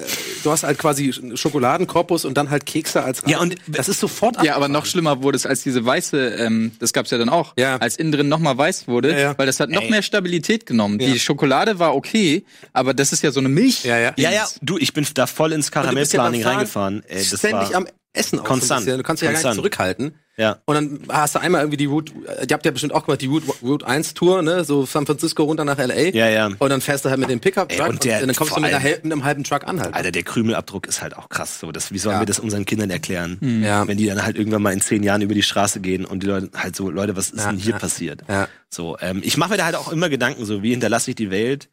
du 0.44 0.52
hast 0.52 0.64
halt 0.64 0.78
quasi 0.78 1.14
Schokoladenkorpus 1.36 2.26
und 2.26 2.36
dann 2.36 2.50
halt 2.50 2.66
Kekse 2.66 3.04
als 3.04 3.22
Ja, 3.26 3.40
und- 3.40 3.56
das 3.68 3.90
ist 3.90 4.00
sofort 4.00 4.44
Ja, 4.44 4.56
aber 4.56 4.68
noch 4.68 4.86
schlimmer 4.86 5.22
wurde 5.24 5.36
es, 5.36 5.46
als 5.46 5.64
diese 5.64 5.86
weiße, 5.86 6.36
ähm, 6.36 6.72
das 6.80 6.94
gab's 6.94 7.12
ja 7.12 7.18
dann 7.18 7.30
auch, 7.30 7.54
Ja. 7.58 7.78
als 7.78 7.98
innen 7.98 8.12
drin 8.12 8.30
nochmal 8.30 8.58
weiß 8.58 8.88
wurde, 8.88 9.12
Ja, 9.12 9.18
ja. 9.20 9.38
weil 9.38 9.46
das 9.46 9.60
hat 9.60 9.70
noch 9.70 9.82
Ey. 9.84 9.90
mehr 9.92 10.02
Stabilität 10.02 10.66
genommen. 10.66 11.00
Ja. 11.00 11.08
Die 11.12 11.20
Schokolade 11.20 11.80
war 11.80 11.96
okay, 11.96 12.46
aber 12.74 12.94
das 12.94 13.12
ist 13.14 13.24
ja 13.24 13.32
so 13.32 13.40
eine 13.40 13.50
Milch. 13.50 13.84
Ja, 13.84 13.98
ja. 13.98 14.14
Ja, 14.18 14.32
ja, 14.32 14.48
du, 14.62 14.78
ich 14.78 14.94
bin 14.94 15.06
da 15.14 15.28
voll 15.28 15.52
ins 15.54 15.68
ja 15.68 15.72
Karamellplaning 15.74 16.44
reingefahren. 16.44 17.04
Ey, 17.08 17.18
das 17.30 17.40
ständig 17.40 17.70
war, 17.72 17.76
am 17.76 17.88
Essen 18.14 18.40
auch 18.40 18.44
konstant. 18.44 18.68
So 18.68 18.74
ein 18.84 18.86
bisschen. 18.86 18.98
Du 18.98 19.04
kannst 19.04 19.22
dich 19.22 19.30
ja 19.30 19.34
gar 19.40 19.50
nicht 19.50 19.56
zurückhalten. 19.56 20.16
ja. 20.36 20.58
Und 20.66 20.76
dann 20.76 21.00
hast 21.08 21.36
du 21.36 21.40
einmal 21.40 21.62
irgendwie 21.62 21.78
die 21.78 21.86
Route, 21.86 22.12
die 22.46 22.54
habt 22.54 22.66
ihr 22.66 22.72
bestimmt 22.74 22.94
auch 22.94 23.06
gemacht, 23.06 23.22
die 23.22 23.28
Route, 23.28 23.48
Route 23.62 23.88
1 23.88 24.14
Tour, 24.16 24.42
ne, 24.42 24.66
so 24.66 24.86
San 24.86 25.06
Francisco 25.06 25.44
runter 25.44 25.64
nach 25.64 25.78
LA. 25.78 26.10
Ja, 26.14 26.28
ja. 26.30 26.48
Und 26.48 26.70
dann 26.70 26.82
fährst 26.82 27.06
du 27.06 27.10
halt 27.10 27.20
mit 27.20 27.30
dem 27.30 27.40
Pickup 27.40 27.72
Ey, 27.72 27.78
Truck 27.78 27.90
und 27.90 28.04
der- 28.04 28.26
dann 28.26 28.36
kommst 28.36 28.56
du 28.58 28.60
mit, 28.60 28.74
einer, 28.74 28.84
mit 28.84 29.06
einem 29.06 29.24
halben 29.24 29.44
Truck 29.46 29.66
an 29.66 29.80
halt. 29.80 29.94
Alter, 29.94 30.12
der 30.12 30.24
Krümelabdruck 30.24 30.88
ist 30.88 31.02
halt 31.02 31.16
auch 31.16 31.30
krass. 31.30 31.60
So, 31.62 31.72
das, 31.72 31.94
wie 31.94 32.00
sollen 32.00 32.16
Ja. 32.16 32.22
wir 32.22 32.26
das 32.26 32.40
unseren 32.40 32.66
Kindern 32.66 32.90
erklären? 32.90 33.38
Ja. 33.64 33.88
Wenn 33.88 33.98
die 33.98 34.08
dann 34.08 34.24
halt 34.24 34.36
irgendwann 34.38 34.62
mal 34.62 34.74
in 34.74 34.82
zehn 34.82 35.04
Jahren 35.04 35.22
über 35.22 35.34
die 35.34 35.44
Straße 35.44 35.80
gehen 35.80 36.04
und 36.04 36.24
die 36.24 36.28
Leute 36.28 36.50
halt 36.54 36.76
so, 36.76 36.90
Leute, 36.90 37.16
was 37.16 37.30
ist 37.30 37.40
Ja, 37.46 37.50
denn 37.52 37.60
hier 37.60 37.72
ja. 37.74 37.80
passiert? 37.80 38.24
Ja. 38.28 38.50
So, 38.70 38.98
ähm, 39.00 39.22
ich 39.24 39.38
mache 39.38 39.52
mir 39.52 39.58
da 39.58 39.66
halt 39.66 39.76
auch 39.76 39.90
immer 39.92 40.10
Gedanken, 40.10 40.44
so 40.46 40.62
wie 40.64 40.72
hinterlasse 40.72 41.12
ich 41.12 41.16
die 41.16 41.32
Welt? 41.32 41.70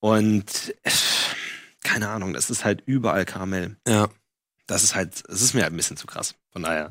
Und 0.00 0.74
äh, 0.84 0.90
keine 1.82 2.08
Ahnung, 2.08 2.32
das 2.34 2.50
ist 2.50 2.64
halt 2.64 2.82
überall 2.86 3.24
Karamell. 3.24 3.76
Ja. 3.86 4.08
Das 4.68 4.84
ist 4.84 4.94
halt, 4.94 5.24
das 5.28 5.42
ist 5.42 5.54
mir 5.54 5.62
halt 5.62 5.72
ein 5.72 5.76
bisschen 5.76 5.96
zu 5.96 6.06
krass. 6.06 6.36
Von 6.52 6.62
daher. 6.62 6.90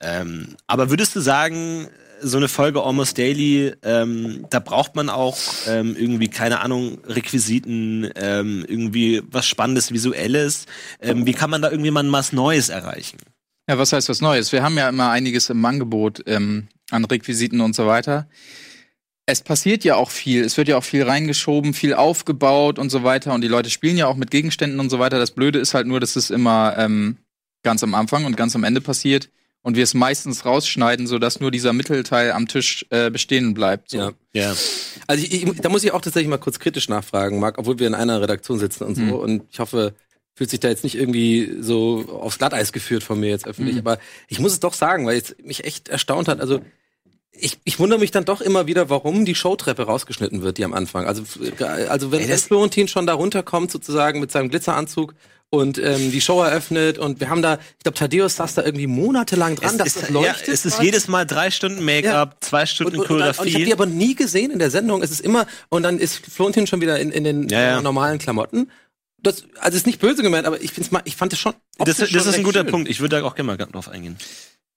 Ähm, 0.00 0.56
aber 0.66 0.88
würdest 0.88 1.14
du 1.14 1.20
sagen, 1.20 1.88
so 2.20 2.38
eine 2.38 2.48
Folge 2.48 2.82
Almost 2.82 3.18
Daily, 3.18 3.74
ähm, 3.82 4.46
da 4.50 4.60
braucht 4.60 4.96
man 4.96 5.10
auch 5.10 5.36
ähm, 5.66 5.94
irgendwie, 5.98 6.28
keine 6.28 6.60
Ahnung, 6.60 6.98
Requisiten, 7.04 8.10
ähm, 8.16 8.64
irgendwie 8.66 9.22
was 9.30 9.46
Spannendes, 9.46 9.92
Visuelles. 9.92 10.66
Ähm, 11.00 11.26
wie 11.26 11.32
kann 11.32 11.50
man 11.50 11.60
da 11.60 11.70
irgendwie 11.70 11.90
mal 11.90 12.10
was 12.10 12.32
Neues 12.32 12.70
erreichen? 12.70 13.18
Ja, 13.68 13.78
was 13.78 13.92
heißt 13.92 14.08
was 14.08 14.20
Neues? 14.20 14.52
Wir 14.52 14.62
haben 14.62 14.76
ja 14.76 14.88
immer 14.88 15.10
einiges 15.10 15.50
im 15.50 15.64
Angebot 15.64 16.22
ähm, 16.26 16.68
an 16.90 17.04
Requisiten 17.04 17.60
und 17.60 17.74
so 17.74 17.86
weiter. 17.86 18.28
Es 19.26 19.40
passiert 19.40 19.84
ja 19.84 19.96
auch 19.96 20.10
viel. 20.10 20.44
Es 20.44 20.56
wird 20.56 20.68
ja 20.68 20.76
auch 20.76 20.84
viel 20.84 21.02
reingeschoben, 21.02 21.72
viel 21.72 21.94
aufgebaut 21.94 22.78
und 22.78 22.90
so 22.90 23.04
weiter. 23.04 23.32
Und 23.32 23.40
die 23.40 23.48
Leute 23.48 23.70
spielen 23.70 23.96
ja 23.96 24.06
auch 24.06 24.16
mit 24.16 24.30
Gegenständen 24.30 24.80
und 24.80 24.90
so 24.90 24.98
weiter. 24.98 25.18
Das 25.18 25.30
Blöde 25.30 25.58
ist 25.58 25.72
halt 25.72 25.86
nur, 25.86 26.00
dass 26.00 26.16
es 26.16 26.30
immer 26.30 26.74
ähm, 26.76 27.16
ganz 27.62 27.82
am 27.82 27.94
Anfang 27.94 28.26
und 28.26 28.36
ganz 28.36 28.54
am 28.54 28.64
Ende 28.64 28.80
passiert 28.80 29.30
und 29.64 29.76
wir 29.76 29.82
es 29.82 29.94
meistens 29.94 30.44
rausschneiden, 30.44 31.06
sodass 31.06 31.40
nur 31.40 31.50
dieser 31.50 31.72
Mittelteil 31.72 32.32
am 32.32 32.46
Tisch 32.46 32.84
äh, 32.90 33.10
bestehen 33.10 33.54
bleibt. 33.54 33.90
So. 33.90 33.98
Ja. 33.98 34.12
ja. 34.34 34.54
Also 35.06 35.24
ich, 35.24 35.32
ich, 35.32 35.60
da 35.60 35.70
muss 35.70 35.82
ich 35.82 35.92
auch 35.92 36.02
tatsächlich 36.02 36.28
mal 36.28 36.36
kurz 36.36 36.58
kritisch 36.58 36.90
nachfragen, 36.90 37.40
Marc, 37.40 37.58
obwohl 37.58 37.78
wir 37.78 37.86
in 37.86 37.94
einer 37.94 38.20
Redaktion 38.20 38.58
sitzen 38.58 38.84
und 38.84 38.94
so. 38.94 39.02
Mhm. 39.02 39.12
Und 39.12 39.42
ich 39.50 39.58
hoffe, 39.58 39.94
fühlt 40.34 40.50
sich 40.50 40.60
da 40.60 40.68
jetzt 40.68 40.84
nicht 40.84 40.96
irgendwie 40.96 41.56
so 41.60 42.04
aufs 42.20 42.38
Glatteis 42.38 42.72
geführt 42.72 43.02
von 43.02 43.18
mir 43.18 43.30
jetzt 43.30 43.46
öffentlich. 43.46 43.76
Mhm. 43.76 43.80
Aber 43.80 43.98
ich 44.28 44.38
muss 44.38 44.52
es 44.52 44.60
doch 44.60 44.74
sagen, 44.74 45.06
weil 45.06 45.16
es 45.16 45.34
mich 45.42 45.64
echt 45.64 45.88
erstaunt 45.88 46.28
hat. 46.28 46.40
Also 46.40 46.60
ich, 47.36 47.58
ich 47.64 47.78
wundere 47.78 47.98
mich 47.98 48.10
dann 48.10 48.24
doch 48.24 48.40
immer 48.40 48.66
wieder, 48.66 48.90
warum 48.90 49.24
die 49.24 49.34
Showtreppe 49.34 49.84
rausgeschnitten 49.84 50.42
wird, 50.42 50.58
die 50.58 50.64
am 50.64 50.72
Anfang. 50.72 51.06
Also, 51.06 51.22
also 51.88 52.12
wenn 52.12 52.20
Ey, 52.20 52.38
Florentin 52.38 52.88
schon 52.88 53.06
da 53.06 53.14
runterkommt, 53.14 53.70
sozusagen 53.70 54.20
mit 54.20 54.30
seinem 54.30 54.48
Glitzeranzug 54.50 55.14
und 55.50 55.78
ähm, 55.78 56.10
die 56.10 56.20
Show 56.20 56.42
eröffnet 56.42 56.98
und 56.98 57.20
wir 57.20 57.28
haben 57.28 57.42
da, 57.42 57.54
ich 57.54 57.84
glaube, 57.84 57.98
Thaddeus 57.98 58.36
saß 58.36 58.54
da 58.54 58.62
irgendwie 58.64 58.86
monatelang 58.86 59.56
dran, 59.56 59.72
es 59.72 59.76
dass 59.76 59.86
ist, 59.88 60.02
das 60.02 60.10
leuchtet. 60.10 60.48
Ja, 60.48 60.52
es 60.54 60.64
ist 60.64 60.82
jedes 60.82 61.08
Mal 61.08 61.26
drei 61.26 61.50
Stunden 61.50 61.84
Make-up, 61.84 62.30
ja. 62.32 62.36
zwei 62.40 62.66
Stunden 62.66 62.98
und, 62.98 63.06
Choreografie. 63.06 63.40
Und, 63.40 63.46
und 63.46 63.48
ich 63.48 63.54
habe 63.54 63.64
die 63.64 63.72
aber 63.72 63.86
nie 63.86 64.14
gesehen 64.14 64.50
in 64.50 64.58
der 64.58 64.70
Sendung. 64.70 65.02
Es 65.02 65.10
ist 65.10 65.20
immer, 65.20 65.46
und 65.68 65.82
dann 65.82 65.98
ist 65.98 66.16
Florentin 66.26 66.66
schon 66.66 66.80
wieder 66.80 66.98
in, 66.98 67.10
in 67.10 67.24
den 67.24 67.48
ja, 67.48 67.80
normalen 67.80 68.18
Klamotten. 68.18 68.70
Das, 69.24 69.44
also 69.58 69.76
ist 69.76 69.86
nicht 69.86 70.00
böse 70.00 70.22
gemeint, 70.22 70.46
aber 70.46 70.62
ich, 70.62 70.72
find's 70.72 70.90
mal, 70.90 71.02
ich 71.04 71.16
fand 71.16 71.32
es 71.32 71.38
schon. 71.38 71.54
Das, 71.78 71.96
das 71.96 72.10
schon 72.10 72.20
ist 72.20 72.34
ein 72.34 72.42
guter 72.44 72.60
schön. 72.60 72.70
Punkt. 72.70 72.88
Ich 72.88 73.00
würde 73.00 73.16
da 73.16 73.24
auch 73.24 73.34
gerne 73.34 73.56
mal 73.56 73.56
drauf 73.56 73.88
eingehen. 73.88 74.16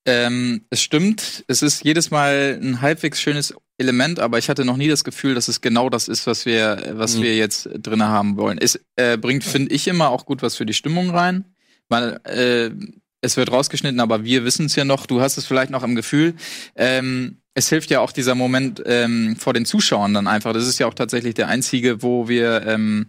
Ähm, 0.05 0.65
es 0.69 0.81
stimmt, 0.81 1.43
es 1.47 1.61
ist 1.61 1.83
jedes 1.83 2.11
Mal 2.11 2.57
ein 2.61 2.81
halbwegs 2.81 3.21
schönes 3.21 3.53
Element, 3.77 4.19
aber 4.19 4.37
ich 4.37 4.49
hatte 4.49 4.63
noch 4.63 4.77
nie 4.77 4.87
das 4.87 5.03
Gefühl, 5.03 5.35
dass 5.35 5.49
es 5.49 5.59
genau 5.59 5.89
das 5.89 6.07
ist, 6.07 6.25
was 6.25 6.45
wir, 6.45 6.93
was 6.93 7.17
mhm. 7.17 7.23
wir 7.23 7.35
jetzt 7.35 7.69
drin 7.73 8.01
haben 8.01 8.37
wollen. 8.37 8.57
Es 8.57 8.79
äh, 8.95 9.17
bringt, 9.17 9.43
finde 9.43 9.73
ich, 9.73 9.87
immer 9.87 10.09
auch 10.09 10.25
gut 10.25 10.41
was 10.41 10.55
für 10.55 10.65
die 10.65 10.73
Stimmung 10.73 11.09
rein, 11.09 11.43
weil 11.89 12.21
äh, 12.23 12.71
es 13.19 13.35
wird 13.35 13.51
rausgeschnitten, 13.51 13.99
aber 13.99 14.23
wir 14.23 14.45
wissen 14.45 14.67
es 14.67 14.75
ja 14.75 14.85
noch. 14.85 15.07
Du 15.07 15.19
hast 15.19 15.37
es 15.37 15.45
vielleicht 15.45 15.71
noch 15.71 15.83
im 15.83 15.95
Gefühl. 15.95 16.35
Ähm, 16.75 17.41
es 17.53 17.67
hilft 17.67 17.89
ja 17.89 17.99
auch 17.99 18.11
dieser 18.11 18.35
Moment 18.35 18.81
ähm, 18.85 19.35
vor 19.35 19.53
den 19.53 19.65
Zuschauern 19.65 20.13
dann 20.13 20.27
einfach. 20.27 20.53
Das 20.53 20.67
ist 20.67 20.79
ja 20.79 20.87
auch 20.87 20.93
tatsächlich 20.93 21.33
der 21.33 21.47
einzige, 21.47 22.01
wo 22.01 22.29
wir 22.29 22.65
ähm, 22.65 23.07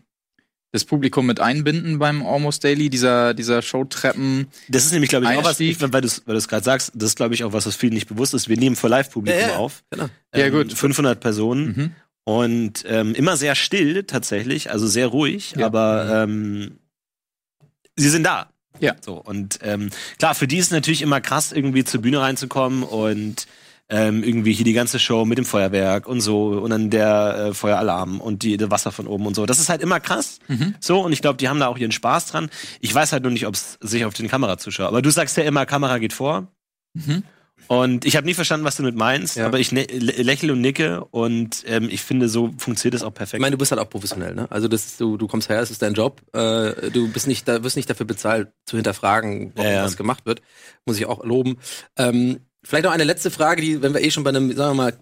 das 0.72 0.84
Publikum 0.84 1.26
mit 1.26 1.40
einbinden 1.40 1.98
beim 1.98 2.24
Almost 2.24 2.62
Daily, 2.62 2.90
dieser, 2.90 3.32
dieser 3.32 3.62
Showtreppen. 3.62 4.48
Das 4.68 4.84
ist 4.84 4.92
nämlich, 4.92 5.08
glaube 5.08 5.24
ich, 5.24 5.38
auch 5.38 5.44
was, 5.44 5.58
weil 5.58 6.00
du 6.02 6.06
es 6.06 6.22
weil 6.26 6.38
gerade 6.40 6.64
sagst, 6.64 6.92
das 6.94 7.10
ist, 7.10 7.16
glaube 7.16 7.34
ich, 7.34 7.44
auch 7.44 7.52
was, 7.52 7.66
was 7.66 7.74
vielen 7.74 7.94
nicht 7.94 8.08
bewusst 8.08 8.34
ist. 8.34 8.48
Wir 8.48 8.58
nehmen 8.58 8.76
vor 8.76 8.90
Live-Publikum 8.90 9.40
ja, 9.40 9.48
ja, 9.48 9.56
auf. 9.56 9.82
Genau. 9.90 10.08
Ähm, 10.32 10.40
ja, 10.40 10.48
gut. 10.50 10.72
500 10.72 11.18
Personen. 11.20 11.66
Mhm. 11.66 11.92
Und 12.24 12.84
ähm, 12.86 13.14
immer 13.14 13.38
sehr 13.38 13.54
still, 13.54 14.04
tatsächlich, 14.04 14.70
also 14.70 14.86
sehr 14.86 15.06
ruhig, 15.06 15.54
ja. 15.56 15.64
aber 15.64 16.26
mhm. 16.26 16.32
ähm, 16.32 16.78
sie 17.96 18.10
sind 18.10 18.24
da. 18.24 18.50
Ja. 18.80 18.96
So, 19.00 19.14
und 19.14 19.58
ähm, 19.62 19.88
klar, 20.18 20.34
für 20.34 20.46
die 20.46 20.58
ist 20.58 20.66
es 20.66 20.70
natürlich 20.70 21.00
immer 21.00 21.22
krass, 21.22 21.52
irgendwie 21.52 21.84
zur 21.84 22.02
Bühne 22.02 22.20
reinzukommen 22.20 22.82
und 22.82 23.46
ähm, 23.90 24.22
irgendwie 24.22 24.52
hier 24.52 24.64
die 24.64 24.74
ganze 24.74 24.98
Show 24.98 25.24
mit 25.24 25.38
dem 25.38 25.44
Feuerwerk 25.44 26.06
und 26.06 26.20
so 26.20 26.48
und 26.48 26.70
dann 26.70 26.90
der 26.90 27.48
äh, 27.48 27.54
Feueralarm 27.54 28.20
und 28.20 28.42
die, 28.42 28.56
der 28.56 28.70
Wasser 28.70 28.92
von 28.92 29.06
oben 29.06 29.26
und 29.26 29.34
so. 29.34 29.46
Das 29.46 29.58
ist 29.58 29.68
halt 29.68 29.80
immer 29.80 29.98
krass. 30.00 30.38
Mhm. 30.48 30.74
So, 30.80 31.00
und 31.00 31.12
ich 31.12 31.22
glaube, 31.22 31.38
die 31.38 31.48
haben 31.48 31.60
da 31.60 31.68
auch 31.68 31.78
ihren 31.78 31.92
Spaß 31.92 32.26
dran. 32.26 32.50
Ich 32.80 32.94
weiß 32.94 33.12
halt 33.12 33.22
nur 33.22 33.32
nicht, 33.32 33.46
ob 33.46 33.54
es 33.54 33.78
sich 33.80 34.04
auf 34.04 34.14
den 34.14 34.28
Kamerazuschauer. 34.28 34.88
Aber 34.88 35.00
du 35.00 35.10
sagst 35.10 35.36
ja 35.36 35.44
immer, 35.44 35.64
Kamera 35.64 35.98
geht 35.98 36.12
vor. 36.12 36.48
Mhm. 36.92 37.22
Und 37.66 38.06
ich 38.06 38.16
habe 38.16 38.26
nie 38.26 38.34
verstanden, 38.34 38.64
was 38.64 38.76
du 38.76 38.82
mit 38.82 38.94
meinst, 38.94 39.36
ja. 39.36 39.44
aber 39.44 39.58
ich 39.58 39.72
ne 39.72 39.84
lächle 39.84 40.54
und 40.54 40.62
nicke 40.62 41.04
und 41.04 41.64
ähm, 41.66 41.88
ich 41.90 42.00
finde, 42.00 42.28
so 42.30 42.50
funktioniert 42.56 42.94
es 42.94 43.02
auch 43.02 43.12
perfekt. 43.12 43.34
Ich 43.34 43.42
meine, 43.42 43.52
du 43.52 43.58
bist 43.58 43.72
halt 43.72 43.80
auch 43.80 43.90
professionell, 43.90 44.34
ne? 44.34 44.50
Also 44.50 44.68
das 44.68 44.86
ist, 44.86 45.00
du, 45.00 45.18
du 45.18 45.26
kommst 45.26 45.50
her, 45.50 45.60
es 45.60 45.70
ist 45.70 45.82
dein 45.82 45.92
Job. 45.92 46.22
Äh, 46.32 46.90
du 46.90 47.12
bist 47.12 47.26
nicht, 47.26 47.46
da 47.46 47.62
wirst 47.62 47.76
nicht 47.76 47.90
dafür 47.90 48.06
bezahlt, 48.06 48.48
zu 48.64 48.76
hinterfragen, 48.76 49.52
warum 49.54 49.70
ja, 49.70 49.78
ja. 49.78 49.84
was 49.84 49.98
gemacht 49.98 50.24
wird. 50.24 50.40
Muss 50.86 50.96
ich 50.96 51.04
auch 51.04 51.22
loben. 51.24 51.58
Ähm, 51.98 52.40
Vielleicht 52.68 52.84
noch 52.84 52.92
eine 52.92 53.04
letzte 53.04 53.30
Frage, 53.30 53.62
die, 53.62 53.80
wenn 53.80 53.94
wir 53.94 54.02
eh 54.02 54.10
schon 54.10 54.24
bei 54.24 54.28
einem, 54.28 54.54
sagen 54.54 54.76
wir 54.76 54.92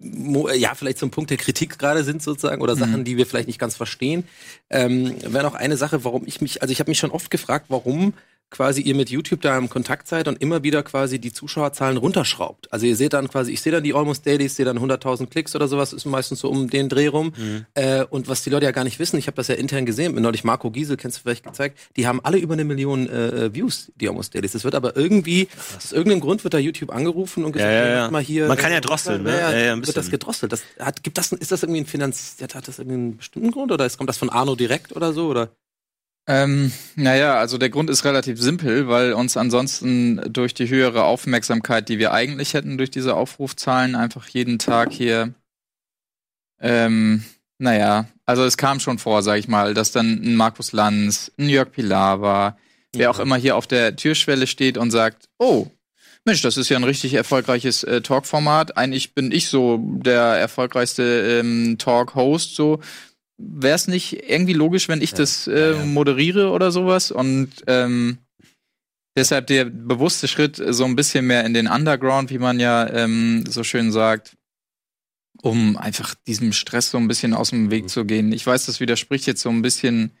mal, 0.00 0.56
ja, 0.56 0.74
vielleicht 0.74 0.98
zum 0.98 1.12
Punkt 1.12 1.30
der 1.30 1.36
Kritik 1.36 1.78
gerade 1.78 2.02
sind 2.02 2.20
sozusagen 2.20 2.60
oder 2.60 2.74
mhm. 2.74 2.80
Sachen, 2.80 3.04
die 3.04 3.16
wir 3.16 3.24
vielleicht 3.24 3.46
nicht 3.46 3.60
ganz 3.60 3.76
verstehen. 3.76 4.24
Ähm, 4.68 5.14
wäre 5.24 5.44
noch 5.44 5.54
eine 5.54 5.76
Sache, 5.76 6.02
warum 6.02 6.26
ich 6.26 6.40
mich, 6.40 6.60
also 6.60 6.72
ich 6.72 6.80
habe 6.80 6.90
mich 6.90 6.98
schon 6.98 7.12
oft 7.12 7.30
gefragt, 7.30 7.66
warum 7.68 8.14
quasi 8.50 8.82
ihr 8.82 8.94
mit 8.94 9.10
YouTube 9.10 9.40
da 9.40 9.58
im 9.58 9.68
Kontakt 9.68 10.06
seid 10.06 10.28
und 10.28 10.40
immer 10.40 10.62
wieder 10.62 10.82
quasi 10.82 11.18
die 11.18 11.32
Zuschauerzahlen 11.32 11.96
runterschraubt. 11.96 12.72
Also 12.72 12.86
ihr 12.86 12.96
seht 12.96 13.12
dann 13.12 13.28
quasi, 13.28 13.52
ich 13.52 13.60
sehe 13.60 13.72
dann 13.72 13.82
die 13.82 13.94
Almost 13.94 14.24
Dailies, 14.26 14.56
sehe 14.56 14.64
dann 14.64 14.78
100.000 14.78 15.26
Klicks 15.26 15.56
oder 15.56 15.66
sowas, 15.66 15.92
ist 15.92 16.04
meistens 16.04 16.40
so 16.40 16.48
um 16.48 16.70
den 16.70 16.88
Dreh 16.88 17.08
rum. 17.08 17.32
Mhm. 17.36 17.66
Äh, 17.74 18.04
und 18.04 18.28
was 18.28 18.42
die 18.42 18.50
Leute 18.50 18.66
ja 18.66 18.70
gar 18.70 18.84
nicht 18.84 18.98
wissen, 18.98 19.18
ich 19.18 19.26
habe 19.26 19.36
das 19.36 19.48
ja 19.48 19.56
intern 19.56 19.86
gesehen, 19.86 20.14
neulich 20.14 20.44
Marco 20.44 20.70
Giesel, 20.70 20.96
kennst 20.96 21.18
du 21.18 21.22
vielleicht 21.22 21.44
gezeigt, 21.44 21.78
die 21.96 22.06
haben 22.06 22.20
alle 22.24 22.38
über 22.38 22.54
eine 22.54 22.64
Million 22.64 23.08
äh, 23.08 23.52
Views, 23.52 23.92
die 23.96 24.08
Almost 24.08 24.34
Dailies. 24.34 24.52
Das 24.52 24.64
wird 24.64 24.74
aber 24.74 24.96
irgendwie, 24.96 25.48
aus 25.76 25.92
irgendeinem 25.92 26.20
Grund 26.20 26.44
wird 26.44 26.54
da 26.54 26.58
YouTube 26.58 26.92
angerufen 26.92 27.44
und 27.44 27.52
gesagt, 27.52 27.72
ja, 27.72 27.86
ja, 27.86 27.94
ja. 27.94 28.10
mal 28.10 28.22
hier. 28.22 28.46
Man 28.46 28.56
kann 28.56 28.72
ja 28.72 28.80
drosseln, 28.80 29.24
ne? 29.24 29.38
Ja, 29.38 29.56
ja, 29.56 29.76
wird 29.76 29.96
das 29.96 30.10
gedrosselt. 30.10 30.52
Das 30.52 30.62
hat, 30.78 31.02
gibt 31.02 31.18
das, 31.18 31.32
ist 31.32 31.50
das 31.50 31.62
irgendwie 31.62 31.80
ein 31.80 31.86
Finanz, 31.86 32.36
hat 32.40 32.68
das 32.68 32.78
irgendwie 32.78 32.94
einen 32.94 33.16
bestimmten 33.16 33.50
Grund 33.50 33.72
oder 33.72 33.88
kommt 33.90 34.08
das 34.08 34.18
von 34.18 34.30
Arno 34.30 34.54
direkt 34.54 34.94
oder 34.94 35.12
so 35.12 35.28
oder? 35.28 35.50
Ähm, 36.26 36.72
naja, 36.96 37.36
also 37.36 37.58
der 37.58 37.68
Grund 37.68 37.90
ist 37.90 38.04
relativ 38.04 38.40
simpel, 38.40 38.88
weil 38.88 39.12
uns 39.12 39.36
ansonsten 39.36 40.20
durch 40.32 40.54
die 40.54 40.68
höhere 40.68 41.04
Aufmerksamkeit, 41.04 41.88
die 41.88 41.98
wir 41.98 42.12
eigentlich 42.12 42.54
hätten 42.54 42.78
durch 42.78 42.90
diese 42.90 43.14
Aufrufzahlen, 43.14 43.94
einfach 43.94 44.26
jeden 44.28 44.58
Tag 44.58 44.90
hier, 44.90 45.34
ähm, 46.60 47.24
naja, 47.58 48.06
also 48.24 48.44
es 48.44 48.56
kam 48.56 48.80
schon 48.80 48.98
vor, 48.98 49.22
sag 49.22 49.38
ich 49.38 49.48
mal, 49.48 49.74
dass 49.74 49.92
dann 49.92 50.22
ein 50.24 50.34
Markus 50.34 50.72
Lanz, 50.72 51.30
ein 51.38 51.50
Jörg 51.50 51.70
Pilawa, 51.70 52.56
wer 52.94 53.10
auch 53.10 53.18
immer 53.18 53.36
hier 53.36 53.56
auf 53.56 53.66
der 53.66 53.96
Türschwelle 53.96 54.46
steht 54.46 54.78
und 54.78 54.90
sagt, 54.90 55.28
oh, 55.38 55.66
Mensch, 56.24 56.40
das 56.40 56.56
ist 56.56 56.70
ja 56.70 56.78
ein 56.78 56.84
richtig 56.84 57.12
erfolgreiches 57.12 57.84
äh, 57.84 58.00
Talk-Format. 58.00 58.78
Eigentlich 58.78 59.12
bin 59.14 59.30
ich 59.30 59.48
so 59.48 59.78
der 59.82 60.22
erfolgreichste 60.22 61.40
ähm, 61.40 61.76
Talk-Host, 61.76 62.56
so 62.56 62.80
wäre 63.38 63.74
es 63.74 63.88
nicht 63.88 64.28
irgendwie 64.28 64.52
logisch, 64.52 64.88
wenn 64.88 65.02
ich 65.02 65.12
ja, 65.12 65.18
das 65.18 65.46
äh, 65.46 65.72
ja, 65.72 65.76
ja. 65.76 65.84
moderiere 65.84 66.50
oder 66.50 66.70
sowas? 66.70 67.10
Und 67.10 67.50
ähm, 67.66 68.18
deshalb 69.16 69.46
der 69.48 69.66
bewusste 69.66 70.28
Schritt 70.28 70.62
so 70.68 70.84
ein 70.84 70.96
bisschen 70.96 71.26
mehr 71.26 71.44
in 71.44 71.54
den 71.54 71.66
Underground, 71.66 72.30
wie 72.30 72.38
man 72.38 72.60
ja 72.60 72.88
ähm, 72.90 73.44
so 73.48 73.64
schön 73.64 73.92
sagt, 73.92 74.36
um 75.42 75.76
einfach 75.76 76.14
diesem 76.26 76.52
Stress 76.52 76.90
so 76.90 76.98
ein 76.98 77.08
bisschen 77.08 77.34
aus 77.34 77.50
dem 77.50 77.70
Weg 77.70 77.84
mhm. 77.84 77.88
zu 77.88 78.04
gehen. 78.04 78.32
Ich 78.32 78.46
weiß, 78.46 78.66
das 78.66 78.80
widerspricht 78.80 79.26
jetzt 79.26 79.42
so 79.42 79.50
ein 79.50 79.62
bisschen 79.62 80.12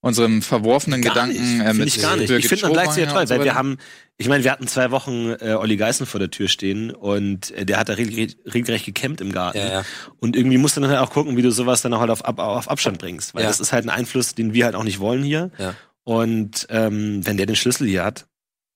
unserem 0.00 0.40
verworfenen 0.42 1.02
gar 1.02 1.14
Gedanken 1.14 1.58
nicht, 1.58 1.66
äh, 1.66 1.74
mit 1.74 1.88
ich 1.88 2.00
gar 2.00 2.16
nicht. 2.16 2.28
Birgit 2.28 2.44
ich 2.44 2.48
finde, 2.48 2.64
man 2.64 2.72
gleicht 2.72 2.92
sich 2.92 3.04
ja 3.04 3.12
toll, 3.12 3.28
weil 3.28 3.44
wir 3.44 3.54
haben, 3.54 3.76
ich 4.16 4.28
meine, 4.28 4.44
wir 4.44 4.50
hatten 4.50 4.66
zwei 4.66 4.90
Wochen 4.90 5.34
äh, 5.40 5.54
Olli 5.54 5.76
Geißen 5.76 6.06
vor 6.06 6.18
der 6.18 6.30
Tür 6.30 6.48
stehen 6.48 6.90
und 6.90 7.50
äh, 7.52 7.66
der 7.66 7.78
hat 7.78 7.88
da 7.88 7.94
regelrecht, 7.94 8.38
regelrecht 8.52 8.86
gecampt 8.86 9.20
im 9.20 9.32
Garten. 9.32 9.58
Ja, 9.58 9.68
ja. 9.68 9.84
Und 10.18 10.36
irgendwie 10.36 10.58
musst 10.58 10.76
du 10.76 10.80
dann 10.80 10.90
halt 10.90 11.00
auch 11.00 11.10
gucken, 11.10 11.36
wie 11.36 11.42
du 11.42 11.50
sowas 11.50 11.82
dann 11.82 11.92
auch 11.92 12.00
halt 12.00 12.10
auf, 12.10 12.24
auf, 12.24 12.38
auf 12.38 12.70
Abstand 12.70 12.98
bringst, 12.98 13.34
weil 13.34 13.42
ja. 13.42 13.48
das 13.48 13.60
ist 13.60 13.72
halt 13.72 13.84
ein 13.84 13.90
Einfluss, 13.90 14.34
den 14.34 14.54
wir 14.54 14.64
halt 14.64 14.74
auch 14.74 14.84
nicht 14.84 15.00
wollen 15.00 15.22
hier. 15.22 15.50
Ja. 15.58 15.74
Und 16.04 16.66
ähm, 16.70 17.26
wenn 17.26 17.36
der 17.36 17.46
den 17.46 17.56
Schlüssel 17.56 17.86
hier 17.86 18.04
hat, 18.04 18.26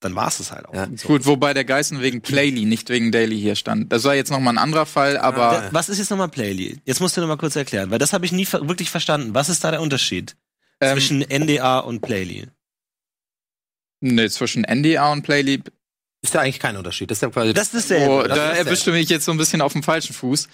dann 0.01 0.15
war 0.15 0.27
es 0.27 0.51
halt 0.51 0.67
auch. 0.67 0.73
Ja. 0.75 0.87
So. 0.95 1.07
Gut, 1.07 1.25
wobei 1.25 1.55
der 1.55 1.65
Geißen 1.65 2.01
wegen 2.01 2.21
Playly, 2.21 2.65
nicht 2.65 2.89
wegen 2.89 3.11
Daily 3.11 3.39
hier 3.39 3.55
stand. 3.55 3.91
Das 3.91 4.03
war 4.03 4.13
jetzt 4.13 4.29
nochmal 4.29 4.53
ein 4.53 4.59
anderer 4.59 4.85
Fall, 4.85 5.17
aber. 5.17 5.53
Ja. 5.53 5.69
Was 5.71 5.89
ist 5.89 5.97
jetzt 5.97 6.11
nochmal 6.11 6.29
Playly? 6.29 6.77
Jetzt 6.85 7.01
musst 7.01 7.17
du 7.17 7.21
nochmal 7.21 7.37
kurz 7.37 7.55
erklären, 7.55 7.89
weil 7.89 7.97
das 7.97 8.13
habe 8.13 8.25
ich 8.25 8.31
nie 8.31 8.47
wirklich 8.51 8.91
verstanden. 8.91 9.33
Was 9.33 9.49
ist 9.49 9.63
da 9.63 9.71
der 9.71 9.81
Unterschied? 9.81 10.35
Ähm, 10.81 10.93
zwischen 10.97 11.21
NDA 11.21 11.79
und 11.79 12.01
Playly? 12.01 12.47
Nee, 14.01 14.29
zwischen 14.29 14.63
NDA 14.63 15.11
und 15.11 15.23
Playly 15.23 15.61
ist 16.21 16.33
ja 16.33 16.41
eigentlich 16.41 16.59
kein 16.59 16.75
Unterschied. 16.77 17.09
Das 17.11 17.17
ist 17.17 17.21
ja 17.21 17.29
quasi. 17.29 17.53
Das 17.53 17.73
ist 17.73 17.89
der. 17.89 18.09
Oh, 18.09 18.23
da 18.23 18.51
erwischte 18.53 18.91
mich 18.91 19.09
jetzt 19.09 19.25
so 19.25 19.31
ein 19.31 19.37
bisschen 19.37 19.61
auf 19.61 19.73
dem 19.73 19.83
falschen 19.83 20.13
Fuß. 20.13 20.47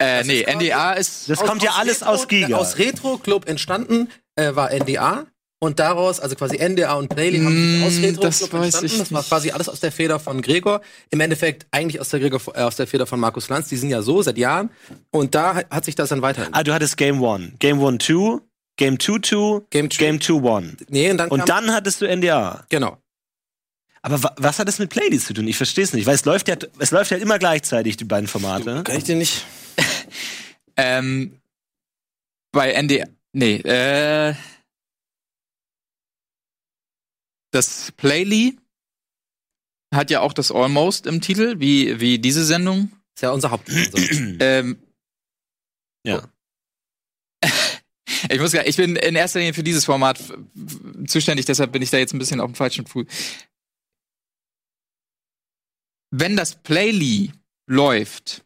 Äh, 0.00 0.24
nee, 0.24 0.44
NDA 0.50 0.92
ist. 0.94 1.28
Das 1.28 1.40
kommt 1.40 1.62
ja 1.62 1.72
alles 1.72 2.02
aus 2.02 2.26
Giga. 2.26 2.56
Aus 2.56 2.78
Retro 2.78 3.18
Club 3.18 3.46
entstanden 3.48 4.08
äh, 4.36 4.54
war 4.54 4.70
NDA 4.72 5.26
Und 5.62 5.78
daraus, 5.78 6.20
also 6.20 6.36
quasi 6.36 6.56
NDA 6.56 6.94
und 6.94 7.08
Playly 7.10 7.38
haben 7.40 7.80
Mm, 7.82 7.84
sich 7.84 7.84
aus 7.84 8.02
Retro 8.08 8.22
das 8.22 8.38
Club 8.38 8.52
weiß 8.54 8.62
entstanden. 8.82 8.86
ich 8.86 8.98
Das 8.98 9.12
war 9.12 9.22
quasi 9.24 9.50
alles 9.50 9.68
aus 9.68 9.80
der 9.80 9.92
Feder 9.92 10.18
von 10.18 10.40
Gregor. 10.40 10.80
Im 11.10 11.20
Endeffekt 11.20 11.66
eigentlich 11.70 12.00
aus 12.00 12.08
der, 12.08 12.20
Gregor, 12.20 12.40
äh, 12.56 12.62
aus 12.62 12.76
der 12.76 12.86
Feder 12.86 13.06
von 13.06 13.20
Markus 13.20 13.50
Lanz. 13.50 13.68
Die 13.68 13.76
sind 13.76 13.90
ja 13.90 14.00
so 14.00 14.22
seit 14.22 14.38
Jahren. 14.38 14.70
Und 15.10 15.34
da 15.34 15.54
hat- 15.56 15.70
hat 15.70 15.84
sich 15.84 15.96
das 15.96 16.08
dann 16.08 16.22
weiterentwickelt. 16.22 16.56
Ah, 16.58 16.64
du 16.64 16.72
hattest 16.72 16.96
Game 16.96 17.20
One, 17.22 17.52
Game 17.58 17.78
One 17.82 17.98
Two, 17.98 18.40
Game 18.80 18.96
Two 18.98 19.18
Two, 19.18 19.66
Game 19.68 19.90
Two. 19.90 19.98
Game 19.98 20.18
Two 20.18 20.38
One. 20.42 20.74
Nee, 20.88 21.10
und 21.10 21.18
dann, 21.18 21.28
Und 21.30 21.48
dann 21.50 21.70
hattest 21.70 22.00
du 22.00 22.06
NDA. 22.06 22.64
genau. 22.70 22.96
Aber 24.02 24.22
wa 24.22 24.34
was 24.38 24.58
hat 24.58 24.66
das 24.66 24.78
mit 24.78 24.88
Playlist 24.88 25.26
zu 25.26 25.34
tun? 25.34 25.46
Ich 25.46 25.58
verstehe 25.58 25.84
es 25.84 25.92
nicht, 25.92 26.06
weil 26.06 26.14
es 26.14 26.24
läuft 26.24 26.48
ja, 26.48 26.56
es 26.78 26.90
läuft 26.90 27.10
ja 27.10 27.18
immer 27.18 27.38
gleichzeitig 27.38 27.98
die 27.98 28.04
beiden 28.04 28.26
Formate. 28.26 28.82
Kann 28.82 28.96
ich 28.96 29.04
dir 29.04 29.16
nicht. 29.16 29.44
Ähm, 30.76 31.38
bei 32.52 32.72
ND, 32.80 33.04
nee, 33.32 33.56
äh, 33.56 34.34
das 37.52 37.92
Playly 37.92 38.56
hat 39.94 40.10
ja 40.10 40.20
auch 40.20 40.32
das 40.32 40.50
Almost 40.50 41.06
im 41.06 41.20
Titel, 41.20 41.56
wie, 41.58 42.00
wie 42.00 42.18
diese 42.18 42.44
Sendung. 42.46 42.92
Ist 43.14 43.22
ja 43.22 43.30
unser 43.32 43.50
Hauptsponsor. 43.50 44.00
Ähm, 44.40 44.78
Ja. 46.06 46.22
Ich 48.28 48.40
muss 48.40 48.52
gar, 48.52 48.66
ich 48.66 48.76
bin 48.76 48.96
in 48.96 49.14
erster 49.14 49.38
Linie 49.38 49.54
für 49.54 49.62
dieses 49.62 49.84
Format 49.84 50.20
zuständig, 51.06 51.46
deshalb 51.46 51.72
bin 51.72 51.82
ich 51.82 51.90
da 51.90 51.98
jetzt 51.98 52.12
ein 52.12 52.18
bisschen 52.18 52.40
auf 52.40 52.50
dem 52.50 52.54
falschen 52.54 52.86
Fuß. 52.86 53.06
Wenn 56.10 56.36
das 56.36 56.56
Playly 56.56 57.32
läuft, 57.66 58.44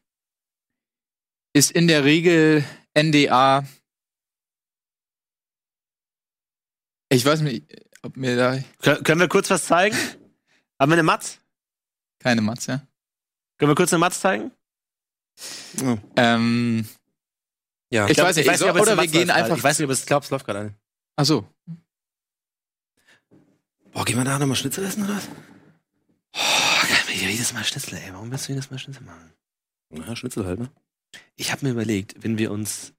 ist 1.54 1.70
in 1.70 1.88
der 1.88 2.04
Regel 2.04 2.64
NDA. 2.96 3.66
Ich 7.08 7.24
weiß 7.24 7.40
nicht, 7.40 7.64
ob 8.02 8.16
mir 8.16 8.36
da 8.36 8.58
Kön 8.82 9.02
können 9.02 9.20
wir 9.20 9.28
kurz 9.28 9.48
was 9.50 9.64
zeigen? 9.64 9.96
Haben 10.78 10.90
wir 10.90 10.94
eine 10.94 11.02
Matz? 11.02 11.38
keine 12.24 12.40
Matz, 12.40 12.66
ja. 12.66 12.80
Können 13.58 13.70
wir 13.70 13.74
kurz 13.74 13.92
eine 13.92 14.00
Matz 14.00 14.20
zeigen? 14.20 14.50
Ähm, 16.16 16.88
ja. 17.90 18.08
Ich 18.08 18.18
weiß 18.18 18.36
nicht, 18.36 18.48
ob 18.50 18.56
so- 18.56 18.66
es 18.68 18.74
oder 18.82 18.96
wir 19.00 19.06
gehen 19.08 19.30
einfach- 19.30 19.56
Ich 19.56 19.62
weiß 19.62 19.78
nicht, 19.78 19.84
ob 19.86 19.90
es 19.92 20.04
Ich 20.04 20.10
es 20.10 20.30
läuft 20.30 20.46
gerade 20.46 20.58
ein. 20.60 20.74
ach 21.16 21.24
so. 21.24 21.46
Boah, 23.92 24.04
gehen 24.04 24.16
wir 24.16 24.24
da 24.24 24.38
nochmal 24.38 24.56
Schnitzel 24.56 24.84
essen 24.84 25.04
oder 25.04 25.16
was? 25.16 25.28
Oh, 26.36 26.86
kann 26.88 27.06
mir 27.14 27.30
jedes 27.30 27.52
Mal 27.52 27.64
Schnitzel, 27.64 27.94
ey. 27.98 28.12
Warum 28.12 28.30
willst 28.30 28.48
du 28.48 28.52
jedes 28.52 28.70
Mal 28.70 28.78
Schnitzel 28.78 29.04
machen? 29.04 29.32
Na, 29.90 30.16
Schnitzel 30.16 30.44
halt, 30.44 30.58
ne? 30.58 30.68
Ich 31.36 31.52
habe 31.52 31.64
mir 31.64 31.72
überlegt, 31.72 32.22
wenn 32.24 32.38
wir 32.38 32.50
uns, 32.50 32.92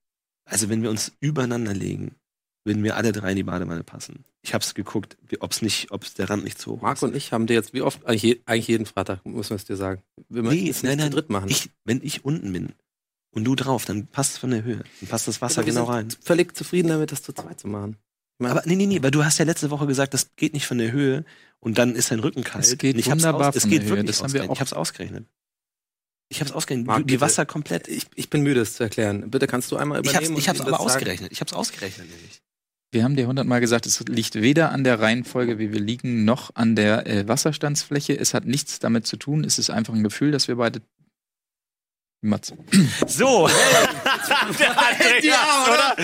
also 0.46 0.70
wenn 0.70 0.82
wir 0.84 0.90
uns 0.90 1.12
übereinander 1.20 1.74
legen, 1.74 2.16
würden 2.64 2.82
wir 2.84 2.96
alle 2.96 3.12
drei 3.12 3.32
in 3.32 3.36
die 3.36 3.44
Badewanne 3.44 3.84
passen. 3.84 4.24
Ich 4.42 4.54
habe 4.54 4.64
es 4.64 4.74
geguckt, 4.74 5.18
ob 5.42 5.52
es 5.52 5.62
nicht, 5.62 5.92
ob 5.92 6.06
der 6.16 6.30
Rand 6.30 6.46
nicht 6.46 6.58
zu 6.60 6.72
hoch 6.72 6.82
Marc 6.82 6.96
ist. 6.98 7.04
und 7.04 7.16
ich 7.16 7.34
haben 7.34 7.46
dir 7.46 7.54
jetzt 7.56 7.74
wie 7.74 7.82
oft, 7.82 8.06
eigentlich, 8.06 8.24
je, 8.24 8.42
eigentlich 8.46 8.68
jeden 8.70 8.86
Freitag, 8.86 9.24
muss 9.26 9.50
man 9.50 9.58
es 9.58 9.66
dir 9.66 9.76
sagen. 9.76 10.02
Wir 10.30 10.42
Nee, 10.44 10.70
es 10.70 10.82
nein, 10.82 10.92
nicht 10.94 11.00
nein. 11.00 11.12
zu 11.12 11.18
dritt 11.18 11.30
machen. 11.30 11.50
Ich, 11.50 11.70
wenn 11.84 12.02
ich 12.02 12.24
unten 12.24 12.52
bin 12.54 12.74
und 13.36 13.44
du 13.44 13.54
drauf, 13.56 13.86
dann 13.86 14.08
passt 14.08 14.34
es 14.34 14.38
von 14.40 14.50
der 14.50 14.64
Höhe. 14.64 14.84
Dann 15.02 15.10
passt 15.10 15.28
das 15.28 15.42
Wasser 15.42 15.64
genau 15.64 15.84
rein. 15.84 16.08
völlig 16.24 16.56
zufrieden 16.56 16.88
damit, 16.88 17.12
das 17.12 17.22
zu 17.22 17.34
zweit 17.34 17.60
zu 17.60 17.68
machen. 17.68 17.98
Aber 18.44 18.64
nee, 18.66 18.76
nee, 18.76 18.86
nee, 18.88 19.02
weil 19.04 19.12
du 19.12 19.24
hast 19.24 19.38
ja 19.38 19.46
letzte 19.46 19.70
Woche 19.70 19.88
gesagt, 19.88 20.14
das 20.14 20.36
geht 20.36 20.54
nicht 20.54 20.66
von 20.66 20.78
der 20.78 20.92
Höhe 20.92 21.24
und 21.60 21.78
dann 21.78 21.96
ist 21.96 22.12
dein 22.12 22.20
Rücken 22.20 22.44
kalt. 22.44 22.66
Es 22.66 22.78
geht 22.78 22.98
ich 22.98 23.10
wunderbar 23.10 23.50
aus, 23.50 23.56
es 23.56 23.64
von 23.64 23.72
geht 23.72 23.84
der 23.84 23.90
Höhe, 23.90 23.98
wirklich 23.98 24.18
das 24.18 24.24
haben 24.24 24.34
wir 24.34 24.42
ausgerechnet. 24.42 24.50
auch. 24.50 24.56
Ich 24.56 24.62
hab's 24.62 24.74
ausgerechnet. 24.74 25.26
Ich 26.30 26.42
hab's 26.42 26.52
ausgerechnet. 26.52 26.88
Marc, 26.88 27.08
die. 27.08 27.22
Wasser 27.22 27.46
komplett. 27.46 27.88
ich, 27.88 28.08
ich 28.16 28.30
bin 28.30 28.42
müde, 28.42 28.62
es 28.62 28.76
zu 28.76 28.84
erklären. 28.84 29.30
Bitte 29.30 29.48
kannst 29.48 29.72
du 29.72 29.78
einmal 29.78 30.02
Ich 30.04 30.08
hab's, 30.10 30.26
übernehmen. 30.26 30.38
ich 30.40 30.50
hab's 30.50 30.60
aber 30.62 30.72
das 30.72 30.80
ausgerechnet. 30.80 31.32
Ich 31.32 31.40
hab's 31.42 31.54
ausgerechnet 31.54 32.10
nämlich. 32.10 32.42
Wir 32.92 33.04
haben 33.04 33.16
dir 33.16 33.28
hundertmal 33.28 33.60
gesagt, 33.60 33.86
es 33.86 34.00
liegt 34.08 34.36
weder 34.36 34.72
an 34.72 34.84
der 34.84 35.00
Reihenfolge, 35.02 35.60
wie 35.60 35.74
wir 35.74 35.82
liegen, 35.82 36.24
noch 36.24 36.56
an 36.56 36.76
der 36.76 37.06
äh, 37.08 37.28
Wasserstandsfläche. 37.28 38.18
Es 38.18 38.34
hat 38.34 38.46
nichts 38.46 38.80
damit 38.80 39.06
zu 39.06 39.18
tun. 39.18 39.44
Es 39.44 39.60
ist 39.60 39.70
einfach 39.70 39.94
ein 39.94 40.04
Gefühl, 40.04 40.32
dass 40.32 40.48
wir 40.48 40.56
beide. 40.56 40.82
Mats. 42.26 42.54
So. 43.08 43.48
der 44.60 44.78
Andreas, 44.78 45.68
oder? 45.68 45.96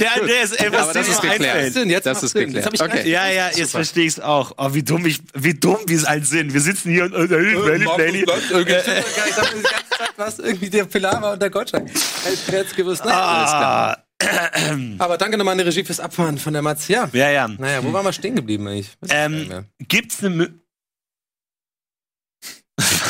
Der 0.00 0.14
Andreas, 0.16 0.52
ey, 0.52 0.72
was 0.72 0.82
Aber 0.82 0.92
das 0.94 1.08
ist 1.08 1.20
geklärt. 1.20 1.56
einfällt. 1.56 1.86
Jetzt 1.86 2.06
Das 2.06 2.22
ist 2.22 2.32
Sinn. 2.32 2.46
geklärt. 2.46 2.64
Jetzt 2.66 2.74
ich 2.74 2.82
Okay. 2.82 3.10
Ja, 3.10 3.28
ja, 3.28 3.50
jetzt 3.54 3.72
verstehe 3.72 4.06
ich's 4.06 4.20
auch. 4.20 4.52
Oh, 4.56 4.72
wie 4.72 4.82
dumm 4.82 5.04
ich, 5.06 5.20
wie 5.34 5.54
dumm 5.54 5.78
wir 5.86 5.96
es 5.96 6.06
halt 6.06 6.26
sind. 6.26 6.54
Wir 6.54 6.60
sitzen 6.60 6.90
hier 6.90 7.04
und 7.04 7.14
äh. 7.14 7.24
Äh, 7.24 9.02
was 10.16 10.38
irgendwie 10.38 10.70
der 10.70 10.84
Pilar 10.84 11.32
und 11.32 11.42
der 11.42 11.50
Gottschalk. 11.50 11.88
Hätte 11.88 12.56
jetzt 12.56 12.76
gewusst. 12.76 13.04
Ne? 13.04 13.12
Ah, 13.12 13.96
Aber 14.98 15.16
danke 15.18 15.36
nochmal 15.38 15.52
an 15.52 15.58
die 15.58 15.64
Regie 15.64 15.84
fürs 15.84 16.00
Abfahren 16.00 16.38
von 16.38 16.52
der 16.52 16.62
Matz. 16.62 16.88
Ja. 16.88 17.08
ja, 17.12 17.30
ja. 17.30 17.48
Naja, 17.48 17.82
wo 17.84 17.92
waren 17.92 18.04
wir 18.04 18.12
stehen 18.12 18.34
geblieben 18.36 18.66
eigentlich? 18.66 18.96
Ich 19.04 19.10
Ähm. 19.12 19.66
Gibt's 19.86 20.22
eine 20.24 20.50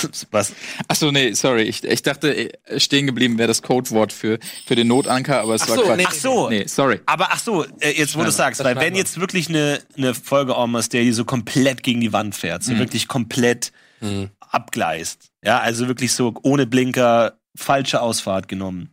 Was? 0.31 0.53
Achso, 0.89 1.11
nee, 1.13 1.33
sorry. 1.33 1.63
Ich, 1.63 1.85
ich 1.85 2.03
dachte, 2.03 2.53
äh, 2.67 2.81
stehen 2.81 3.07
geblieben 3.07 3.39
wäre 3.39 3.49
das 3.49 3.63
Codewort 3.63 4.13
für, 4.13 4.39
für 4.67 4.75
den 4.75 4.89
Notanker, 4.89 5.41
aber 5.41 5.55
es 5.55 5.63
Ach 5.63 5.69
war 5.69 5.77
so, 5.77 5.83
Quatsch. 5.83 5.97
nee. 5.99 6.05
Ach 6.07 6.13
so. 6.15 6.49
Nee, 6.51 6.65
sorry. 6.67 7.01
Aber 7.07 7.29
ach 7.33 7.39
so, 7.41 7.65
äh, 7.81 7.91
jetzt 7.97 8.17
wo 8.17 8.23
du 8.25 8.31
sagst, 8.31 8.63
weil 8.65 8.77
wenn 8.77 8.95
jetzt 8.95 9.19
wirklich 9.21 9.49
eine, 9.49 9.81
eine 9.97 10.15
Folge 10.15 10.57
Almost 10.57 10.93
Daily 10.95 11.13
so 11.13 11.25
komplett 11.25 11.83
gegen 11.83 12.01
die 12.01 12.13
Wand 12.13 12.35
fährt, 12.35 12.63
so 12.65 12.73
Mhm. 12.73 12.79
wirklich 12.81 13.09
komplett 13.09 13.73
Mhm. 14.01 14.31
abgleist, 14.41 15.31
ja, 15.45 15.59
also 15.59 15.89
wirklich 15.89 16.13
so 16.13 16.35
ohne 16.43 16.67
Blinker, 16.67 17.39
falsche 17.57 18.01
Ausfahrt 18.01 18.47
genommen, 18.47 18.91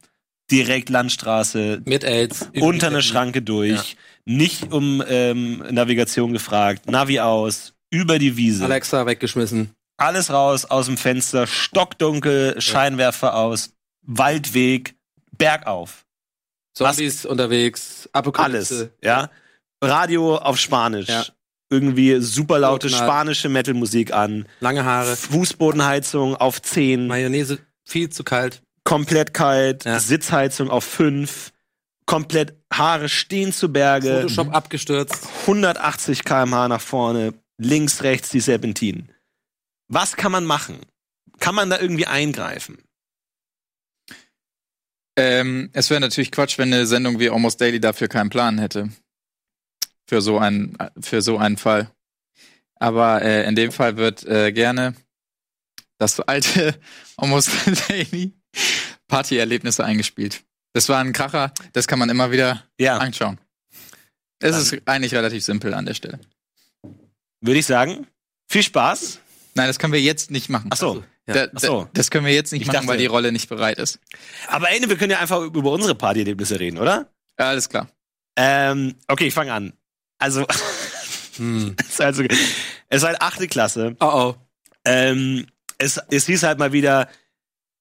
direkt 0.50 0.90
Landstraße, 0.90 1.82
Mit 1.86 2.04
AIDS. 2.04 2.50
unter 2.60 2.88
eine 2.88 3.02
Schranke 3.04 3.42
durch, 3.44 3.98
nicht 4.26 4.72
um 4.74 5.04
ähm, 5.08 5.64
Navigation 5.70 6.34
gefragt, 6.34 6.90
Navi 6.90 7.20
aus, 7.20 7.74
über 7.92 8.18
die 8.18 8.36
Wiese, 8.38 8.64
Alexa 8.66 9.06
weggeschmissen. 9.06 9.70
Alles 9.98 10.32
raus 10.32 10.66
aus 10.66 10.88
dem 10.88 10.98
Fenster, 10.98 11.48
stockdunkel, 11.48 12.60
Scheinwerfer 12.62 13.36
aus, 13.36 13.74
Waldweg, 14.02 14.96
bergauf. 15.38 16.06
Zombies 16.74 17.26
unterwegs. 17.26 18.10
Apokalypse. 18.12 18.76
Alles, 18.76 18.90
ja. 19.02 19.30
Radio 19.82 20.38
auf 20.38 20.58
Spanisch. 20.60 21.08
Ja. 21.08 21.26
Irgendwie 21.70 22.20
super 22.20 22.60
laute 22.60 22.90
spanische 22.90 23.50
Metalmusik 23.50 24.14
an. 24.14 24.46
Lange 24.60 24.86
Haare. 24.86 25.16
Fußbodenheizung 25.16 26.36
auf 26.36 26.62
10. 26.62 27.08
Mayonnaise 27.08 27.60
viel 27.86 28.10
zu 28.10 28.24
kalt. 28.24 28.62
komplett 28.84 29.34
kalt. 29.34 29.86
Ja. 29.86 30.00
Sitzheizung 30.00 30.70
auf 30.70 30.84
5. 30.84 31.52
Komplett 32.06 32.56
Haare 32.72 33.10
stehen 33.10 33.52
zu 33.52 33.72
Berge. 33.72 34.22
Photoshop 34.22 34.54
abgestürzt. 34.54 35.28
180 35.42 36.24
km/h 36.24 36.68
nach 36.68 36.82
vorne. 36.82 37.34
Links, 37.58 38.04
rechts 38.04 38.30
die 38.30 38.42
Serpentinen. 38.42 39.10
Was 39.88 40.16
kann 40.16 40.32
man 40.32 40.46
machen? 40.46 40.80
Kann 41.40 41.56
man 41.56 41.70
da 41.70 41.80
irgendwie 41.80 42.08
eingreifen? 42.08 42.78
Ähm, 45.18 45.70
es 45.74 45.90
wäre 45.90 46.02
natürlich 46.02 46.32
Quatsch, 46.32 46.58
wenn 46.58 46.74
eine 46.74 46.86
Sendung 46.86 47.20
wie 47.20 47.30
Almost 47.30 47.62
Daily 47.62 47.80
dafür 47.80 48.08
keinen 48.08 48.30
Plan 48.30 48.58
hätte. 48.58 48.90
Für 50.08 50.22
so 50.22 50.38
einen, 50.38 50.78
für 51.00 51.22
so 51.22 51.38
einen 51.38 51.58
Fall. 51.58 51.90
Aber 52.76 53.22
äh, 53.22 53.48
in 53.48 53.56
dem 53.56 53.72
Fall 53.72 53.98
wird 53.98 54.24
äh, 54.26 54.52
gerne 54.52 54.94
das 55.98 56.20
alte 56.20 56.80
Almost 57.18 57.50
Daily 57.90 58.34
Partyerlebnisse 59.08 59.84
eingespielt. 59.86 60.44
Das 60.74 60.90
war 60.90 61.00
ein 61.00 61.14
Kracher, 61.14 61.54
das 61.72 61.88
kann 61.88 62.00
man 62.00 62.10
immer 62.10 62.32
wieder 62.32 62.64
Ja, 62.80 62.98
anschauen. 62.98 63.40
Es 64.40 64.58
ist 64.58 64.82
eigentlich 64.86 65.16
relativ 65.16 65.44
simpel 65.46 65.74
an 65.74 65.86
der 65.86 65.94
Stelle. 65.94 66.20
würde 67.40 67.60
ich 67.60 67.66
sagen. 67.66 68.08
Viel 68.50 68.64
Spaß. 68.64 69.20
Nein, 69.56 69.68
das 69.68 69.80
können 69.80 69.94
wir 69.94 70.02
jetzt 70.02 70.32
nicht 70.32 70.50
machen. 70.50 70.70
Ach 70.72 70.78
so. 70.78 71.04
Ja. 71.28 71.34
Da, 71.34 71.48
ach 71.56 71.60
so. 71.60 71.82
da, 71.84 71.90
das 71.94 72.12
können 72.12 72.26
wir 72.26 72.34
jetzt 72.34 72.52
nicht 72.52 72.62
Ich 72.62 72.68
machen, 72.68 72.76
dachte- 72.76 72.88
weil 72.90 72.98
die 72.98 73.06
Rolle 73.08 73.32
nicht 73.32 73.50
bereit 73.50 73.78
ist. 73.80 74.00
Aber 74.48 74.70
Ende, 74.70 74.90
wir 74.90 74.98
können 74.98 75.12
ja 75.12 75.20
einfach 75.20 75.42
über 75.42 75.72
unsere 75.72 75.96
Partyerlebnisse 75.96 76.60
reden, 76.60 76.78
oder? 76.78 77.10
Ja, 77.40 77.50
alles 77.50 77.68
klar. 77.70 77.88
Ähm, 78.38 78.96
okay, 79.08 79.28
ich 79.28 79.34
fange 79.34 79.54
an. 79.54 79.74
Also, 80.20 80.46
Hm. 81.38 81.76
es 81.80 81.88
ist 81.90 82.02
also, 82.02 82.24
es 82.24 83.02
ist 83.02 83.04
halt 83.04 83.22
achte 83.22 83.48
Klasse. 83.48 83.96
Oh 84.00 84.06
oh. 84.06 84.36
Ähm, 84.86 85.48
es, 85.78 86.00
es 86.10 86.26
hieß 86.28 86.44
halt 86.44 86.60
mal 86.60 86.72
wieder, 86.72 87.10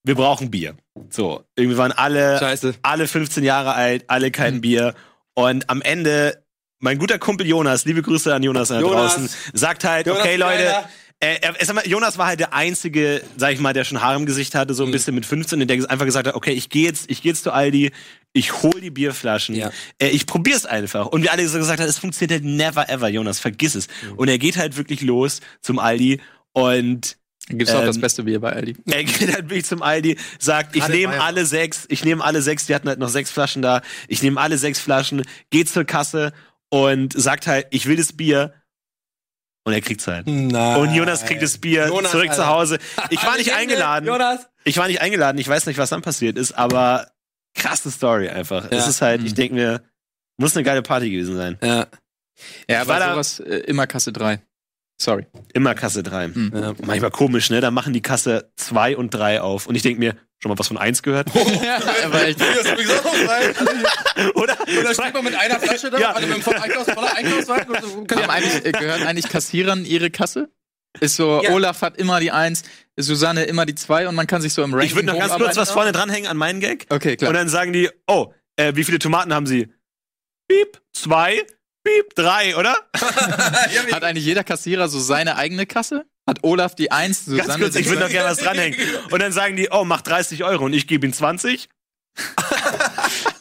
wir 0.03 0.15
brauchen 0.15 0.51
Bier. 0.51 0.75
So, 1.09 1.43
irgendwie 1.55 1.77
waren 1.77 1.91
alle, 1.91 2.39
Scheiße. 2.39 2.75
alle 2.81 3.07
15 3.07 3.43
Jahre 3.43 3.73
alt, 3.73 4.05
alle 4.09 4.31
kein 4.31 4.61
Bier. 4.61 4.93
Und 5.33 5.69
am 5.69 5.81
Ende, 5.81 6.43
mein 6.79 6.97
guter 6.97 7.19
Kumpel 7.19 7.45
Jonas, 7.47 7.85
liebe 7.85 8.01
Grüße 8.01 8.33
an 8.33 8.43
Jonas 8.43 8.69
da 8.69 8.79
Jonas. 8.79 9.13
draußen, 9.15 9.29
sagt 9.53 9.83
halt, 9.83 10.07
Jonas, 10.07 10.21
okay 10.21 10.35
Leute. 10.37 10.73
Äh, 11.19 11.37
er, 11.41 11.73
mal, 11.73 11.87
Jonas 11.87 12.17
war 12.17 12.27
halt 12.27 12.39
der 12.39 12.53
einzige, 12.53 13.21
sag 13.37 13.53
ich 13.53 13.59
mal, 13.59 13.73
der 13.73 13.83
schon 13.85 14.01
Haare 14.01 14.15
im 14.17 14.25
Gesicht 14.25 14.53
hatte, 14.55 14.73
so 14.73 14.83
ein 14.83 14.89
Mhm. 14.89 14.93
bisschen 14.93 15.15
mit 15.15 15.25
15, 15.25 15.61
und 15.61 15.67
der 15.67 15.89
einfach 15.89 16.05
gesagt 16.05 16.27
hat, 16.27 16.35
okay, 16.35 16.51
ich 16.51 16.69
gehe 16.69 16.85
jetzt, 16.85 17.09
ich 17.09 17.21
gehe 17.21 17.31
jetzt 17.31 17.43
zu 17.43 17.51
Aldi, 17.51 17.91
ich 18.33 18.61
hol 18.63 18.79
die 18.81 18.91
Bierflaschen, 18.91 19.55
Ja. 19.55 19.71
äh, 19.97 20.09
ich 20.09 20.25
probier's 20.25 20.65
einfach. 20.65 21.07
Und 21.07 21.23
wir 21.23 21.31
alle 21.31 21.47
so 21.47 21.57
gesagt 21.57 21.79
haben, 21.79 21.87
es 21.87 21.97
funktioniert 21.99 22.31
halt 22.41 22.43
never 22.43 22.89
ever, 22.89 23.07
Jonas, 23.07 23.39
vergiss 23.39 23.75
es. 23.75 23.87
Mhm. 23.87 24.17
Und 24.17 24.27
er 24.27 24.37
geht 24.37 24.57
halt 24.57 24.75
wirklich 24.77 25.01
los 25.01 25.39
zum 25.61 25.79
Aldi 25.79 26.19
und 26.51 27.17
Gibt's 27.47 27.71
auch 27.75 27.81
Ähm, 27.81 27.85
das 27.85 28.01
beste 28.01 28.23
Bier 28.23 28.39
bei 28.41 28.53
Aldi. 28.53 28.75
er 28.89 29.03
geht 29.03 29.31
halt 29.31 29.49
wirklich 29.49 29.65
zum 29.65 29.83
Aldi, 29.83 30.17
sagt, 30.39 30.75
ich 30.75 30.87
nehme 30.87 31.21
alle 31.21 31.45
sechs, 31.45 31.85
ich 31.89 32.03
nehme 32.03 32.23
alle 32.23 32.41
sechs, 32.41 32.65
die 32.65 32.73
hatten 32.73 32.87
halt 32.89 32.97
noch 32.97 33.09
sechs 33.09 33.29
Flaschen 33.29 33.61
da, 33.61 33.83
ich 34.07 34.23
nehme 34.23 34.41
alle 34.41 34.57
sechs 34.57 34.79
Flaschen, 34.79 35.21
geht 35.51 35.69
zur 35.69 35.83
Kasse 35.85 36.33
und 36.69 37.13
sagt 37.15 37.45
halt, 37.45 37.67
ich 37.69 37.85
will 37.85 37.97
das 37.97 38.13
Bier. 38.13 38.53
Und 39.65 39.73
er 39.73 39.81
kriegt's 39.81 40.05
halt. 40.07 40.27
Nein. 40.27 40.77
Und 40.79 40.93
Jonas 40.93 41.25
kriegt 41.25 41.41
das 41.41 41.57
Bier 41.57 41.87
Jonas, 41.87 42.11
zurück 42.11 42.29
Alter. 42.29 42.35
zu 42.43 42.47
Hause. 42.47 42.79
Ich 43.09 43.25
war 43.25 43.35
nicht 43.37 43.53
eingeladen. 43.53 44.05
Jonas. 44.05 44.47
Ich 44.63 44.77
war 44.77 44.87
nicht 44.87 45.01
eingeladen. 45.01 45.37
Ich 45.39 45.47
weiß 45.47 45.65
nicht, 45.65 45.77
was 45.79 45.89
dann 45.89 46.01
passiert 46.03 46.37
ist, 46.37 46.51
aber 46.53 47.07
krasse 47.55 47.89
Story 47.89 48.29
einfach. 48.29 48.65
Es 48.69 48.83
Ja. 48.83 48.89
ist 48.89 49.01
halt, 49.01 49.23
ich 49.23 49.31
Mhm. 49.31 49.35
denke 49.35 49.55
mir, 49.55 49.81
muss 50.37 50.55
eine 50.55 50.63
geile 50.63 50.81
Party 50.83 51.09
gewesen 51.09 51.35
sein. 51.35 51.57
Ja. 51.63 51.87
Ja, 52.69 52.85
War 52.87 52.95
aber 52.97 53.05
da- 53.05 53.11
sowas 53.13 53.39
äh, 53.39 53.57
immer 53.65 53.87
Kasse 53.87 54.11
3. 54.13 54.39
Sorry. 55.01 55.25
Immer 55.53 55.73
Kasse 55.73 56.03
3. 56.03 56.27
Mhm. 56.27 56.51
ja. 56.53 56.73
Manchmal 56.85 57.11
komisch, 57.11 57.49
ne? 57.49 57.59
Da 57.59 57.71
machen 57.71 57.91
die 57.93 58.01
Kasse 58.01 58.51
2 58.57 58.95
und 58.95 59.09
3 59.13 59.41
auf. 59.41 59.67
Und 59.67 59.75
ich 59.75 59.81
denke 59.81 59.99
mir, 59.99 60.15
schon 60.45 60.51
mal 60.51 60.59
was 60.59 60.67
von 60.67 60.77
1 60.77 61.01
gehört? 61.01 61.27
aber 62.05 62.27
echt, 62.27 62.39
Oder? 64.35 64.57
Oder 64.79 64.93
steht 64.93 65.13
man 65.13 65.23
mit 65.23 65.33
einer 65.33 65.59
Flasche 65.59 65.89
da, 65.89 65.97
Ja. 65.97 66.11
also 66.11 66.27
mit 66.27 66.47
einem 66.47 66.61
Einkaufs 66.61 66.91
voller 66.91 67.15
Einkaufswagen 67.15 67.75
so. 67.81 68.15
haben 68.15 68.29
eigentlich, 68.29 68.65
äh, 68.65 68.71
gehört 68.71 69.01
eigentlich 69.01 69.27
Kassierern 69.27 69.85
ihre 69.85 70.11
Kasse? 70.11 70.49
Ist 70.99 71.15
so, 71.15 71.41
Ja. 71.43 71.51
Olaf 71.51 71.81
hat 71.81 71.97
immer 71.97 72.19
die 72.19 72.31
1, 72.31 72.61
Susanne 72.95 73.45
immer 73.45 73.65
die 73.65 73.73
2 73.73 74.07
und 74.07 74.13
man 74.13 74.27
kann 74.27 74.41
sich 74.43 74.53
so 74.53 74.61
im 74.63 74.71
Ranking 74.73 74.87
Ich 74.87 74.95
würde 74.95 75.07
noch 75.07 75.17
ganz 75.17 75.33
kurz 75.33 75.57
was 75.57 75.71
vorne 75.71 75.91
dranhängen 75.91 76.29
an 76.29 76.37
meinen 76.37 76.59
Gag. 76.59 76.85
Okay, 76.89 77.17
klar. 77.17 77.29
Und 77.29 77.35
dann 77.35 77.49
sagen 77.49 77.73
die, 77.73 77.89
oh, 78.05 78.31
äh, 78.55 78.73
wie 78.75 78.83
viele 78.83 78.99
Tomaten 78.99 79.33
haben 79.33 79.47
sie? 79.47 79.67
Piep, 80.47 80.79
zwei, 80.93 81.43
piep, 81.83 82.13
drei, 82.13 82.55
oder? 82.55 82.77
Hat 82.93 84.03
eigentlich 84.03 84.25
jeder 84.25 84.43
Kassierer 84.43 84.89
so 84.89 84.99
seine 84.99 85.37
eigene 85.37 85.65
Kasse? 85.65 86.05
Hat 86.27 86.39
Olaf 86.43 86.73
die 86.75 86.91
1, 86.91 87.25
Susanne 87.25 87.47
Ganz 87.47 87.59
kurz, 87.59 87.73
die 87.75 87.81
ich 87.81 87.87
würde 87.87 87.99
noch 88.01 88.07
zwei? 88.07 88.13
gerne 88.13 88.29
was 88.31 88.37
dranhängen. 88.39 88.79
Und 89.11 89.21
dann 89.21 89.31
sagen 89.31 89.55
die, 89.55 89.69
oh, 89.71 89.83
mach 89.85 90.01
30 90.01 90.43
Euro 90.43 90.65
und 90.65 90.73
ich 90.73 90.87
gebe 90.87 91.05
ihnen 91.05 91.13
20. 91.13 91.69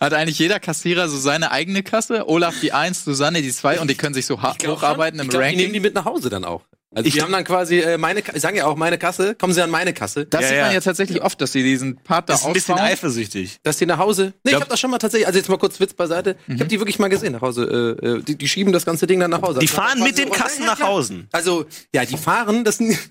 Hat 0.00 0.12
eigentlich 0.12 0.38
jeder 0.38 0.60
Kassierer 0.60 1.08
so 1.08 1.16
seine 1.16 1.50
eigene 1.50 1.82
Kasse? 1.82 2.28
Olaf 2.28 2.54
die 2.60 2.72
1, 2.72 3.04
Susanne 3.04 3.40
die 3.40 3.52
2 3.52 3.80
und 3.80 3.88
die 3.88 3.94
können 3.94 4.14
sich 4.14 4.26
so 4.26 4.42
hocharbeiten 4.42 5.18
im 5.20 5.26
ich 5.26 5.30
glaub, 5.30 5.42
Die 5.42 5.48
nehmen 5.48 5.58
Ranking? 5.60 5.72
die 5.72 5.80
mit 5.80 5.94
nach 5.94 6.04
Hause 6.04 6.28
dann 6.28 6.44
auch. 6.44 6.62
Also 6.96 7.08
Ich- 7.08 7.14
die 7.14 7.22
haben 7.22 7.32
dann 7.32 7.44
quasi 7.44 7.80
äh, 7.80 7.98
meine, 7.98 8.22
Ka- 8.22 8.38
sagen 8.38 8.56
ja 8.56 8.66
auch 8.66 8.76
meine 8.76 8.98
Kasse, 8.98 9.34
kommen 9.34 9.52
sie 9.52 9.60
an 9.62 9.70
meine 9.70 9.92
Kasse, 9.92 10.26
Das 10.26 10.42
Ja, 10.42 10.48
sieht 10.48 10.56
ja. 10.58 10.64
man 10.66 10.74
ja 10.74 10.80
tatsächlich 10.80 11.22
oft, 11.22 11.40
dass 11.40 11.52
sie 11.52 11.62
diesen 11.62 11.96
Part 11.96 12.28
da 12.28 12.34
Das 12.34 12.42
ist 12.42 12.46
ein 12.46 12.52
bisschen 12.52 12.78
eifersüchtig. 12.78 13.58
dass 13.62 13.78
die 13.78 13.86
nach 13.86 13.98
Hause. 13.98 14.26
Nee, 14.26 14.30
ich 14.44 14.50
Glaub- 14.50 14.60
habe 14.62 14.70
das 14.70 14.80
schon 14.80 14.90
mal 14.90 14.98
tatsächlich, 14.98 15.26
also 15.26 15.38
jetzt 15.38 15.48
mal 15.48 15.58
kurz 15.58 15.80
Witz 15.80 15.92
beiseite. 15.94 16.36
Ich 16.46 16.54
habe 16.54 16.66
die 16.66 16.78
wirklich 16.78 16.98
mal 16.98 17.08
gesehen 17.08 17.32
nach 17.32 17.40
Hause. 17.42 17.96
Äh, 18.02 18.06
äh, 18.06 18.22
die, 18.22 18.36
die 18.36 18.48
schieben 18.48 18.72
das 18.72 18.84
ganze 18.84 19.06
Ding 19.06 19.18
dann 19.20 19.30
nach 19.32 19.42
Hause. 19.42 19.58
Die 19.58 19.66
Also 19.68 19.76
fahren 19.80 20.00
mit 20.02 20.16
den 20.18 20.28
so- 20.28 20.34
Kassen 20.34 20.64
nach. 20.66 20.80
Hause. 20.80 21.26
Also, 21.32 21.66
ja, 21.94 22.04
die 22.04 22.16
fahren, 22.16 22.62
das 22.64 22.76
sind. 22.78 22.96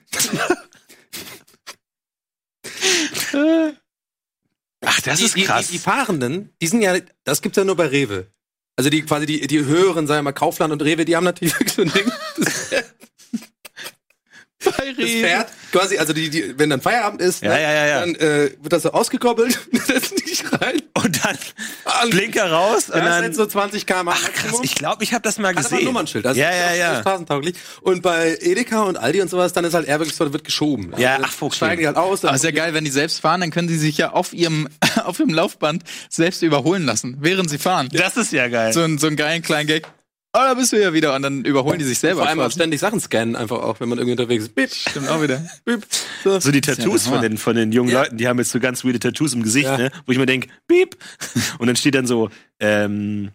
Ach, 4.86 5.02
das 5.02 5.20
die, 5.20 5.26
ist 5.26 5.36
die, 5.36 5.44
krass. 5.44 5.68
Die, 5.68 5.74
die 5.74 5.80
Fahrenden, 5.80 6.50
die 6.62 6.68
sind 6.68 6.82
ja, 6.82 6.96
das 7.24 7.42
gibt's 7.42 7.58
ja 7.58 7.64
nur 7.64 7.76
bei 7.76 7.88
Rewe. 7.88 8.28
Also 8.76 8.90
die 8.90 9.04
quasi 9.04 9.26
die, 9.26 9.46
die 9.48 9.64
höheren, 9.66 10.08
sagen 10.08 10.20
wir 10.20 10.24
mal, 10.24 10.32
Kaufland 10.34 10.74
und 10.74 10.82
Rewe, 10.82 11.06
die 11.06 11.16
haben 11.16 11.24
natürlich 11.24 11.54
wirklich 11.60 11.74
so 11.74 11.84
ein 11.84 11.94
Ding. 11.94 12.12
Das, 14.64 14.76
das 14.98 15.10
Pferd, 15.10 15.48
quasi, 15.72 15.98
also 15.98 16.14
die, 16.14 16.30
die, 16.30 16.58
wenn 16.58 16.70
dann 16.70 16.82
Feierabend 16.82 17.22
ist, 17.22 17.42
Ja, 17.44 17.50
ne, 17.54 17.62
ja, 17.62 17.72
ja, 17.74 17.86
ja. 17.88 18.00
dann 18.02 18.16
äh, 18.16 18.52
wird 18.62 18.72
das 18.74 18.84
so 18.84 18.92
ausgekoppelt, 18.92 19.60
die 19.72 20.30
sich 20.30 20.44
rein. 20.52 20.82
Und 20.94 21.26
dann 21.26 21.38
Und 22.04 22.12
Blinker 22.12 22.52
raus 22.52 22.90
und 22.90 22.96
das 22.98 23.04
dann. 23.06 23.24
sind 23.24 23.36
so 23.36 23.46
20 23.46 23.86
km 23.86 24.10
Ach 24.10 24.32
krass, 24.34 24.60
ich 24.62 24.76
glaube, 24.76 25.04
ich 25.04 25.14
habe 25.14 25.22
das 25.24 25.38
mal 25.40 25.50
Hat 25.50 25.58
aber 25.58 25.66
ein 25.68 25.72
gesehen. 25.72 25.86
Nummernschild, 25.86 26.26
das 26.26 26.38
ja, 26.38 26.50
ist 26.50 26.56
ja, 26.58 26.94
ja. 26.94 27.00
straßentauglich. 27.02 27.56
Und 27.82 28.02
bei 28.02 28.38
Edeka 28.42 28.84
und 28.84 28.98
Aldi 28.98 29.22
und 29.22 29.30
sowas, 29.30 29.54
dann 29.54 29.66
ist 29.66 29.74
halt 29.74 29.88
eher 29.88 30.00
wirklich 30.00 30.16
so, 30.16 30.32
wird 30.32 30.44
geschoben. 30.44 30.94
Ja, 30.98 31.16
Also, 31.16 31.26
ach, 31.28 31.42
okay. 31.42 31.56
Steigen 31.56 31.82
die 31.82 31.88
halt 31.88 31.98
aus. 31.98 32.24
Aber 32.24 32.36
ist 32.36 32.44
ja 32.44 32.52
geil, 32.52 32.74
wenn 32.74 32.86
die 32.86 32.92
selbst 32.92 33.20
fahren, 33.22 33.42
dann 33.42 33.52
können 33.52 33.68
sie 33.68 33.78
sich 33.78 33.98
ja 33.98 34.12
auf 34.12 34.34
ihrem, 34.34 34.70
auf 35.04 35.20
ihrem 35.20 35.30
Laufband 35.34 35.84
selbst 36.10 36.42
überholen 36.44 36.86
lassen, 36.86 37.18
während 37.20 37.50
sie 37.50 37.58
fahren. 37.58 37.90
Das 37.92 38.16
ist 38.18 38.32
ja 38.32 38.48
geil. 38.48 38.72
So, 38.74 38.82
einen- 38.82 38.98
so 38.98 39.08
einen 39.08 39.16
geilen 39.16 39.42
kleinen 39.42 39.68
Gag. 39.68 39.88
Oh, 40.36 40.40
da 40.40 40.56
bist 40.56 40.72
du 40.72 40.82
ja 40.82 40.94
wieder. 40.94 41.16
Und 41.16 41.22
dann 41.22 41.46
überholen 41.46 41.78
die 41.78 41.86
sich 41.86 42.00
selber. 42.00 42.22
Vor 42.22 42.28
allem 42.28 42.40
auch 42.40 42.50
ständig 42.52 42.80
Sachen 42.80 43.00
scannen, 43.00 43.36
einfach 43.36 43.60
auch, 43.60 43.80
wenn 43.80 43.88
man 43.88 44.00
irgendwie 44.00 44.14
unterwegs 44.20 44.46
ist. 44.46 44.56
Bip, 44.56 44.74
Stimmt 44.74 45.08
auch 45.08 45.22
wieder. 45.22 45.48
bip. 45.66 45.86
So. 46.24 46.40
So 46.40 46.50
die 46.52 46.58
ja 46.58 46.74
Tattoos 46.74 47.04
der 47.04 47.14
von 47.14 47.22
den, 47.22 47.38
von 47.38 47.56
den 47.56 47.72
jungen 47.72 47.92
Ja. 47.92 48.02
Leuten, 48.02 48.18
die 48.18 48.28
haben 48.28 48.40
jetzt 48.40 48.50
so 48.50 48.60
ganz 48.60 48.84
weirde 48.84 48.98
Tattoos 48.98 49.34
im 49.34 49.44
Gesicht, 49.44 49.66
Ja. 49.68 49.78
ne? 49.78 49.92
Wo 50.08 50.12
ich 50.12 50.18
mir 50.18 50.26
denk, 50.26 50.48
piep. 50.68 50.98
Und 51.60 51.68
dann 51.68 51.76
steht 51.76 51.94
dann 51.94 52.08
so, 52.08 52.32
ähm, 52.60 53.30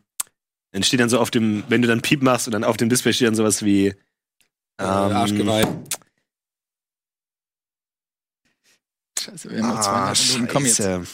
dann 0.72 0.82
steht 0.82 0.98
dann 0.98 1.08
so 1.08 1.20
auf 1.20 1.30
dem, 1.30 1.62
wenn 1.68 1.82
du 1.82 1.88
dann 1.88 2.02
piep 2.02 2.20
machst 2.22 2.46
und 2.48 2.52
dann 2.52 2.62
auf 2.64 2.76
dem 2.76 2.88
Display 2.88 3.12
steht 3.12 3.28
dann 3.28 3.34
sowas 3.34 3.64
wie, 3.64 3.86
äh, 3.86 3.94
ähm, 4.80 4.84
Arschgeweih. 4.86 5.66
Scheiße, 9.18 9.50
wir 9.50 9.62
haben 9.62 9.68
noch 9.68 9.78
ah, 9.78 10.12
200 10.14 10.32
Minuten. 10.34 10.52
Komm 10.52 10.64
jetzt. 10.66 10.76
Scheiße. 10.76 11.06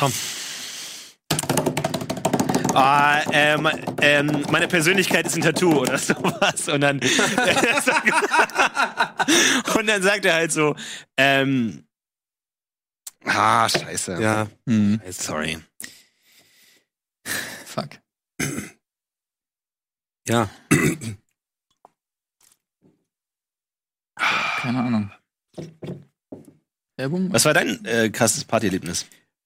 Komm. 0.00 0.12
Ah, 2.82 3.22
ähm, 3.30 3.68
ähm, 4.00 4.42
meine 4.50 4.66
Persönlichkeit 4.66 5.26
ist 5.26 5.36
ein 5.36 5.42
Tattoo 5.42 5.80
oder 5.80 5.98
sowas. 5.98 6.66
Und 6.68 6.80
dann, 6.80 6.98
und 9.76 9.86
dann 9.86 10.02
sagt 10.02 10.24
er 10.24 10.32
halt 10.32 10.50
so, 10.50 10.74
ähm, 11.18 11.84
ah, 13.26 13.68
scheiße. 13.68 14.22
Ja. 14.22 14.46
Hm, 14.66 14.98
Sorry. 15.10 15.58
fuck. 17.66 17.90
Ja. 20.26 20.48
Keine 24.16 24.78
Ahnung. 24.78 25.10
Was 26.96 27.44
war 27.44 27.52
dein 27.52 27.84
äh, 27.84 28.08
krasses 28.08 28.46
Partyerlebnis? 28.46 29.04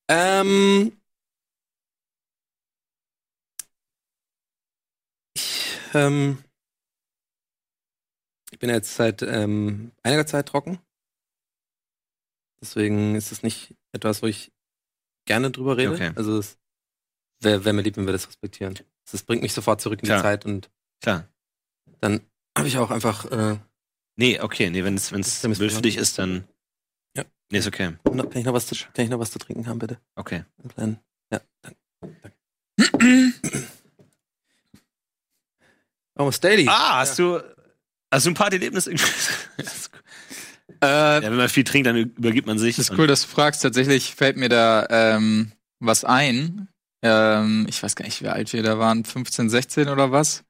Ähm. 0.09 0.93
Ähm, 5.95 6.39
ich 8.51 8.59
bin 8.59 8.71
jetzt 8.71 8.95
seit 8.95 9.23
ähm, 9.23 9.93
einiger 10.03 10.27
Zeit 10.27 10.47
trocken. 10.47 10.79
Deswegen 12.61 13.15
ist 13.15 13.33
es 13.33 13.43
nicht 13.43 13.75
etwas, 13.93 14.23
wo 14.23 14.27
ich 14.27 14.53
gerne 15.27 15.51
drüber 15.51 15.77
rede. 15.77 15.93
Okay. 15.93 16.13
Also 16.15 16.39
es 16.39 16.59
wäre 17.41 17.65
wär 17.65 17.73
mir 17.73 17.83
lieb, 17.83 17.97
wenn 17.97 18.07
wir 18.07 18.13
das 18.13 18.29
respektieren. 18.29 18.79
Das 19.11 19.23
bringt 19.23 19.43
mich 19.43 19.53
sofort 19.53 19.81
zurück 19.81 20.01
in 20.01 20.07
Klar. 20.07 20.19
die 20.19 20.23
Zeit 20.23 20.45
und 20.47 20.71
Klar. 21.03 21.29
dann 22.01 22.21
habe 22.57 22.69
ich 22.69 22.79
auch 22.79 22.91
einfach 22.91 23.31
äh, 23.31 23.59
Nee, 24.17 24.41
okay, 24.41 24.71
nee, 24.71 24.85
wenn 24.85 24.95
es 24.95 25.13
wild 25.13 25.73
für 25.73 25.83
dich 25.83 25.97
ist, 25.97 26.19
dann. 26.19 26.45
Ja. 27.17 27.25
Nee, 27.51 27.59
ist 27.59 27.67
okay. 27.67 27.97
kann 28.05 28.31
ich 28.35 28.45
noch 28.45 28.53
was 28.53 28.67
zu, 28.67 28.77
kann 28.77 29.05
ich 29.05 29.11
noch 29.11 29.19
was 29.19 29.33
zu 29.33 29.39
trinken 29.39 29.67
haben, 29.67 29.79
bitte? 29.79 29.99
Okay. 30.15 30.45
Einen 30.59 30.69
kleinen. 30.69 31.01
Ja, 31.33 31.41
danke. 31.63 32.33
Oh, 36.17 36.31
Daily. 36.41 36.67
Ah, 36.69 36.99
hast 36.99 37.19
du. 37.19 37.41
Hast 38.13 38.27
du 38.27 38.31
ein 38.31 38.35
Partyerlebnis? 38.35 38.89
Äh, 40.83 40.87
ja, 40.87 41.23
wenn 41.23 41.37
man 41.37 41.49
viel 41.49 41.65
trinkt, 41.65 41.87
dann 41.87 41.97
übergibt 41.97 42.47
man 42.47 42.59
sich. 42.59 42.77
Das 42.77 42.91
ist 42.91 42.99
cool, 42.99 43.07
dass 43.07 43.23
du 43.23 43.29
fragst. 43.29 43.63
Tatsächlich 43.63 44.15
fällt 44.15 44.37
mir 44.37 44.51
da 44.51 44.87
ähm, 44.91 45.53
was 45.81 46.05
ein. 46.05 46.69
Ähm, 47.03 47.67
ich 47.71 47.83
weiß 47.83 47.97
gar 47.97 48.05
nicht, 48.05 48.23
wie 48.23 48.29
alt 48.29 48.53
wir 48.53 48.63
da 48.63 48.79
waren, 48.79 49.05
15, 49.05 49.49
16 49.49 49.89
oder 49.89 50.11
was. 50.11 50.45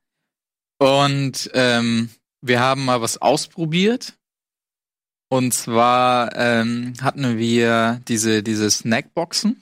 Und 0.79 1.51
ähm, 1.55 2.11
wir 2.41 2.61
haben 2.61 2.85
mal 2.85 3.01
was 3.01 3.21
ausprobiert. 3.21 4.15
Und 5.29 5.53
zwar 5.53 6.35
ähm, 6.37 6.95
hatten 7.01 7.39
wir 7.39 8.01
diese, 8.09 8.43
diese 8.43 8.71
Snackboxen. 8.71 9.61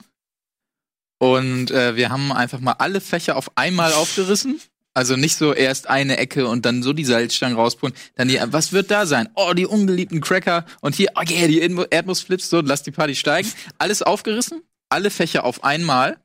Und 1.19 1.71
äh, 1.71 1.95
wir 1.95 2.09
haben 2.09 2.31
einfach 2.31 2.59
mal 2.59 2.73
alle 2.73 2.99
Fächer 2.99 3.37
auf 3.37 3.57
einmal 3.57 3.93
aufgerissen. 3.93 4.59
Also 4.93 5.15
nicht 5.15 5.37
so 5.37 5.53
erst 5.53 5.89
eine 5.89 6.17
Ecke 6.17 6.47
und 6.47 6.65
dann 6.65 6.83
so 6.83 6.93
die 6.93 7.05
Salzstangen 7.05 7.57
rauspulen. 7.57 7.95
Dann 8.15 8.27
die, 8.27 8.39
was 8.45 8.73
wird 8.73 8.91
da 8.91 9.05
sein? 9.05 9.27
Oh, 9.35 9.53
die 9.53 9.65
ungeliebten 9.65 10.21
Cracker. 10.21 10.65
Und 10.81 10.95
hier, 10.95 11.09
oh 11.15 11.21
yeah, 11.27 11.47
die 11.47 11.63
Erdnu- 11.63 11.87
Erdnussflips. 11.89 12.49
So, 12.49 12.61
lass 12.61 12.83
die 12.83 12.91
Party 12.91 13.15
steigen. 13.15 13.51
Alles 13.79 14.03
aufgerissen. 14.03 14.61
Alle 14.89 15.09
Fächer 15.09 15.45
auf 15.45 15.63
einmal. 15.63 16.19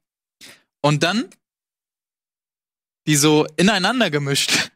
Und 0.83 1.03
dann 1.03 1.31
die 3.09 3.17
so 3.17 3.47
ineinander 3.57 4.11
gemischt. 4.11 4.71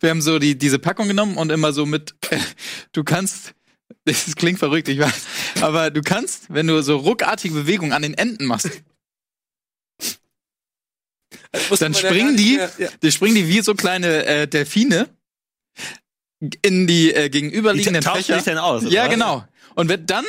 Wir 0.00 0.10
haben 0.10 0.20
so 0.20 0.40
die, 0.40 0.58
diese 0.58 0.80
Packung 0.80 1.06
genommen 1.06 1.36
und 1.36 1.50
immer 1.50 1.72
so 1.72 1.86
mit, 1.86 2.14
du 2.92 3.04
kannst, 3.04 3.54
das 4.04 4.34
klingt 4.34 4.58
verrückt, 4.58 4.88
ich 4.88 4.98
weiß, 4.98 5.26
aber 5.60 5.90
du 5.90 6.02
kannst, 6.02 6.52
wenn 6.52 6.66
du 6.66 6.82
so 6.82 6.96
ruckartige 6.96 7.54
Bewegungen 7.54 7.92
an 7.92 8.02
den 8.02 8.14
Enden 8.14 8.46
machst, 8.46 8.70
dann 11.80 11.92
man 11.92 12.02
ja 12.02 12.08
springen 12.08 12.36
die. 12.36 12.54
Ja. 12.56 12.88
die 13.02 13.12
springen 13.12 13.34
die 13.34 13.48
wie 13.48 13.60
so 13.60 13.74
kleine 13.74 14.24
äh, 14.26 14.46
Delfine 14.48 15.08
in 16.62 16.86
die 16.86 17.12
äh, 17.14 17.24
Die 17.24 17.30
gegenüberliegenden 17.30 18.02
tauschen 18.02 18.22
Fächer. 18.24 18.34
sich 18.36 18.44
dann 18.44 18.58
aus. 18.58 18.82
oder 18.82 18.90
Ja, 18.92 19.04
was? 19.04 19.10
genau. 19.10 19.44
Und 19.74 19.88
wenn 19.88 20.04
dann, 20.06 20.24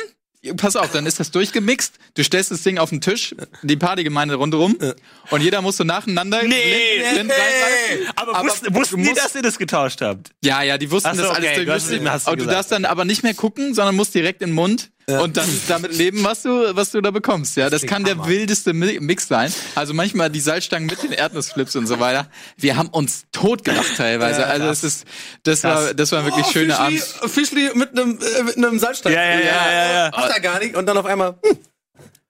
pass 0.56 0.74
auf, 0.76 0.90
dann 0.92 1.04
ist 1.06 1.20
das 1.20 1.30
durchgemixt. 1.30 1.94
Du 2.14 2.24
stellst 2.24 2.50
das 2.50 2.62
Ding 2.62 2.78
auf 2.78 2.90
den 2.90 3.00
Tisch, 3.00 3.34
die 3.62 3.76
Partygemeinde 3.76 4.34
rundherum, 4.36 4.76
Ja. 4.80 4.94
und 5.30 5.42
jeder 5.42 5.60
muss 5.62 5.76
so 5.76 5.84
nacheinander 5.84 6.42
Nee, 6.42 6.98
blind, 6.98 7.28
blind 7.28 7.30
reinreißen. 7.32 8.12
Aber, 8.16 8.36
Aber 8.36 8.48
wussten, 8.48 8.74
wussten 8.74 9.02
du 9.02 9.08
die, 9.10 9.14
dass 9.14 9.34
ihr 9.34 9.42
das 9.42 9.58
getauscht 9.58 10.00
habt? 10.00 10.30
Ja, 10.42 10.62
ja, 10.62 10.78
die 10.78 10.90
wussten 10.90 11.14
so, 11.14 11.22
das 11.22 11.30
alles 11.36 11.50
okay, 11.50 11.64
du 11.64 11.72
hast 11.72 11.90
hast 11.90 11.92
du 11.92 12.28
Aber 12.28 12.36
du 12.36 12.42
gesagt. 12.44 12.50
darfst 12.56 12.72
dann 12.72 12.84
aber 12.86 13.04
nicht 13.04 13.22
mehr 13.22 13.34
gucken, 13.34 13.74
sondern 13.74 13.94
musst 13.94 14.14
direkt 14.14 14.40
in 14.42 14.50
den 14.50 14.54
Mund 14.54 14.90
und 15.08 15.36
dann 15.36 15.48
damit 15.68 15.96
leben, 15.96 16.24
was 16.24 16.42
du, 16.42 16.74
was 16.74 16.90
du 16.90 17.00
da 17.00 17.12
bekommst. 17.12 17.56
Ja, 17.56 17.70
das, 17.70 17.82
kann 17.82 18.02
der 18.02 18.26
wildeste 18.26 18.72
Mi- 18.72 19.00
Mix 19.00 19.28
sein. 19.28 19.52
Also 19.76 19.94
manchmal 19.94 20.30
die 20.30 20.40
Salzstangen 20.40 20.86
mit 20.88 21.00
den 21.02 21.12
Erdnussflips 21.12 21.76
und 21.76 21.86
so 21.86 22.00
weiter. 22.00 22.28
Wir 22.56 22.76
haben 22.76 22.88
uns 22.88 23.24
totgelacht 23.30 23.96
teilweise. 23.96 24.44
also 24.46 24.66
es 24.66 24.82
ist, 24.82 25.04
das 25.44 25.62
war, 25.62 25.94
das 25.94 26.10
war 26.10 26.24
wirklich 26.24 26.46
schöne 26.46 26.76
Abend. 26.78 27.00
Fischli 27.00 27.70
mit 27.74 27.90
einem 27.90 28.18
äh, 28.20 28.42
mit 28.42 28.56
einem 28.56 28.78
Salzstein. 28.80 29.12
Ja, 29.12 29.22
ja, 29.22 29.38
ja, 29.40 29.72
ja, 29.72 29.92
ja. 30.06 30.10
Macht 30.10 30.30
er 30.30 30.40
gar 30.40 30.58
nicht. 30.58 30.74
Und 30.74 30.86
dann 30.86 30.98
auf 30.98 31.06
einmal. 31.06 31.38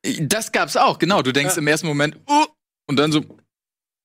Hm, 0.05 0.29
Das 0.29 0.53
gab's 0.53 0.77
auch, 0.77 0.99
genau. 0.99 1.23
Du 1.23 1.33
denkst 1.33 1.57
im 1.57 1.67
ersten 1.67 1.87
Moment, 1.87 2.17
oh, 2.27 2.45
und 2.89 2.97
dann 2.99 3.11
so, 3.11 3.25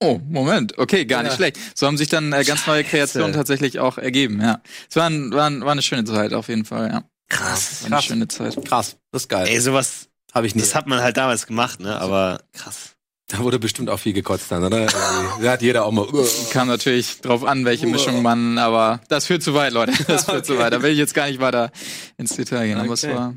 oh, 0.02 0.20
Moment, 0.30 0.78
okay, 0.78 1.06
gar 1.06 1.24
nicht 1.24 1.34
Ja. 1.34 1.36
schlecht. 1.36 1.58
So 1.76 1.88
haben 1.88 1.98
sich 1.98 2.08
dann 2.08 2.32
äh, 2.34 2.44
ganz 2.46 2.66
neue 2.68 2.84
Kreationen 2.86 3.34
tatsächlich 3.34 3.80
auch 3.80 3.98
ergeben, 3.98 4.42
ja. 4.42 4.62
Es 4.90 4.96
war, 4.96 5.10
ein, 5.10 5.32
war, 5.32 5.48
ein, 5.50 5.62
war 5.62 5.74
eine 5.74 5.82
schöne 5.82 6.06
Zeit 6.06 6.34
auf 6.34 6.48
jeden 6.48 6.66
Fall, 6.66 6.90
ja. 6.90 7.04
Krass. 7.32 7.82
War 7.82 7.88
eine 7.88 7.96
Krass. 7.96 8.06
schöne 8.06 8.28
Zeit. 8.28 8.66
krass, 8.66 8.98
das 9.12 9.24
ist 9.24 9.30
geil. 9.30 9.48
Ey, 9.48 9.60
sowas, 9.60 10.10
Habe 10.34 10.48
ich 10.48 10.56
nicht. 10.56 10.68
das 10.68 10.76
hat 10.76 10.88
man 10.88 11.02
halt 11.02 11.16
damals 11.18 11.48
gemacht, 11.48 11.80
ne? 11.80 12.00
Aber 12.00 12.42
krass. 12.54 12.96
da 13.30 13.40
wurde 13.40 13.58
bestimmt 13.58 13.90
auch 13.90 14.00
viel 14.00 14.14
gekotzt 14.14 14.52
dann, 14.52 14.64
oder? 14.64 14.86
da 15.42 15.52
hat 15.52 15.62
jeder 15.62 15.86
auch 15.86 15.92
mal. 15.92 16.08
Kam 16.52 16.68
natürlich 16.68 17.22
drauf 17.22 17.44
an, 17.46 17.64
welche 17.66 17.88
Mischung 17.88 18.22
man, 18.22 18.58
aber 18.58 19.00
das 19.08 19.26
führt 19.28 19.44
zu 19.44 19.54
weit, 19.54 19.72
Leute. 19.74 19.94
Das 20.06 20.26
führt 20.26 20.46
zu 20.46 20.58
weit. 20.58 20.74
Da 20.74 20.82
will 20.84 20.92
ich 20.92 20.98
jetzt 20.98 21.14
gar 21.14 21.28
nicht 21.28 21.40
weiter 21.40 21.72
ins 22.18 22.36
Detail 22.36 22.68
gehen, 22.68 22.78
aber 22.80 22.94
es 22.94 23.04
Okay. 23.04 23.16
war 23.16 23.36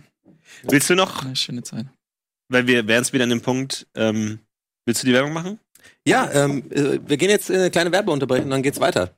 Willst 0.65 0.89
du 0.91 0.95
noch, 0.95 1.23
eine 1.25 1.37
schöne 1.37 1.63
Zeit. 1.63 1.87
weil 2.49 2.67
wir 2.67 2.87
wären 2.89 3.03
es 3.03 3.13
wieder 3.13 3.25
an 3.25 3.31
dem 3.31 3.43
Punkt, 3.43 3.87
ähm, 3.95 4.39
willst 4.87 5.03
du 5.03 5.07
die 5.07 5.13
Werbung 5.13 5.33
machen? 5.33 5.59
Ja, 6.07 6.31
ähm, 6.33 6.65
äh, 6.73 6.99
wir 7.07 7.17
gehen 7.17 7.31
jetzt 7.31 7.49
in 7.51 7.57
eine 7.57 7.71
kleine 7.71 7.93
Werbeunterbrechung, 7.93 8.51
dann 8.51 8.63
geht's 8.63 8.81
weiter. 8.81 9.11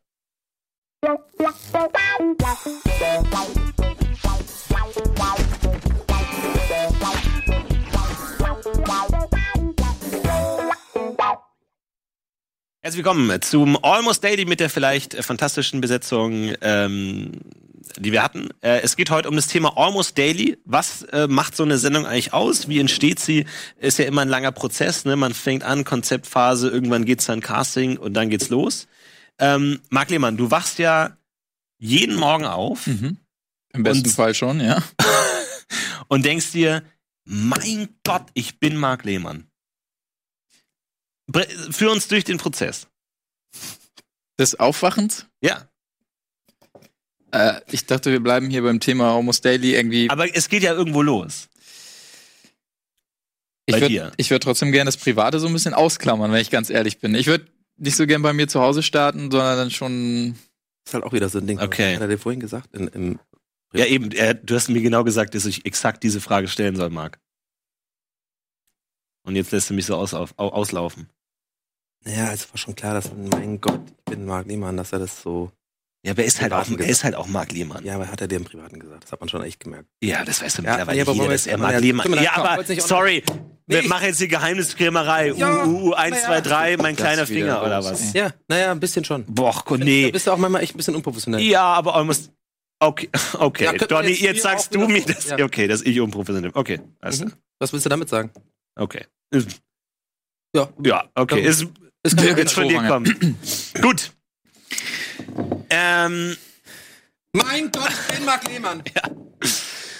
Herzlich 12.87 13.05
willkommen 13.05 13.43
zum 13.43 13.83
Almost 13.83 14.23
Daily 14.23 14.45
mit 14.45 14.61
der 14.61 14.71
vielleicht 14.71 15.15
äh, 15.15 15.23
fantastischen 15.25 15.81
Besetzung, 15.81 16.53
ähm, 16.61 17.33
die 17.99 18.13
wir 18.13 18.23
hatten. 18.23 18.51
Äh, 18.61 18.83
es 18.83 18.95
geht 18.95 19.11
heute 19.11 19.29
um 19.29 19.35
das 19.35 19.49
Thema 19.49 19.77
Almost 19.77 20.17
Daily. 20.17 20.57
Was 20.65 21.03
äh, 21.03 21.27
macht 21.27 21.57
so 21.57 21.65
eine 21.65 21.79
Sendung 21.79 22.07
eigentlich 22.07 22.33
aus? 22.33 22.69
Wie 22.69 22.79
entsteht 22.79 23.19
sie? 23.19 23.45
Ist 23.81 23.99
ja 23.99 24.05
immer 24.05 24.23
ein 24.23 24.29
langer 24.29 24.53
Prozess. 24.53 25.05
Ne? 25.05 25.17
Man 25.17 25.35
fängt 25.35 25.65
an, 25.65 25.83
Konzeptphase, 25.83 26.69
irgendwann 26.69 27.05
geht's 27.05 27.27
dann 27.27 27.41
Casting 27.41 27.97
und 27.97 28.15
dann 28.15 28.31
geht's 28.31 28.51
los. 28.51 28.87
Ähm, 29.41 29.81
Marc 29.91 30.11
Lehmann, 30.11 30.37
du 30.37 30.53
wachst 30.53 30.79
ja 30.79 31.17
jeden 31.79 32.15
Morgen 32.15 32.45
auf 32.45 32.87
Mhm. 32.87 33.17
Im 33.73 33.83
besten 33.83 34.11
Fall 34.11 34.33
schon, 34.33 34.61
ja. 34.61 34.81
und 36.07 36.25
denkst 36.25 36.53
dir, 36.53 36.85
mein 37.25 37.89
Gott, 38.05 38.27
ich 38.35 38.61
bin 38.61 38.77
Marc 38.77 39.03
Lehmann. 39.03 39.49
Führ 41.71 41.91
uns 41.93 42.09
durch 42.09 42.25
den 42.25 42.39
Prozess. 42.39 42.87
Des 44.39 44.59
Aufwachens. 44.59 45.27
Ja. 45.41 45.69
Äh, 47.33 47.61
ich 47.71 47.87
dachte, 47.87 48.13
wir 48.13 48.21
bleiben 48.23 48.49
hier 48.51 48.63
beim 48.63 48.81
Thema 48.81 49.15
Almost 49.15 49.45
Daily 49.45 49.75
irgendwie. 49.75 50.09
Aber 50.11 50.35
es 50.35 50.49
geht 50.49 50.63
ja 50.63 50.73
irgendwo 50.73 51.03
los. 51.03 51.49
Ich 53.69 53.73
bei 53.75 53.81
würde 53.81 53.89
dir. 53.89 54.13
ich 54.17 54.31
würd 54.31 54.43
trotzdem 54.45 54.71
gerne 54.71 54.89
das 54.89 54.97
Private 54.97 55.41
so 55.41 55.49
ein 55.49 55.53
bisschen 55.53 55.75
ausklammern, 55.75 56.31
wenn 56.31 56.41
ich 56.41 56.51
ganz 56.51 56.71
ehrlich 56.71 56.99
bin. 57.01 57.15
Ich 57.17 57.27
würde 57.27 57.47
nicht 57.77 57.97
so 57.97 58.07
gern 58.07 58.23
bei 58.23 58.33
mir 58.33 58.47
zu 58.47 58.61
Hause 58.61 58.83
starten, 58.83 59.31
sondern 59.31 59.57
dann 59.57 59.71
schon. 59.73 60.37
ist 60.87 60.95
halt 60.95 61.03
auch 61.03 61.13
wieder 61.13 61.29
so 61.29 61.39
ein 61.39 61.47
Ding. 61.49 61.59
Okay. 61.59 61.95
Hat 61.97 62.03
er 62.03 62.09
dir 62.09 62.19
vorhin 62.19 62.39
gesagt? 62.41 62.73
In, 62.77 62.87
im, 62.89 63.19
Ja, 63.75 63.87
eben, 63.87 64.13
äh, 64.13 64.37
du 64.41 64.55
hast 64.55 64.69
mir 64.69 64.81
genau 64.81 65.03
gesagt, 65.03 65.35
dass 65.35 65.47
ich 65.47 65.67
exakt 65.67 66.05
diese 66.05 66.21
Frage 66.21 66.47
stellen 66.47 66.77
soll, 66.77 66.91
Marc. 66.91 67.19
Und 69.25 69.35
jetzt 69.35 69.51
lässt 69.51 69.69
du 69.71 69.75
mich 69.75 69.87
so 69.87 69.97
aus, 69.97 70.15
auf, 70.15 70.35
au- 70.37 70.51
auslaufen. 70.51 71.09
Ja, 72.07 72.33
es 72.33 72.49
war 72.51 72.57
schon 72.59 72.75
klar, 72.75 72.95
dass, 72.95 73.11
mein 73.15 73.61
Gott, 73.61 73.81
ich 73.99 74.05
bin 74.13 74.25
Marc 74.25 74.47
Niemann, 74.47 74.77
dass 74.77 74.93
er 74.93 74.99
das 75.01 75.23
so. 75.23 75.51
Ja, 76.05 76.13
aber 76.13 76.23
er 76.23 76.29
ist 76.29 76.41
halt 76.41 76.53
auch, 76.53 76.69
er 76.71 76.87
ist 76.89 77.03
halt 77.03 77.17
auch 77.17 77.27
Marc 77.27 77.51
Lehmann. 77.51 77.85
Ja, 77.85 77.93
Ja, 77.93 77.95
aber 77.97 78.09
hat 78.13 78.21
er 78.21 78.29
dir 78.29 78.37
im 78.37 78.45
Privaten 78.45 78.79
gesagt. 78.79 79.05
Das 79.05 79.13
hat 79.13 79.19
man 79.21 79.29
schon 79.29 79.43
echt 79.43 79.59
gemerkt. 79.59 79.89
das 80.01 80.41
weißt 80.41 80.59
du 80.59 80.63
Ja, 80.63 80.71
mittlerweile 80.71 80.97
nee, 80.97 81.03
aber 81.03 81.15
wir 81.17 81.29
dass 81.31 81.47
er 81.49 81.59
Marc 81.59 81.73
ja, 81.73 81.79
Lehmann. 81.79 82.13
Ja, 82.23 82.37
aber, 82.37 82.63
sorry, 82.81 83.25
wir 83.67 83.83
Nee. 83.83 83.89
machen 83.89 84.05
jetzt 84.07 84.21
die 84.21 84.29
Geheimniskrämerei. 84.29 85.33
Ja, 85.33 85.65
Uh, 85.65 85.89
uh, 85.89 85.93
1, 85.95 86.17
na 86.29 86.35
ja. 86.37 86.43
2, 86.43 86.49
3, 86.49 86.77
mein 86.77 86.95
Das 86.95 87.05
kleiner 87.05 87.27
Finger 87.27 87.61
oder 87.65 87.83
was? 87.83 88.13
Ja, 88.13 88.31
naja, 88.47 88.71
ein 88.71 88.79
bisschen 88.79 89.05
schon. 89.05 89.25
Boah, 89.27 89.61
Gott, 89.65 89.81
Da 89.81 89.85
nee. 89.85 90.11
bist 90.13 90.29
du 90.29 90.31
auch 90.31 90.37
manchmal 90.39 90.63
echt 90.63 90.75
ein 90.75 90.77
bisschen 90.77 90.95
unprofessionell. 90.95 91.41
Ja, 91.41 91.63
aber 91.65 91.97
almost. 91.97 92.31
Okay, 92.79 93.09
okay. 93.39 93.65
Ja, 93.65 93.73
Donny, 93.73 94.11
jetzt 94.11 94.21
jetzt 94.21 94.33
hier 94.35 94.43
sagst 94.43 94.75
du 94.75 94.87
mir, 94.87 95.03
dass, 95.05 95.31
Ja. 95.31 95.45
okay, 95.45 95.67
dass 95.67 95.83
ich 95.83 95.99
unprofessionell 96.01 96.53
bin. 96.53 96.61
Okay, 96.61 96.79
alles 97.01 97.21
Mhm. 97.25 97.33
Was 97.59 97.73
willst 97.73 97.87
du 97.87 97.91
damit 97.91 98.09
sagen? 98.09 98.31
Okay. 98.79 99.07
Ja. 100.55 100.69
Ja, 100.85 101.05
okay. 101.15 101.41
Ja. 101.43 101.49
Ist, 101.51 101.67
Ist 102.07 102.17
kein 102.17 102.37
wird 102.37 102.51
von 102.51 102.69
dir 102.69 102.83
kommen. 102.83 103.37
Gut. 103.83 104.13
Ähm, 105.71 106.37
Mein 107.33 107.71
Gott, 107.73 107.93
Marc 108.25 108.49
Lehmann. 108.49 108.83
Ja. 108.95 109.03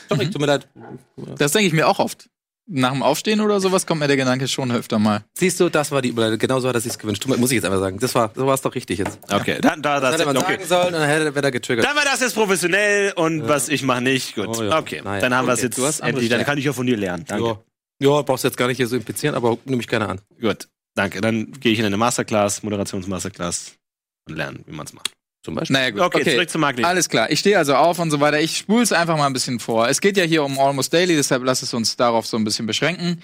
Sorry, 0.09 0.31
tut 0.31 0.41
mir 0.41 0.47
leid. 0.47 0.69
Das 1.39 1.53
denke 1.53 1.67
ich 1.67 1.73
mir 1.73 1.89
auch 1.89 1.99
oft. 1.99 2.29
Nach 2.69 2.91
dem 2.91 3.03
Aufstehen 3.05 3.41
oder 3.41 3.61
sowas 3.61 3.87
kommt 3.87 4.01
mir 4.01 4.09
der 4.09 4.17
Gedanke 4.17 4.49
schon 4.49 4.73
öfter 4.73 4.99
mal. 4.99 5.23
Siehst 5.39 5.61
du, 5.61 5.69
das 5.69 5.93
war 5.93 6.03
die 6.03 6.09
Überleitung. 6.09 6.39
Genau 6.39 6.59
so 6.59 6.69
hat 6.69 6.75
er 6.75 6.81
sich's 6.81 6.99
gewünscht. 6.99 7.23
Tut 7.23 7.31
mir- 7.31 7.37
Muss 7.39 7.51
ich 7.53 7.57
jetzt 7.57 7.65
einfach 7.65 7.79
sagen. 7.79 7.99
Das 8.01 8.13
war, 8.17 8.33
so 8.35 8.45
war 8.47 8.55
es 8.55 8.61
doch 8.61 8.75
richtig 8.75 8.99
jetzt. 8.99 9.19
okay, 9.31 9.59
dann, 9.61 9.83
da, 9.83 10.01
Das 10.01 10.15
hätte 10.15 10.25
man 10.27 10.37
okay. 10.37 10.55
sagen 10.55 10.67
sollen 10.67 10.87
und 10.95 11.01
dann 11.01 11.09
hätte, 11.09 11.33
er 11.41 11.51
getriggert. 11.53 11.87
Dann 11.87 11.95
war 11.97 12.05
das 12.05 12.21
jetzt 12.21 12.35
professionell 12.35 13.13
und 13.13 13.47
was 13.47 13.69
ich 13.69 13.83
mache 13.85 14.01
nicht. 14.01 14.35
Gut. 14.35 14.49
Oh 14.49 14.63
ja. 14.65 14.79
Okay, 14.81 15.01
Naja, 15.05 15.21
dann 15.21 15.33
haben 15.35 15.47
wir 15.47 15.53
es 15.53 15.61
okay. 15.61 15.67
jetzt 15.67 15.79
Du 15.79 15.87
hast 15.87 16.01
endlich. 16.01 16.29
Dann 16.29 16.45
kann 16.45 16.59
ich 16.59 16.65
ja 16.65 16.73
von 16.73 16.87
dir 16.87 16.97
lernen. 16.97 17.25
Danke. 17.29 17.47
Ja. 18.01 18.17
ja, 18.17 18.23
brauchst 18.23 18.43
du 18.43 18.49
jetzt 18.49 18.57
gar 18.57 18.67
nicht 18.67 18.79
hier 18.79 18.89
so 18.89 18.97
implizieren, 18.97 19.37
aber 19.37 19.59
nehme 19.65 19.81
ich 19.81 19.87
gerne 19.89 20.09
an. 20.09 20.21
Gut. 20.41 20.67
Danke. 20.97 21.21
Dann 21.21 21.53
gehe 21.53 21.73
ich 21.73 21.79
in 21.79 21.85
eine 21.85 21.97
Masterclass, 21.97 22.65
Moderationsmasterclass 22.65 23.75
und 24.29 24.37
lerne, 24.37 24.61
wie 24.67 24.73
man 24.73 24.87
es 24.87 24.93
macht. 24.93 25.13
Zum 25.45 25.55
Beispiel. 25.55 25.75
Naja, 25.75 25.91
gut. 25.91 26.01
Okay, 26.01 26.25
zurück 26.25 26.51
zu 26.51 26.59
Marc 26.59 26.77
Lehmann. 26.77 26.91
Alles 26.91 27.09
klar. 27.09 27.31
Ich 27.31 27.39
stehe 27.39 27.57
also 27.57 27.77
auf 27.77 28.01
und 28.01 28.11
so 28.11 28.19
weiter. 28.19 28.41
Ich 28.41 28.57
spule 28.57 28.83
es 28.83 28.93
einfach 28.93 29.17
mal 29.17 29.27
ein 29.27 29.33
bisschen 29.33 29.61
vor. 29.61 29.89
Es 29.89 30.01
geht 30.01 30.17
ja 30.17 30.25
hier 30.25 30.43
um 30.43 30.59
Almost 30.59 30.93
Daily, 30.93 31.15
deshalb 31.15 31.45
lass 31.45 31.63
es 31.63 31.73
uns 31.73 31.95
darauf 31.97 32.27
so 32.27 32.37
ein 32.37 32.43
bisschen 32.43 32.67
beschränken. 32.67 33.23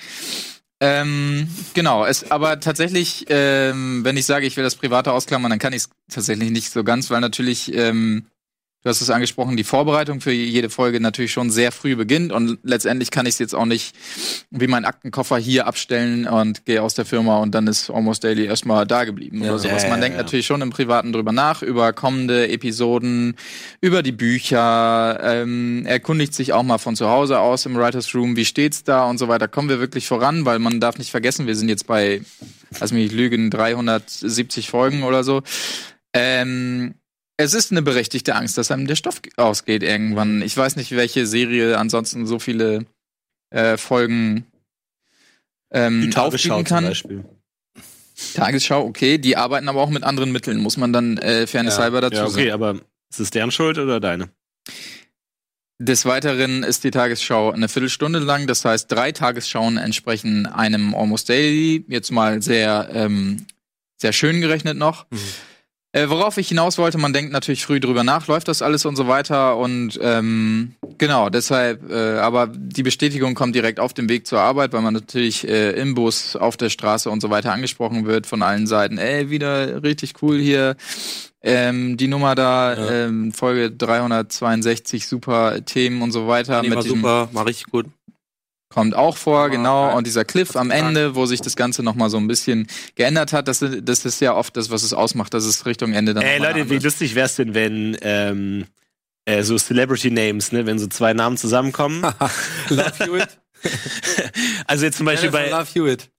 Ähm, 0.81 1.49
genau, 1.75 2.05
es, 2.05 2.31
aber 2.31 2.61
tatsächlich, 2.61 3.27
ähm, 3.29 4.05
wenn 4.05 4.17
ich 4.17 4.27
sage, 4.27 4.47
ich 4.47 4.57
will 4.57 4.65
das 4.65 4.75
Private 4.75 5.13
ausklammern, 5.13 5.51
dann 5.51 5.59
kann 5.59 5.73
ich 5.73 5.83
es 5.85 5.91
tatsächlich 6.13 6.51
nicht 6.51 6.71
so 6.71 6.85
ganz, 6.85 7.09
weil 7.11 7.21
natürlich, 7.21 7.73
ähm, 7.75 8.27
du 8.83 8.89
hast 8.89 9.01
es 9.01 9.11
angesprochen, 9.11 9.57
die 9.57 9.65
Vorbereitung 9.65 10.21
für 10.21 10.33
jede 10.33 10.69
Folge 10.69 11.01
natürlich 11.01 11.33
schon 11.33 11.51
sehr 11.51 11.73
früh 11.73 11.95
beginnt 11.97 12.33
und 12.33 12.59
letztendlich 12.65 13.11
kann 13.11 13.27
ich 13.27 13.35
es 13.35 13.39
jetzt 13.39 13.55
auch 13.55 13.65
nicht 13.65 13.95
wie 14.51 14.67
mein 14.67 14.85
Aktenkoffer 14.85 15.39
hier 15.39 15.67
abstellen 15.67 16.27
und 16.27 16.65
gehe 16.65 16.83
aus 16.83 16.95
der 16.95 17.05
Firma 17.05 17.39
und 17.39 17.55
dann 17.55 17.67
ist 17.67 17.91
Almost 17.91 18.25
Daily 18.25 18.45
erstmal 18.45 18.87
da 18.87 19.05
geblieben 19.05 19.43
Ja. 19.43 19.51
oder 19.51 19.59
sowas. 19.61 19.85
Man 19.85 19.93
ja, 19.93 20.01
denkt 20.01 20.17
ja. 20.17 20.23
natürlich 20.23 20.47
schon 20.47 20.63
im 20.63 20.71
Privaten 20.71 21.13
drüber 21.13 21.33
nach, 21.33 21.63
über 21.63 21.93
kommende 21.93 22.49
Episoden, 22.49 23.37
über 23.81 24.03
die 24.03 24.13
Bücher, 24.13 25.19
ähm, 25.23 25.87
erkundigt 25.87 26.35
sich 26.35 26.53
auch 26.53 26.63
mal 26.63 26.79
von 26.79 26.97
zu 26.97 27.09
Hause 27.09 27.39
aus 27.39 27.67
im 27.67 27.77
Writers 27.77 28.15
Room, 28.15 28.37
wie 28.37 28.45
steht's 28.45 28.83
da 28.83 29.09
und 29.09 29.19
so 29.19 29.29
weiter. 29.29 29.47
Kommen 29.49 29.69
wir 29.69 29.79
wirklich 29.79 30.09
voran, 30.09 30.45
weil 30.45 30.59
man 30.59 30.81
darf 30.81 30.99
nicht 30.99 31.11
vergessen, 31.11 31.47
wir 31.47 31.55
sind 31.55 31.69
jetzt 31.69 31.87
bei, 31.87 32.23
lass 32.81 32.93
mich 32.93 33.13
lügen, 33.13 33.51
370 33.51 34.69
Folgen 34.69 35.05
oder 35.05 35.23
so. 35.23 35.43
Ähm, 36.15 36.95
es 37.43 37.55
ist 37.55 37.71
eine 37.71 37.83
berechtigte 37.83 38.35
Angst, 38.35 38.57
dass 38.59 38.71
einem 38.71 38.87
der 38.87 38.97
Stoff 38.97 39.21
ausgeht 39.37 39.83
irgendwann. 39.83 40.43
Ich 40.43 40.57
weiß 40.57 40.77
nicht, 40.77 40.93
welche 40.93 41.27
Serie 41.27 41.79
ansonsten 41.79 42.27
so 42.27 42.39
viele 42.39 42.87
äh, 43.51 43.77
Folgen 43.77 44.47
ähm, 45.71 46.11
aufbieten 46.15 46.65
kann. 46.65 46.85
Beispiel. 46.85 47.25
Tagesschau, 48.35 48.85
okay, 48.85 49.19
die 49.19 49.37
arbeiten 49.37 49.69
aber 49.69 49.81
auch 49.81 49.91
mit 49.91 50.05
anderen 50.05 50.33
Mitteln, 50.33 50.59
muss 50.59 50.77
man 50.77 50.93
dann 50.93 51.19
äh, 51.19 51.47
fairness 51.47 51.77
Ja. 51.77 51.83
halber 51.83 52.01
dazu 52.01 52.17
Ja, 52.17 52.29
sagen. 52.29 52.35
okay, 52.35 52.51
aber 52.53 52.75
ist 53.11 53.21
es 53.21 53.31
deren 53.31 53.51
Schuld 53.51 53.79
oder 53.79 54.01
deine? 54.01 54.29
Des 55.79 56.05
Weiteren 56.07 56.63
ist 56.63 56.85
die 56.85 56.93
Tagesschau 56.93 57.51
eine 57.51 57.69
Viertelstunde 57.69 58.21
lang, 58.21 58.47
das 58.47 58.65
heißt, 58.65 58.91
drei 58.93 59.11
Tagesschauen 59.11 59.79
entsprechen 59.79 60.47
einem 60.47 60.95
Almost 60.95 61.29
Daily, 61.29 61.85
jetzt 61.89 62.13
mal 62.13 62.41
sehr, 62.41 62.89
ähm, 62.93 63.47
sehr 64.01 64.13
schön 64.13 64.41
gerechnet 64.41 64.77
noch. 64.77 65.07
Mhm. 65.11 65.19
Äh, 65.95 66.09
worauf 66.09 66.39
ich 66.39 66.49
hinaus 66.49 66.79
wollte, 66.79 66.97
man 66.97 67.13
denkt 67.13 67.33
natürlich 67.33 67.67
früh 67.67 67.79
drüber 67.79 68.03
nach, 68.03 68.27
läuft 68.27 68.49
das 68.49 68.63
alles 68.63 68.87
und 68.87 68.97
so 68.97 69.09
weiter 69.09 69.59
und 69.59 69.99
ähm, 70.03 70.73
genau, 70.97 71.29
deshalb, 71.29 71.91
äh, 71.91 72.17
aber 72.19 72.47
die 72.47 72.83
Bestätigung 72.83 73.35
kommt 73.35 73.55
direkt 73.55 73.79
auf 73.79 73.93
dem 73.93 74.09
Weg 74.09 74.27
zur 74.27 74.41
Arbeit, 74.41 74.73
weil 74.73 74.81
man 74.81 74.95
natürlich 74.95 75.47
äh, 75.47 75.73
im 75.73 75.95
Bus, 75.95 76.35
auf 76.35 76.57
der 76.57 76.71
Straße 76.71 77.11
und 77.11 77.21
so 77.21 77.29
weiter 77.29 77.53
angesprochen 77.53 78.07
wird 78.07 78.27
von 78.27 78.43
allen 78.43 78.67
Seiten, 78.67 78.97
ey, 78.97 79.29
wieder 79.29 79.83
richtig 79.83 80.15
cool 80.23 80.39
hier, 80.39 80.77
ähm, 81.43 81.99
die 81.99 82.09
Nummer 82.09 82.35
da, 82.37 82.73
Ja. 82.75 82.91
ähm, 83.07 83.33
Folge 83.33 83.71
362, 83.71 85.07
super 85.07 85.63
Themen 85.65 86.01
und 86.01 86.13
so 86.13 86.27
weiter. 86.27 86.63
Die 86.63 86.71
war 86.75 86.83
diesem- 86.83 87.01
super, 87.01 87.29
war 87.33 87.45
richtig 87.45 87.67
gut. 87.67 87.87
Kommt 88.73 88.95
auch 88.97 89.17
vor, 89.17 89.45
Ah, 89.45 89.49
genau. 89.49 89.87
geil. 89.89 89.97
Und 89.97 90.07
dieser 90.07 90.25
Cliff 90.25 90.57
am 90.57 90.71
Ende, 90.71 91.15
wo 91.15 91.27
sich 91.27 91.41
das 91.41 91.55
Ganze 91.57 91.83
nochmal 91.83 92.11
so 92.11 92.17
ein 92.17 92.27
bisschen 92.27 92.67
geändert 92.97 93.33
hat, 93.33 93.47
das, 93.49 93.65
das 93.83 94.05
ist 94.05 94.21
ja 94.21 94.35
oft 94.35 94.57
das, 94.57 94.71
was 94.71 94.83
es 94.83 94.93
ausmacht, 94.93 95.33
dass 95.35 95.45
es 95.45 95.65
Richtung 95.67 95.93
Ende 95.93 96.15
dann 96.15 96.25
Ey, 96.25 96.39
Leute, 96.39 96.57
wie 96.57 96.61
anders- 96.77 96.83
lustig 96.85 97.15
wär's 97.15 97.37
denn, 97.37 97.55
wenn 97.55 97.97
ähm, 98.03 98.67
äh, 99.25 99.43
so 99.45 99.57
Celebrity 99.57 100.11
Names, 100.11 100.51
ne, 100.53 100.67
wenn 100.67 100.79
so 100.79 100.87
zwei 100.89 101.13
Namen 101.13 101.37
zusammenkommen. 101.37 102.03
Love 102.69 102.93
Hewitt. 102.99 103.29
also 104.67 104.85
jetzt 104.85 104.97
zum 104.97 105.07
Beispiel 105.07 105.31
bei. 105.31 105.49
Love 105.51 105.67
Hewitt. 105.73 106.11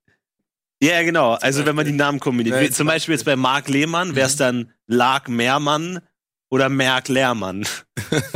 Ja, 0.81 1.01
genau. 1.03 1.33
Also 1.35 1.65
wenn 1.65 1.75
man 1.75 1.85
die 1.85 1.91
Namen 1.93 2.19
kombiniert. 2.19 2.55
Ja, 2.57 2.61
Wie, 2.61 2.69
zum 2.69 2.87
Beispiel 2.87 3.13
jetzt 3.15 3.23
bei 3.25 3.35
Mark 3.35 3.69
Lehmann 3.69 4.15
wäre 4.15 4.27
es 4.27 4.35
dann 4.35 4.71
Lark 4.87 5.29
Mehrmann 5.29 5.99
oder 6.49 6.67
Merk 6.69 7.07
Lehrmann. 7.07 7.65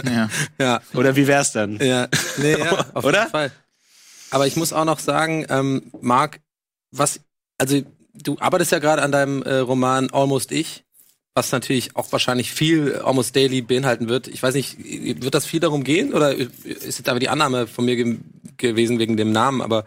Ja. 0.05 0.29
Ja, 0.59 0.81
Oder 0.93 1.15
wie 1.15 1.27
wär's 1.27 1.51
dann? 1.51 1.77
ja. 1.77 2.07
Nee, 2.37 2.57
ja, 2.57 2.85
auf 2.93 3.03
Oder? 3.05 3.19
jeden 3.19 3.31
Fall. 3.31 3.51
Aber 4.31 4.47
ich 4.47 4.55
muss 4.55 4.73
auch 4.73 4.85
noch 4.85 4.99
sagen, 4.99 5.45
ähm, 5.49 5.91
Marc, 6.01 6.39
was, 6.91 7.21
also 7.57 7.81
du 8.13 8.37
arbeitest 8.39 8.71
ja 8.71 8.79
gerade 8.79 9.01
an 9.01 9.11
deinem 9.11 9.43
äh, 9.43 9.57
Roman 9.57 10.09
Almost 10.11 10.51
Ich, 10.51 10.83
was 11.33 11.51
natürlich 11.51 11.95
auch 11.95 12.11
wahrscheinlich 12.11 12.51
viel 12.51 12.95
Almost 12.95 13.35
Daily 13.35 13.61
beinhalten 13.61 14.09
wird. 14.09 14.27
Ich 14.27 14.41
weiß 14.41 14.55
nicht, 14.55 14.77
wird 14.79 15.35
das 15.35 15.45
viel 15.45 15.59
darum 15.59 15.83
gehen 15.83 16.13
oder 16.13 16.33
ist 16.33 16.97
jetzt 16.97 17.09
aber 17.09 17.19
die 17.19 17.29
Annahme 17.29 17.67
von 17.67 17.85
mir 17.85 17.95
ge 17.95 18.17
gewesen 18.57 18.97
wegen 18.97 19.17
dem 19.17 19.31
Namen, 19.31 19.61
aber 19.61 19.85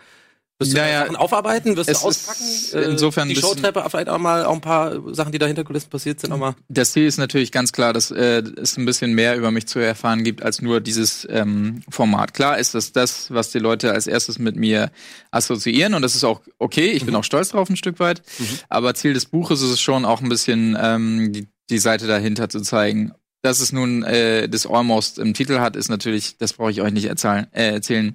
wirst 0.61 0.73
du 0.73 0.77
Naja, 0.77 1.01
Sachen 1.03 1.17
aufarbeiten, 1.17 1.77
wirst 1.77 1.91
du 1.91 1.95
auspacken? 1.95 2.45
ist 2.45 2.75
insofern 2.75 3.29
die 3.29 3.37
Showtreppe, 3.37 3.85
vielleicht 3.91 4.09
auch 4.09 4.19
mal 4.19 4.45
auch 4.45 4.55
ein 4.55 4.61
paar 4.61 5.15
Sachen, 5.15 5.33
die 5.33 5.39
da 5.39 5.47
hinter 5.47 5.65
Kulissen 5.65 5.91
passiert 5.91 6.21
sind, 6.21 6.33
auch 6.33 6.39
mal. 6.39 6.55
Das 6.69 6.93
Ziel 6.93 7.07
ist 7.07 7.19
natürlich 7.19 7.51
ganz 7.51 7.73
klar, 7.73 7.93
dass 7.93 8.11
äh, 8.11 8.43
es 8.61 8.77
ein 8.77 8.85
bisschen 8.85 9.15
mehr 9.15 9.37
über 9.37 9.51
mich 9.51 9.67
zu 9.67 9.79
erfahren 9.81 10.23
gibt 10.23 10.43
als 10.43 10.63
nur 10.63 10.81
dieses 10.81 11.27
ähm, 11.31 11.83
Format. 11.89 12.35
Klar 12.35 12.59
ist 12.59 12.75
das 12.75 12.93
das, 12.93 13.31
was 13.33 13.51
die 13.51 13.59
Leute 13.59 13.93
als 13.93 14.07
erstes 14.07 14.39
mit 14.39 14.55
mir 14.57 14.91
assoziieren 15.31 15.95
und 15.95 16.03
das 16.03 16.15
ist 16.15 16.25
auch 16.25 16.41
okay. 16.59 16.91
Ich 16.93 17.05
bin 17.05 17.15
auch 17.17 17.25
stolz 17.25 17.49
drauf 17.49 17.69
ein 17.71 17.77
Stück 17.77 17.99
weit. 17.99 18.23
Aber 18.69 18.95
Ziel 18.95 19.15
des 19.15 19.27
Buches 19.27 19.63
ist 19.63 19.71
es 19.71 19.81
schon 19.81 20.05
auch 20.05 20.21
ein 20.21 20.29
bisschen 20.29 20.77
ähm, 20.81 21.33
die, 21.33 21.49
die 21.71 21.79
Seite 21.79 22.07
dahinter 22.07 22.49
zu 22.49 22.61
zeigen. 22.61 23.13
Dass 23.43 23.61
es 23.61 23.73
nun 23.73 24.03
äh, 24.03 24.51
das 24.51 24.67
Almost 24.67 25.19
im 25.19 25.33
Titel 25.33 25.61
hat, 25.61 25.75
ist 25.75 25.89
natürlich, 25.89 26.37
das 26.37 26.53
brauche 26.53 26.71
ich 26.71 26.83
euch 26.83 26.93
nicht 26.93 27.07
erzählen. 27.07 27.47
Äh, 27.53 27.71
erzählen. 27.73 28.15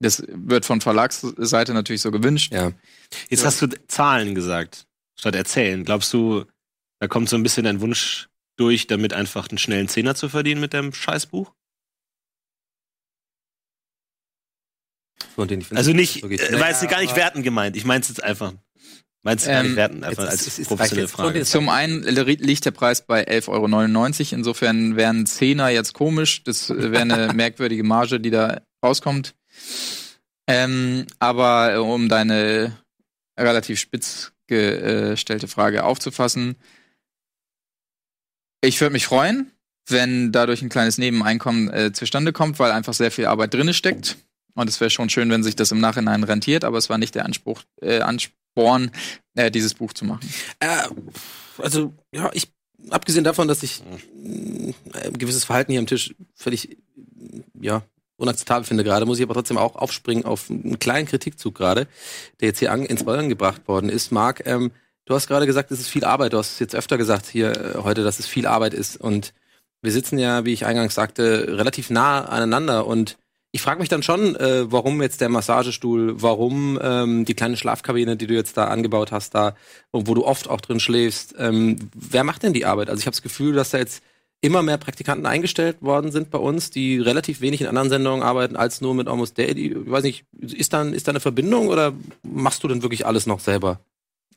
Das 0.00 0.22
wird 0.28 0.64
von 0.64 0.80
Verlagsseite 0.80 1.74
natürlich 1.74 2.02
so 2.02 2.10
gewünscht. 2.10 2.52
Ja. 2.52 2.72
Jetzt 3.30 3.44
hast 3.44 3.60
du 3.62 3.66
Zahlen 3.88 4.34
gesagt, 4.34 4.86
statt 5.18 5.34
erzählen. 5.34 5.84
Glaubst 5.84 6.12
du, 6.12 6.44
da 7.00 7.08
kommt 7.08 7.28
so 7.28 7.36
ein 7.36 7.42
bisschen 7.42 7.64
dein 7.64 7.80
Wunsch 7.80 8.28
durch, 8.56 8.86
damit 8.86 9.12
einfach 9.12 9.48
einen 9.48 9.58
schnellen 9.58 9.88
Zehner 9.88 10.14
zu 10.14 10.28
verdienen 10.28 10.60
mit 10.60 10.72
deinem 10.74 10.92
Scheißbuch? 10.92 11.52
Also 15.70 15.92
nicht, 15.92 16.24
äh, 16.24 16.60
war 16.60 16.68
jetzt 16.68 16.88
gar 16.88 17.00
nicht 17.00 17.14
werten 17.14 17.42
gemeint. 17.42 17.76
Ich 17.76 17.84
meinte 17.84 18.08
jetzt 18.08 18.22
einfach. 18.22 18.54
Meinst 19.24 19.46
du 19.46 19.50
gar 19.50 19.62
nicht 19.62 19.70
Ähm, 19.70 19.76
werten, 19.76 20.04
einfach 20.04 20.22
jetzt 20.22 20.30
als 20.30 20.40
ist- 20.42 20.46
es 20.48 20.58
ist- 20.60 20.68
professionelle 20.68 21.06
jetzt- 21.06 21.14
Frage. 21.14 21.44
Zum 21.44 21.68
einen 21.68 22.02
liegt 22.02 22.64
der 22.64 22.70
Preis 22.70 23.04
bei 23.04 23.24
11,99 23.24 24.32
Euro. 24.32 24.38
Insofern 24.38 24.96
wären 24.96 25.26
Zehner 25.26 25.68
jetzt 25.70 25.92
komisch. 25.92 26.42
Das 26.44 26.70
wäre 26.70 27.00
eine 27.02 27.32
merkwürdige 27.34 27.82
Marge, 27.84 28.20
die 28.20 28.30
da 28.30 28.62
rauskommt. 28.84 29.34
Ähm, 30.46 31.06
aber 31.18 31.74
äh, 31.74 31.78
um 31.78 32.08
deine 32.08 32.76
relativ 33.38 33.78
spitz 33.78 34.32
gestellte 34.46 35.46
Frage 35.46 35.84
aufzufassen, 35.84 36.56
ich 38.62 38.80
würde 38.80 38.94
mich 38.94 39.06
freuen, 39.06 39.52
wenn 39.86 40.32
dadurch 40.32 40.62
ein 40.62 40.68
kleines 40.68 40.98
Nebeneinkommen 40.98 41.70
äh, 41.72 41.92
zustande 41.92 42.32
kommt, 42.32 42.58
weil 42.58 42.72
einfach 42.72 42.94
sehr 42.94 43.10
viel 43.10 43.26
Arbeit 43.26 43.54
drinne 43.54 43.74
steckt. 43.74 44.16
Und 44.54 44.68
es 44.68 44.80
wäre 44.80 44.90
schon 44.90 45.08
schön, 45.08 45.30
wenn 45.30 45.44
sich 45.44 45.54
das 45.54 45.70
im 45.70 45.80
Nachhinein 45.80 46.24
rentiert, 46.24 46.64
aber 46.64 46.78
es 46.78 46.90
war 46.90 46.98
nicht 46.98 47.14
der 47.14 47.24
Anspruch, 47.24 47.62
äh, 47.80 48.00
Ansporn, 48.00 48.90
äh, 49.34 49.50
dieses 49.50 49.74
Buch 49.74 49.92
zu 49.92 50.04
machen. 50.04 50.28
Äh, 50.58 50.88
also, 51.58 51.94
ja, 52.12 52.30
ich, 52.32 52.52
abgesehen 52.90 53.24
davon, 53.24 53.46
dass 53.46 53.62
ich 53.62 53.82
mh, 53.84 54.74
ein 55.04 55.18
gewisses 55.18 55.44
Verhalten 55.44 55.72
hier 55.72 55.80
am 55.80 55.86
Tisch 55.86 56.14
völlig, 56.34 56.76
ja, 57.60 57.82
unakzeptabel 58.18 58.64
finde 58.64 58.84
gerade, 58.84 59.06
muss 59.06 59.18
ich 59.18 59.24
aber 59.24 59.34
trotzdem 59.34 59.56
auch 59.56 59.76
aufspringen 59.76 60.24
auf 60.24 60.50
einen 60.50 60.78
kleinen 60.78 61.06
Kritikzug 61.06 61.54
gerade, 61.54 61.86
der 62.40 62.48
jetzt 62.48 62.58
hier 62.58 62.72
an, 62.72 62.84
ins 62.84 63.06
Rollen 63.06 63.28
gebracht 63.28 63.66
worden 63.66 63.88
ist. 63.88 64.12
Marc, 64.12 64.42
ähm, 64.46 64.72
du 65.06 65.14
hast 65.14 65.28
gerade 65.28 65.46
gesagt, 65.46 65.70
es 65.70 65.80
ist 65.80 65.88
viel 65.88 66.04
Arbeit. 66.04 66.32
Du 66.32 66.38
hast 66.38 66.52
es 66.52 66.58
jetzt 66.58 66.74
öfter 66.74 66.98
gesagt 66.98 67.26
hier 67.26 67.52
äh, 67.52 67.78
heute, 67.82 68.04
dass 68.04 68.18
es 68.18 68.26
viel 68.26 68.46
Arbeit 68.46 68.74
ist. 68.74 69.00
Und 69.00 69.32
wir 69.80 69.92
sitzen 69.92 70.18
ja, 70.18 70.44
wie 70.44 70.52
ich 70.52 70.66
eingangs 70.66 70.94
sagte, 70.94 71.56
relativ 71.56 71.90
nah 71.90 72.24
aneinander 72.24 72.86
und 72.86 73.16
ich 73.50 73.62
frage 73.62 73.80
mich 73.80 73.88
dann 73.88 74.02
schon, 74.02 74.36
äh, 74.36 74.70
warum 74.70 75.00
jetzt 75.00 75.22
der 75.22 75.30
Massagestuhl, 75.30 76.20
warum 76.20 76.78
ähm, 76.82 77.24
die 77.24 77.34
kleine 77.34 77.56
Schlafkabine, 77.56 78.16
die 78.16 78.26
du 78.26 78.34
jetzt 78.34 78.58
da 78.58 78.66
angebaut 78.66 79.10
hast, 79.10 79.34
da, 79.34 79.54
wo 79.90 80.06
wo 80.06 80.14
du 80.14 80.26
oft 80.26 80.50
auch 80.50 80.60
drin 80.60 80.80
schläfst. 80.80 81.34
Ähm, 81.38 81.90
wer 81.94 82.24
macht 82.24 82.42
denn 82.42 82.52
die 82.52 82.66
Arbeit? 82.66 82.90
Also 82.90 83.00
ich 83.00 83.06
habe 83.06 83.14
das 83.14 83.22
Gefühl, 83.22 83.54
dass 83.54 83.70
da 83.70 83.78
jetzt 83.78 84.02
immer 84.40 84.62
mehr 84.62 84.78
Praktikanten 84.78 85.26
eingestellt 85.26 85.82
worden 85.82 86.12
sind 86.12 86.30
bei 86.30 86.38
uns, 86.38 86.70
die 86.70 86.98
relativ 86.98 87.40
wenig 87.40 87.60
in 87.60 87.66
anderen 87.66 87.90
Sendungen 87.90 88.22
arbeiten 88.22 88.56
als 88.56 88.80
nur 88.80 88.94
mit 88.94 89.08
Almost 89.08 89.36
Daily. 89.36 89.72
Ich 89.72 89.90
weiß 89.90 90.04
nicht, 90.04 90.24
ist 90.40 90.72
da, 90.72 90.82
ist 90.82 91.08
da 91.08 91.12
eine 91.12 91.20
Verbindung 91.20 91.68
oder 91.68 91.92
machst 92.22 92.62
du 92.62 92.68
denn 92.68 92.82
wirklich 92.82 93.06
alles 93.06 93.26
noch 93.26 93.40
selber? 93.40 93.80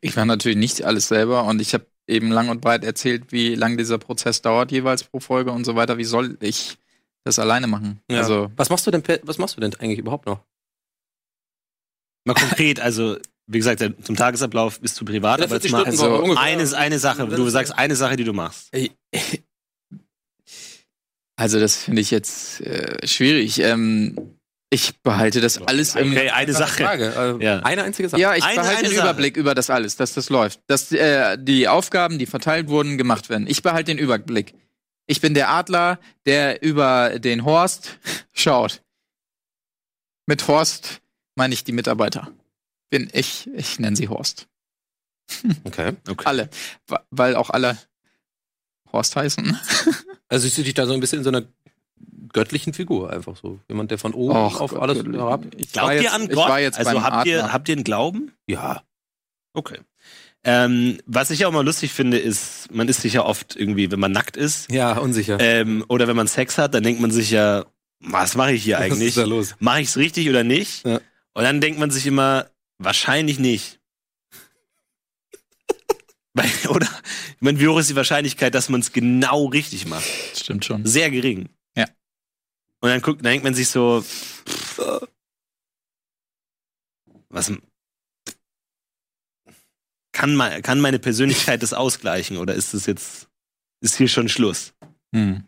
Ich 0.01 0.15
mache 0.15 0.25
natürlich 0.25 0.57
nicht 0.57 0.83
alles 0.83 1.07
selber 1.07 1.43
und 1.45 1.61
ich 1.61 1.73
habe 1.75 1.85
eben 2.07 2.31
lang 2.31 2.49
und 2.49 2.61
breit 2.61 2.83
erzählt, 2.83 3.31
wie 3.31 3.53
lang 3.53 3.77
dieser 3.77 3.99
Prozess 3.99 4.41
dauert 4.41 4.71
jeweils 4.71 5.03
pro 5.03 5.19
Folge 5.19 5.51
und 5.51 5.65
so 5.65 5.75
weiter. 5.75 5.99
Wie 5.99 6.03
soll 6.03 6.37
ich 6.41 6.77
das 7.23 7.37
alleine 7.37 7.67
machen? 7.67 8.01
Also 8.11 8.51
was 8.55 8.71
machst 8.71 8.87
du 8.87 8.91
denn, 8.91 9.03
was 9.23 9.37
machst 9.37 9.55
du 9.55 9.61
denn 9.61 9.75
eigentlich 9.75 9.99
überhaupt 9.99 10.25
noch? 10.25 10.39
Mal 12.25 12.33
konkret, 12.33 12.79
also 12.79 13.17
wie 13.47 13.57
gesagt, 13.57 13.83
zum 14.03 14.15
Tagesablauf 14.15 14.79
bist 14.79 14.99
du 14.99 15.05
privat, 15.05 15.39
Ja, 15.39 15.45
aber 15.45 15.55
jetzt 15.55 15.69
40 15.69 15.71
mal 15.71 15.85
also 15.85 16.35
eine, 16.35 16.77
eine 16.77 16.99
Sache, 16.99 17.27
du 17.27 17.49
sagst 17.49 17.77
eine 17.77 17.95
Sache, 17.95 18.15
die 18.15 18.23
du 18.23 18.33
machst. 18.33 18.71
Also 21.41 21.59
das 21.59 21.75
finde 21.75 22.01
ich 22.01 22.11
jetzt 22.11 22.61
äh, 22.61 23.07
schwierig. 23.07 23.57
Ähm, 23.61 24.15
ich 24.69 25.01
behalte 25.01 25.41
das 25.41 25.59
alles 25.59 25.95
im 25.95 26.11
Okay, 26.11 26.29
eine 26.29 26.53
Sache. 26.53 26.83
Frage. 26.83 27.37
Äh, 27.39 27.43
Ja. 27.43 27.59
Eine 27.61 27.83
einzige 27.83 28.09
Sache. 28.09 28.21
Ja, 28.21 28.35
ich 28.35 28.43
Eine- 28.43 28.61
behalte 28.61 28.83
den. 28.89 28.91
Überblick 28.99 29.37
über 29.37 29.55
das 29.55 29.71
alles, 29.71 29.95
dass 29.95 30.13
das 30.13 30.29
läuft. 30.29 30.61
Dass 30.67 30.91
äh, 30.91 31.37
die 31.41 31.67
Aufgaben, 31.67 32.19
die 32.19 32.27
verteilt 32.27 32.67
wurden, 32.69 32.99
gemacht 32.99 33.29
werden. 33.29 33.47
Ich 33.47 33.63
behalte 33.63 33.85
den 33.85 33.97
Überblick. 33.97 34.53
Ich 35.07 35.19
bin 35.19 35.33
der 35.33 35.49
Adler, 35.49 35.99
der 36.27 36.61
über 36.61 37.17
den 37.17 37.43
Horst 37.43 37.97
schaut. 38.33 38.83
Mit 40.27 40.47
Horst 40.47 41.01
meine 41.35 41.55
ich 41.55 41.63
die 41.63 41.71
Mitarbeiter. 41.71 42.31
Bin 42.91 43.09
ich, 43.13 43.49
ich 43.55 43.79
nenne 43.79 43.95
sie 43.95 44.09
Horst. 44.09 44.47
Okay. 45.63 45.93
Okay. 46.07 46.25
Alle. 46.25 46.49
Weil 47.09 47.35
auch 47.35 47.49
alle 47.49 47.77
Horst 48.93 49.15
heißen. 49.15 49.57
Also 50.29 50.43
siehst 50.45 50.57
du 50.59 50.63
dich 50.63 50.73
da 50.75 50.85
so 50.85 50.93
ein 50.93 51.01
bisschen 51.01 51.17
in 51.17 51.23
so 51.25 51.29
einer 51.29 51.43
göttlichen 52.31 52.71
Figur 52.73 53.11
einfach 53.11 53.35
so. 53.35 53.59
Jemand, 53.67 53.91
der 53.91 53.97
von 53.97 54.13
oben 54.13 54.33
Och, 54.37 54.61
auf 54.61 54.71
Gott, 54.71 54.81
alles 54.81 55.03
herab. 55.03 55.43
Ich 55.57 55.73
Glaubt 55.73 55.87
war 55.87 55.93
jetzt, 55.93 56.03
ihr 56.05 56.13
an 56.13 56.21
ich 56.23 56.29
Gott? 56.29 56.47
war 56.49 56.59
jetzt 56.61 56.77
also 56.77 56.91
beim 56.93 57.03
habt 57.03 57.27
ihr, 57.27 57.51
habt 57.51 57.67
ihr 57.67 57.75
einen 57.75 57.83
Glauben? 57.83 58.31
Ja. 58.47 58.81
Okay. 59.53 59.79
Ähm, 60.45 60.99
was 61.05 61.31
ich 61.31 61.45
auch 61.45 61.51
mal 61.51 61.65
lustig 61.65 61.91
finde, 61.91 62.17
ist, 62.17 62.71
man 62.73 62.87
ist 62.87 63.01
sich 63.01 63.11
ja 63.11 63.25
oft 63.25 63.57
irgendwie, 63.57 63.91
wenn 63.91 63.99
man 63.99 64.13
nackt 64.13 64.37
ist, 64.37 64.71
Ja, 64.71 64.97
unsicher. 64.97 65.37
ähm, 65.41 65.83
oder 65.89 66.07
wenn 66.07 66.15
man 66.15 66.27
Sex 66.27 66.57
hat, 66.57 66.73
dann 66.75 66.83
denkt 66.83 67.01
man 67.01 67.11
sich 67.11 67.29
ja, 67.31 67.65
was 67.99 68.35
mache 68.35 68.53
ich 68.53 68.63
hier 68.63 68.75
Was 68.77 68.83
eigentlich? 68.85 69.09
ist 69.09 69.17
da 69.17 69.25
los? 69.25 69.55
Mache 69.59 69.81
ich 69.81 69.89
es 69.89 69.97
richtig 69.97 70.29
oder 70.29 70.45
nicht? 70.45 70.85
Ja. 70.85 71.01
Und 71.33 71.43
dann 71.43 71.59
denkt 71.59 71.77
man 71.77 71.91
sich 71.91 72.07
immer, 72.07 72.45
wahrscheinlich 72.77 73.37
nicht. 73.37 73.80
Oder? 76.69 76.87
Ich 77.35 77.41
meine, 77.41 77.59
wie 77.59 77.67
hoch 77.67 77.79
ist 77.79 77.89
die 77.89 77.95
Wahrscheinlichkeit, 77.95 78.55
dass 78.55 78.69
man 78.69 78.81
es 78.81 78.91
genau 78.91 79.45
richtig 79.45 79.85
macht? 79.85 80.05
Stimmt 80.35 80.65
schon. 80.65 80.85
Sehr 80.85 81.11
gering. 81.11 81.49
Ja. 81.75 81.85
Und 82.79 82.89
dann 82.89 83.01
guckt, 83.01 83.19
dann 83.19 83.31
denkt 83.31 83.43
man 83.43 83.53
sich 83.53 83.67
so, 83.67 84.01
pff, 84.01 85.07
was 87.29 87.51
kann, 90.13 90.35
mein, 90.35 90.61
kann 90.61 90.81
meine 90.81 90.99
Persönlichkeit 90.99 91.63
das 91.63 91.73
ausgleichen 91.73 92.37
oder 92.37 92.53
ist 92.53 92.73
es 92.73 92.85
jetzt, 92.85 93.29
ist 93.81 93.97
hier 93.97 94.07
schon 94.07 94.29
Schluss? 94.29 94.73
Hm. 95.13 95.45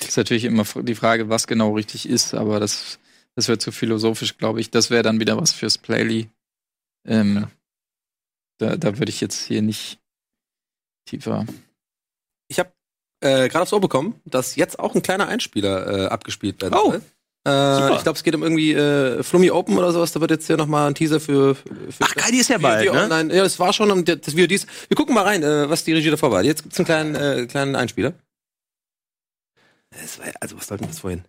Das 0.00 0.08
ist 0.10 0.16
natürlich 0.16 0.44
immer 0.44 0.64
die 0.82 0.94
Frage, 0.94 1.28
was 1.28 1.46
genau 1.46 1.74
richtig 1.74 2.08
ist, 2.08 2.34
aber 2.34 2.60
das, 2.60 2.98
das 3.34 3.48
wird 3.48 3.62
zu 3.62 3.72
philosophisch, 3.72 4.36
glaube 4.36 4.60
ich. 4.60 4.70
Das 4.70 4.90
wäre 4.90 5.02
dann 5.02 5.20
wieder 5.20 5.38
was 5.38 5.52
fürs 5.52 5.78
Playly. 5.78 6.28
Ähm, 7.06 7.46
Da, 8.58 8.76
da 8.76 8.98
würde 8.98 9.10
ich 9.10 9.20
jetzt 9.20 9.46
hier 9.46 9.62
nicht 9.62 10.00
tiefer. 11.08 11.46
Ich 12.48 12.58
habe 12.58 12.70
äh, 13.20 13.48
gerade 13.48 13.62
aufs 13.62 13.72
Ohr 13.72 13.80
bekommen, 13.80 14.20
dass 14.24 14.56
jetzt 14.56 14.78
auch 14.78 14.94
ein 14.94 15.02
kleiner 15.02 15.28
Einspieler 15.28 16.04
äh, 16.04 16.06
abgespielt 16.06 16.60
werden 16.62 16.74
Oh. 16.74 16.94
Äh, 17.46 17.94
ich 17.96 18.02
glaube, 18.02 18.16
es 18.16 18.22
geht 18.22 18.34
um 18.34 18.42
irgendwie 18.42 18.72
äh, 18.72 19.22
Flummi 19.22 19.50
Open 19.50 19.78
oder 19.78 19.92
sowas. 19.92 20.12
Da 20.12 20.20
wird 20.20 20.30
jetzt 20.30 20.46
hier 20.46 20.56
nochmal 20.56 20.88
ein 20.88 20.94
Teaser 20.94 21.20
für. 21.20 21.54
für 21.54 21.64
Ach, 22.00 22.14
Kali 22.14 22.38
ist 22.38 22.48
ja 22.48 22.58
bald, 22.58 22.86
VOD 22.86 22.94
ne? 22.94 23.02
online. 23.02 23.34
Ja, 23.34 23.42
das 23.42 23.58
war 23.58 23.72
schon 23.72 23.90
um 23.90 24.04
das 24.04 24.34
Video 24.34 24.46
dies. 24.46 24.66
Wir 24.88 24.96
gucken 24.96 25.14
mal 25.14 25.24
rein, 25.24 25.42
äh, 25.42 25.70
was 25.70 25.84
die 25.84 25.92
Regie 25.94 26.10
davor 26.10 26.30
war. 26.30 26.42
Jetzt 26.42 26.62
gibt's 26.62 26.78
einen 26.78 26.86
kleinen, 26.86 27.14
äh, 27.14 27.46
kleinen 27.46 27.76
Einspieler. 27.76 28.12
War, 29.90 30.26
also 30.40 30.56
was 30.56 30.66
sollte 30.66 30.86
das 30.86 30.98
vorhin? 30.98 31.24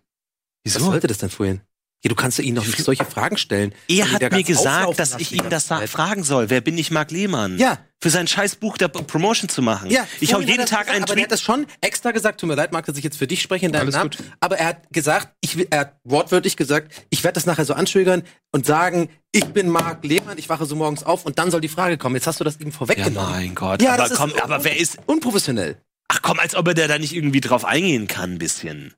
Was 0.64 0.74
Wieso? 0.74 0.90
sollte 0.90 1.06
das 1.06 1.18
denn 1.18 1.30
vorhin? 1.30 1.62
Ja, 2.02 2.08
du 2.08 2.14
kannst 2.14 2.38
ja 2.38 2.44
ihn 2.44 2.54
doch 2.54 2.64
nicht 2.66 2.78
solche 2.82 3.04
Fragen 3.04 3.36
stellen. 3.36 3.74
Er 3.86 4.10
hat 4.10 4.32
mir 4.32 4.42
gesagt, 4.42 4.98
dass 4.98 5.16
ich 5.18 5.32
ihn 5.32 5.50
das 5.50 5.66
fragen 5.86 6.22
soll. 6.24 6.48
Wer 6.48 6.62
bin 6.62 6.78
ich, 6.78 6.90
Marc 6.90 7.10
Lehmann? 7.10 7.58
Ja. 7.58 7.78
Für 8.02 8.08
sein 8.08 8.26
scheiß 8.26 8.56
Buch 8.56 8.78
der 8.78 8.88
Promotion 8.88 9.50
zu 9.50 9.60
machen. 9.60 9.90
Ja, 9.90 10.06
ich 10.18 10.30
vorhin 10.30 10.48
jeden 10.48 10.60
er 10.60 10.66
Tag 10.66 10.80
gesagt, 10.86 10.90
einen 10.96 11.04
aber 11.04 11.12
Tweet. 11.12 11.24
hat 11.24 11.32
das 11.32 11.42
schon 11.42 11.66
extra 11.82 12.12
gesagt. 12.12 12.40
Tut 12.40 12.48
mir 12.48 12.54
leid, 12.54 12.72
Marc, 12.72 12.86
dass 12.86 12.96
ich 12.96 13.04
jetzt 13.04 13.18
für 13.18 13.26
dich 13.26 13.42
spreche 13.42 13.66
in 13.66 13.72
deinem 13.72 13.82
Alles 13.82 13.94
Namen. 13.96 14.08
gut. 14.10 14.18
Aber 14.40 14.56
er 14.58 14.68
hat 14.68 14.90
gesagt, 14.90 15.34
ich 15.42 15.66
er 15.70 15.80
hat 15.80 15.96
wortwörtlich 16.04 16.56
gesagt, 16.56 16.90
ich 17.10 17.22
werde 17.22 17.34
das 17.34 17.44
nachher 17.44 17.66
so 17.66 17.74
anschwögern 17.74 18.22
und 18.52 18.64
sagen, 18.64 19.10
ich 19.32 19.44
bin 19.44 19.68
Marc 19.68 20.02
Lehmann, 20.02 20.38
ich 20.38 20.48
wache 20.48 20.64
so 20.64 20.76
morgens 20.76 21.02
auf 21.04 21.26
und 21.26 21.38
dann 21.38 21.50
soll 21.50 21.60
die 21.60 21.68
Frage 21.68 21.98
kommen. 21.98 22.14
Jetzt 22.14 22.26
hast 22.26 22.40
du 22.40 22.44
das 22.44 22.54
eben 22.58 22.70
Ja, 22.70 22.76
vorweggenommen. 22.78 23.30
mein 23.30 23.54
Gott. 23.54 23.82
Ja, 23.82 23.90
aber 23.90 24.04
das 24.04 24.12
ist 24.12 24.16
komm, 24.16 24.32
aber 24.42 24.64
wer 24.64 24.78
ist. 24.80 24.96
Unprofessionell. 25.04 25.76
Ach 26.08 26.20
komm, 26.22 26.38
als 26.38 26.54
ob 26.54 26.66
er 26.68 26.74
da 26.88 26.98
nicht 26.98 27.14
irgendwie 27.14 27.42
drauf 27.42 27.66
eingehen 27.66 28.08
kann, 28.08 28.32
ein 28.32 28.38
bisschen. 28.38 28.94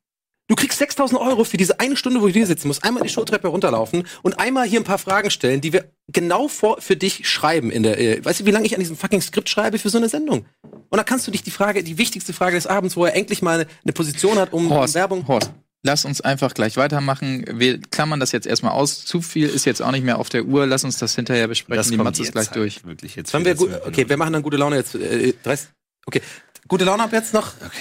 Du 0.48 0.56
kriegst 0.56 0.78
6000 0.78 1.20
Euro 1.20 1.44
für 1.44 1.56
diese 1.56 1.80
eine 1.80 1.96
Stunde, 1.96 2.20
wo 2.20 2.26
du 2.26 2.32
hier 2.32 2.46
sitzen 2.46 2.68
musst. 2.68 2.84
Einmal 2.84 3.02
die 3.02 3.08
Showtreppe 3.08 3.48
runterlaufen 3.48 4.06
und 4.22 4.38
einmal 4.38 4.66
hier 4.66 4.80
ein 4.80 4.84
paar 4.84 4.98
Fragen 4.98 5.30
stellen, 5.30 5.60
die 5.60 5.72
wir 5.72 5.84
genau 6.08 6.48
vor, 6.48 6.80
für 6.80 6.96
dich 6.96 7.28
schreiben 7.28 7.70
in 7.70 7.82
der, 7.82 7.98
äh, 7.98 8.24
weißt 8.24 8.40
du, 8.40 8.46
wie 8.46 8.50
lange 8.50 8.66
ich 8.66 8.74
an 8.74 8.80
diesem 8.80 8.96
fucking 8.96 9.20
Skript 9.20 9.48
schreibe 9.48 9.78
für 9.78 9.88
so 9.88 9.98
eine 9.98 10.08
Sendung? 10.08 10.44
Und 10.62 10.98
dann 10.98 11.06
kannst 11.06 11.26
du 11.26 11.30
dich 11.30 11.42
die 11.42 11.50
Frage, 11.50 11.82
die 11.82 11.96
wichtigste 11.96 12.32
Frage 12.32 12.56
des 12.56 12.66
Abends, 12.66 12.96
wo 12.96 13.06
er 13.06 13.14
endlich 13.14 13.40
mal 13.40 13.60
eine, 13.60 13.66
eine 13.82 13.92
Position 13.92 14.36
hat, 14.36 14.52
um 14.52 14.68
Horst, 14.68 14.94
Werbung. 14.94 15.26
Horst, 15.26 15.52
lass 15.82 16.04
uns 16.04 16.20
einfach 16.20 16.52
gleich 16.52 16.76
weitermachen. 16.76 17.46
Wir 17.52 17.80
klammern 17.80 18.20
das 18.20 18.32
jetzt 18.32 18.46
erstmal 18.46 18.72
aus. 18.72 19.04
Zu 19.04 19.22
viel 19.22 19.48
ist 19.48 19.64
jetzt 19.64 19.80
auch 19.80 19.92
nicht 19.92 20.04
mehr 20.04 20.18
auf 20.18 20.28
der 20.28 20.44
Uhr. 20.44 20.66
Lass 20.66 20.84
uns 20.84 20.98
das 20.98 21.14
hinterher 21.14 21.48
besprechen. 21.48 21.92
Die 21.92 21.96
Matze 21.96 22.22
ist 22.22 22.32
gleich 22.32 22.48
halt 22.48 22.56
durch. 22.56 22.84
Wirklich 22.84 23.16
jetzt 23.16 23.30
Sollen 23.30 23.44
wir 23.44 23.54
gut, 23.54 23.70
okay, 23.86 24.06
wir 24.08 24.16
machen 24.18 24.34
dann 24.34 24.42
gute 24.42 24.58
Laune 24.58 24.76
jetzt. 24.76 24.96
Äh, 24.96 25.32
30, 25.42 25.68
okay, 26.04 26.20
gute 26.68 26.84
Laune 26.84 27.04
ab 27.04 27.12
jetzt 27.12 27.32
noch. 27.32 27.54
Okay. 27.64 27.78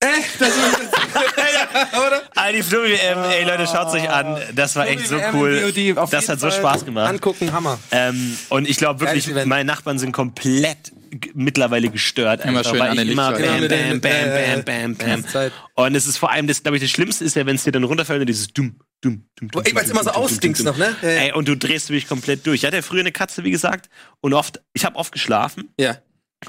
Äh, 0.00 0.06
das 0.38 0.48
ist, 0.48 0.56
oder? 2.06 2.52
Die 2.52 2.62
Flummi 2.62 2.90
WM, 2.90 3.18
ey 3.24 3.44
Leute, 3.44 3.66
schaut's 3.66 3.94
euch 3.94 4.10
an. 4.10 4.38
Das 4.54 4.76
war 4.76 4.86
echt 4.86 5.06
so 5.08 5.16
cool. 5.32 5.72
Das 6.10 6.28
hat 6.28 6.38
so 6.38 6.50
Spaß 6.50 6.84
gemacht. 6.84 7.08
Angucken, 7.08 7.50
Hammer. 7.52 7.78
Ähm, 7.90 8.36
und 8.50 8.68
ich 8.68 8.76
glaube 8.76 9.00
wirklich, 9.00 9.32
meine 9.46 9.64
Nachbarn 9.64 9.98
sind 9.98 10.12
komplett 10.12 10.92
mittlerweile 11.34 11.88
gestört. 11.88 12.44
Immer 12.44 12.58
einfach, 12.58 12.72
schön 12.72 12.80
weil 12.80 12.90
an 12.90 12.96
den 12.96 13.06
ich 13.06 13.12
immer 13.12 13.32
bam, 13.32 13.42
Immer 13.42 13.68
bam, 13.68 14.00
bam, 14.00 14.12
äh, 14.12 14.62
bam, 14.62 14.64
bam, 14.64 14.94
bam. 14.96 15.28
Zeit. 15.28 15.52
Und 15.74 15.94
es 15.94 16.06
ist 16.06 16.18
vor 16.18 16.30
allem, 16.30 16.46
das 16.46 16.62
glaube 16.62 16.76
ich, 16.76 16.82
das 16.82 16.90
Schlimmste 16.90 17.24
ist 17.24 17.36
ja, 17.36 17.46
wenn 17.46 17.56
es 17.56 17.64
dir 17.64 17.72
dann 17.72 17.84
runterfällt 17.84 18.20
und 18.20 18.26
dieses 18.26 18.48
dumm, 18.48 18.76
dumm, 19.00 19.24
dumm, 19.36 19.48
dumm. 19.50 19.62
Ey, 19.64 19.74
weil 19.74 19.84
es 19.84 19.90
immer 19.90 20.04
so 20.04 20.10
dumm, 20.10 20.54
noch, 20.64 20.76
ne? 20.76 20.94
Ey, 21.02 21.32
und 21.32 21.48
du 21.48 21.56
drehst 21.56 21.88
dich 21.88 22.08
komplett 22.08 22.46
durch. 22.46 22.56
Ich 22.56 22.66
hatte 22.66 22.76
ja 22.76 22.82
früher 22.82 23.00
eine 23.00 23.12
Katze, 23.12 23.44
wie 23.44 23.50
gesagt, 23.50 23.88
und 24.20 24.34
oft, 24.34 24.60
ich 24.72 24.84
habe 24.84 24.96
oft 24.96 25.12
geschlafen 25.12 25.70
ja. 25.78 25.96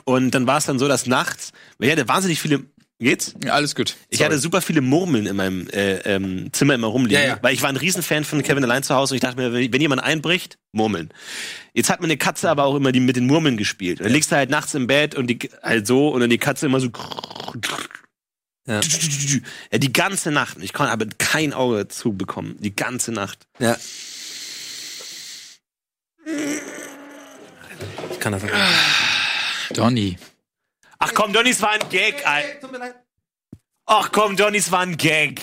und 0.06 0.32
dann 0.32 0.48
war 0.48 0.58
es 0.58 0.66
dann 0.66 0.80
so, 0.80 0.88
dass 0.88 1.06
nachts, 1.06 1.52
weil 1.78 1.88
ich 1.88 1.91
hatte 1.93 2.08
wahnsinnig 2.08 2.41
viele, 2.41 2.66
geht's? 3.00 3.36
Ja, 3.43 3.54
alles 3.54 3.76
gut. 3.76 3.95
Ich 4.10 4.18
Sorry. 4.20 4.30
hatte 4.32 4.39
super 4.39 4.62
viele 4.62 4.82
Murmeln 4.82 5.26
in 5.28 5.36
meinem 5.36 5.68
äh, 5.70 5.98
ähm, 6.00 6.50
Zimmer 6.52 6.74
immer 6.76 6.88
rumliegen, 6.88 7.22
Ja, 7.22 7.28
ja. 7.36 7.38
weil 7.41 7.54
ich 7.54 7.62
war 7.62 7.70
ein 7.70 7.78
Riesenfan 7.78 8.24
von 8.24 8.41
Kevin 8.43 8.64
allein 8.64 8.84
zu 8.84 8.95
Hause 8.95 9.14
und 9.14 9.16
ich 9.18 9.22
dachte 9.22 9.38
mir, 9.38 9.54
wenn 9.54 9.82
jemand 9.82 10.04
einbricht, 10.04 10.58
Murmeln. 10.72 11.10
Jetzt 11.74 11.89
hat 11.89 12.02
meine 12.02 12.18
Katze 12.18 12.50
aber 12.50 12.64
auch 12.66 12.76
immer 12.76 12.91
die 12.91 13.00
mit 13.00 13.16
den 13.16 13.28
Murmeln 13.28 13.58
gespielt. 13.58 14.00
Und 14.00 14.06
dann 14.06 14.14
liegst 14.14 14.32
du 14.32 14.36
halt 14.36 14.50
nachts 14.50 14.74
im 14.74 14.88
Bett 14.88 15.16
und 15.16 15.28
die 15.28 15.38
halt 15.62 15.86
so 15.88 16.10
und 16.10 16.22
dann 16.22 16.30
die 16.30 16.38
Katze 16.39 16.66
immer 16.66 16.80
so 16.80 16.89
Ja. 18.68 18.82
ja, 19.72 19.78
die 19.78 19.93
ganze 19.93 20.32
Nacht. 20.32 20.58
Ich 20.62 20.74
konnte 20.74 20.91
aber 20.91 21.06
kein 21.18 21.54
Auge 21.54 21.88
zubekommen. 21.88 22.58
Die 22.60 22.76
ganze 22.76 23.12
Nacht. 23.12 23.48
Ja. 23.60 23.78
Ich 28.12 28.20
kann 28.20 28.32
das 28.34 28.43
nicht. 28.43 28.54
Donny. 29.74 30.18
Ach 31.08 31.14
komm, 31.14 31.32
Donnys 31.34 31.62
war 31.62 31.72
ein 31.72 31.89
Gag. 31.89 32.26
Al- 32.28 32.60
Tut 32.60 32.72
mir 32.72 32.78
leid. 32.80 32.95
Ach 33.86 34.12
komm, 34.12 34.36
Donnys 34.36 34.72
war 34.72 34.82
ein 34.82 34.97
Gag. 34.97 35.41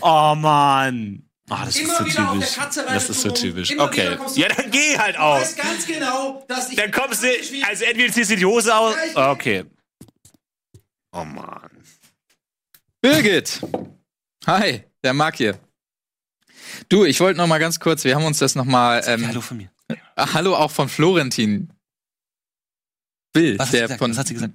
Oh 0.00 0.34
Mann. 0.36 1.22
Ah, 1.48 1.64
das 1.64 1.76
Immer 1.76 1.92
ist 1.92 1.98
so 1.98 2.06
wieder 2.06 2.30
auf 2.30 2.38
der 2.38 2.40
typisch. 2.48 2.54
Katze 2.56 2.86
rein 2.86 2.94
Das 2.94 3.10
ist 3.10 3.20
so 3.22 3.30
typisch. 3.30 3.70
Immer 3.70 3.84
Okay. 3.84 4.16
Ja, 4.36 4.48
dann 4.48 4.70
geh 4.70 4.98
halt 4.98 5.14
Ich 5.16 5.20
auch. 5.20 5.40
weiß 5.40 5.56
ganz 5.56 5.86
genau, 5.86 6.44
dass 6.48 6.70
ich. 6.70 6.76
Dann 6.76 6.90
kommst 6.92 7.22
du, 7.24 7.28
also 7.68 7.84
entweder 7.84 8.12
ziehst 8.12 8.30
du 8.30 8.36
die 8.36 8.44
Hose 8.44 8.74
aus. 8.76 8.94
Ich- 9.08 9.16
Okay. 9.16 9.64
Oh 11.12 11.24
Mann. 11.24 11.70
Birgit. 13.00 13.60
Hi, 14.46 14.84
der 15.02 15.12
Marc 15.14 15.36
hier. 15.36 15.58
Du, 16.88 17.04
ich 17.04 17.18
wollte 17.20 17.38
noch 17.38 17.46
mal 17.48 17.58
ganz 17.58 17.80
kurz, 17.80 18.04
wir 18.04 18.14
haben 18.14 18.24
uns 18.24 18.38
das 18.38 18.54
noch 18.54 18.64
mal 18.64 19.02
ähm, 19.06 19.26
Hallo 19.26 19.40
von 19.40 19.56
mir. 19.56 19.70
ah, 20.16 20.32
hallo 20.34 20.54
auch 20.56 20.70
von 20.70 20.88
Florentin. 20.88 21.72
Bill, 23.32 23.58
Was 23.58 23.66
hat, 23.66 23.72
sie 23.72 23.76
der 23.78 23.82
gesagt? 23.86 23.98
von 23.98 24.10
Was 24.12 24.18
hat 24.18 24.26
sie 24.28 24.34
gesagt? 24.34 24.54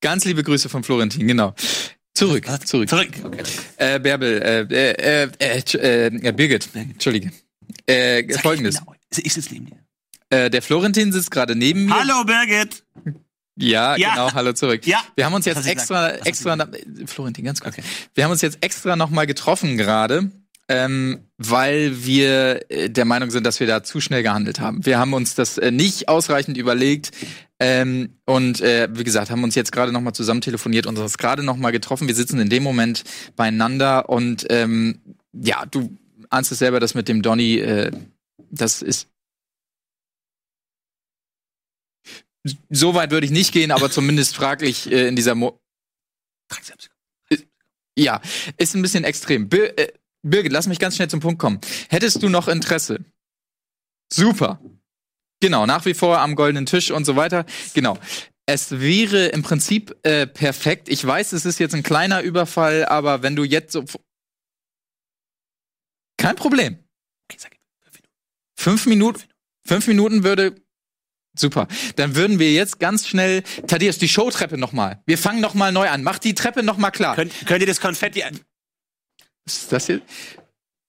Ganz 0.00 0.24
liebe 0.24 0.42
Grüße 0.42 0.68
von 0.68 0.84
Florentin, 0.84 1.26
genau. 1.26 1.54
Zurück, 2.14 2.46
zurück. 2.64 2.88
Zurück. 2.88 3.08
Okay. 3.22 3.42
Äh, 3.76 4.00
Bärbel, 4.00 4.40
äh, 4.42 4.60
äh, 4.60 5.24
äh, 5.24 5.30
äh, 5.38 5.58
äh, 5.58 6.06
äh, 6.06 6.32
Birgit, 6.32 6.68
Entschuldige. 6.74 7.30
Äh, 7.86 8.32
Folgendes. 8.38 8.78
Genau. 8.78 8.94
Ich 9.16 9.34
sitze 9.34 9.52
neben 9.52 9.66
dir. 9.66 9.76
Äh, 10.30 10.50
der 10.50 10.62
Florentin 10.62 11.12
sitzt 11.12 11.30
gerade 11.30 11.54
neben 11.54 11.86
mir. 11.86 11.94
Hallo 11.94 12.24
Birgit. 12.24 12.84
Ja, 13.58 13.96
Ja. 13.96 14.10
genau, 14.10 14.32
hallo 14.32 14.52
zurück. 14.52 14.86
Ja. 14.86 15.02
Wir 15.14 15.24
haben 15.24 15.34
uns 15.34 15.46
jetzt 15.46 15.66
extra, 15.66 16.10
extra, 16.10 16.56
Florentin, 17.06 17.44
ganz 17.44 17.60
kurz. 17.60 17.74
Okay. 17.78 17.86
Wir 18.14 18.24
haben 18.24 18.30
uns 18.30 18.42
jetzt 18.42 18.58
extra 18.62 18.96
nochmal 18.96 19.26
getroffen 19.26 19.76
gerade, 19.78 20.30
ähm, 20.68 21.20
weil 21.38 22.04
wir 22.04 22.70
äh, 22.70 22.90
der 22.90 23.04
Meinung 23.06 23.30
sind, 23.30 23.44
dass 23.44 23.60
wir 23.60 23.66
da 23.66 23.82
zu 23.82 24.00
schnell 24.00 24.22
gehandelt 24.22 24.60
haben. 24.60 24.84
Wir 24.84 24.98
haben 24.98 25.14
uns 25.14 25.34
das 25.34 25.56
äh, 25.58 25.70
nicht 25.70 26.08
ausreichend 26.08 26.58
überlegt 26.58 27.12
ähm, 27.58 28.18
und 28.26 28.60
äh, 28.60 28.88
wie 28.92 29.04
gesagt, 29.04 29.30
haben 29.30 29.44
uns 29.44 29.54
jetzt 29.54 29.72
gerade 29.72 29.92
nochmal 29.92 30.14
zusammen 30.14 30.40
telefoniert 30.40 30.86
und 30.86 30.98
uns 30.98 31.18
gerade 31.18 31.42
nochmal 31.42 31.72
getroffen. 31.72 32.08
Wir 32.08 32.14
sitzen 32.14 32.38
in 32.38 32.50
dem 32.50 32.62
Moment 32.62 33.04
beieinander 33.34 34.08
und 34.08 34.46
ähm, 34.50 35.00
ja, 35.32 35.64
du 35.66 35.96
ahnst 36.28 36.52
es 36.52 36.58
selber, 36.58 36.80
das 36.80 36.94
mit 36.94 37.08
dem 37.08 37.22
Donny, 37.22 37.58
äh, 37.58 37.92
das 38.50 38.82
ist 38.82 39.08
so 42.70 42.94
weit 42.94 43.10
würde 43.10 43.26
ich 43.26 43.32
nicht 43.32 43.52
gehen, 43.52 43.70
aber 43.70 43.90
zumindest 43.90 44.36
fraglich 44.36 44.90
äh, 44.90 45.08
in 45.08 45.16
dieser 45.16 45.34
Mo 45.34 45.60
ja, 47.98 48.20
ist 48.58 48.74
ein 48.74 48.82
bisschen 48.82 49.04
extrem. 49.04 49.48
Bir 49.48 49.76
äh, 49.78 49.92
Birgit, 50.22 50.52
lass 50.52 50.66
mich 50.66 50.78
ganz 50.78 50.96
schnell 50.96 51.08
zum 51.08 51.20
Punkt 51.20 51.38
kommen. 51.38 51.60
Hättest 51.88 52.22
du 52.22 52.28
noch 52.28 52.48
Interesse? 52.48 53.04
Super. 54.12 54.60
Genau, 55.40 55.66
nach 55.66 55.84
wie 55.84 55.94
vor 55.94 56.18
am 56.20 56.34
goldenen 56.34 56.66
Tisch 56.66 56.90
und 56.90 57.04
so 57.04 57.16
weiter. 57.16 57.44
Genau. 57.74 57.98
Es 58.46 58.70
wäre 58.80 59.26
im 59.26 59.42
Prinzip 59.42 59.94
äh, 60.02 60.26
perfekt. 60.26 60.88
Ich 60.88 61.04
weiß, 61.04 61.32
es 61.32 61.44
ist 61.44 61.58
jetzt 61.58 61.74
ein 61.74 61.82
kleiner 61.82 62.22
Überfall, 62.22 62.84
aber 62.86 63.22
wenn 63.22 63.36
du 63.36 63.44
jetzt 63.44 63.72
so. 63.72 63.84
Kein 66.16 66.36
Problem. 66.36 66.78
Fünf 68.58 68.86
Minuten. 68.86 69.22
Fünf 69.66 69.86
Minuten 69.88 70.22
würde. 70.24 70.54
Super. 71.38 71.68
Dann 71.96 72.14
würden 72.16 72.38
wir 72.38 72.52
jetzt 72.52 72.78
ganz 72.78 73.06
schnell. 73.06 73.42
Thaddeus, 73.66 73.98
die 73.98 74.08
Showtreppe 74.08 74.56
nochmal. 74.56 75.02
Wir 75.06 75.18
fangen 75.18 75.40
nochmal 75.40 75.72
neu 75.72 75.88
an. 75.90 76.02
Mach 76.02 76.18
die 76.18 76.34
Treppe 76.34 76.62
nochmal 76.62 76.92
klar. 76.92 77.14
Könnt, 77.14 77.34
könnt 77.46 77.60
ihr 77.60 77.66
das 77.66 77.80
Konfetti. 77.80 78.22
Was 79.44 79.54
ist 79.58 79.72
das 79.72 79.86
hier? 79.86 80.00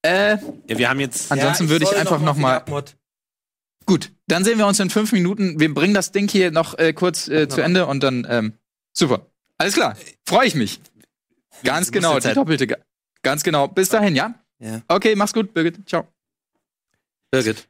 Äh, 0.03 0.37
Ja, 0.67 0.77
wir 0.77 0.89
haben 0.89 0.99
jetzt. 1.01 1.29
Ansonsten 1.31 1.67
würde 1.69 1.83
ich 1.83 1.89
soll 1.89 1.99
einfach 1.99 2.21
noch 2.21 2.33
für 2.35 2.39
die 2.39 2.41
mal- 2.43 2.55
Abmod. 2.57 2.95
Gut. 3.87 4.11
Dann 4.27 4.43
sehen 4.43 4.59
wir 4.59 4.67
uns 4.67 4.79
in 4.79 4.91
fünf 4.91 5.11
Minuten. 5.11 5.59
Wir 5.59 5.73
bringen 5.73 5.95
das 5.95 6.11
Ding 6.11 6.29
hier 6.29 6.51
noch 6.51 6.77
äh, 6.77 6.93
kurz 6.93 7.27
äh, 7.27 7.49
zu. 7.49 7.61
Ende 7.61 7.87
und 7.87 8.03
dann, 8.03 8.27
ähm, 8.29 8.53
super. 8.93 9.25
Alles 9.57 9.73
klar. 9.73 9.97
Freue 10.27 10.45
ich 10.45 10.53
mich. 10.53 10.79
Ganz 11.63 11.91
genau, 11.91 12.19
die 12.19 12.33
doppelte. 12.33 12.77
Ganz 13.23 13.43
genau. 13.43 13.67
Bis 13.67 13.89
dahin, 13.89 14.15
ja? 14.15 14.35
Ja. 14.59 14.81
Okay, 14.87 15.15
mach's 15.15 15.33
gut, 15.33 15.53
Birgit. 15.53 15.89
Ciao. 15.89 16.07
Birgit. 17.31 17.67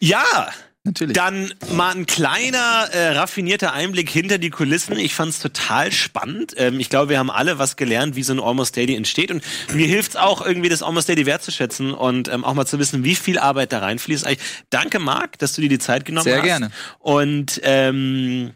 Ja, 0.00 0.50
Natürlich. 0.86 1.16
dann 1.16 1.54
mal 1.72 1.94
ein 1.94 2.04
kleiner, 2.04 2.90
äh, 2.92 3.16
raffinierter 3.16 3.72
Einblick 3.72 4.10
hinter 4.10 4.36
die 4.36 4.50
Kulissen. 4.50 4.98
Ich 4.98 5.14
fand's 5.14 5.40
total 5.40 5.90
spannend. 5.92 6.52
Ähm, 6.58 6.78
ich 6.78 6.90
glaube, 6.90 7.08
wir 7.08 7.18
haben 7.18 7.30
alle 7.30 7.58
was 7.58 7.76
gelernt, 7.76 8.16
wie 8.16 8.22
so 8.22 8.34
ein 8.34 8.40
Almost 8.40 8.76
Daily 8.76 8.94
entsteht. 8.94 9.30
Und 9.30 9.42
mir 9.72 9.86
hilft's 9.86 10.14
auch, 10.14 10.44
irgendwie 10.44 10.68
das 10.68 10.82
Almost 10.82 11.08
Daily 11.08 11.24
wertzuschätzen 11.24 11.94
und 11.94 12.28
ähm, 12.28 12.44
auch 12.44 12.52
mal 12.52 12.66
zu 12.66 12.78
wissen, 12.78 13.02
wie 13.02 13.14
viel 13.14 13.38
Arbeit 13.38 13.72
da 13.72 13.78
reinfließt. 13.78 14.26
Eigentlich, 14.26 14.46
danke, 14.68 14.98
Marc, 14.98 15.38
dass 15.38 15.54
du 15.54 15.62
dir 15.62 15.70
die 15.70 15.78
Zeit 15.78 16.04
genommen 16.04 16.24
Sehr 16.24 16.36
hast. 16.36 16.44
gerne. 16.44 16.70
Und 16.98 17.62
ähm, 17.64 18.52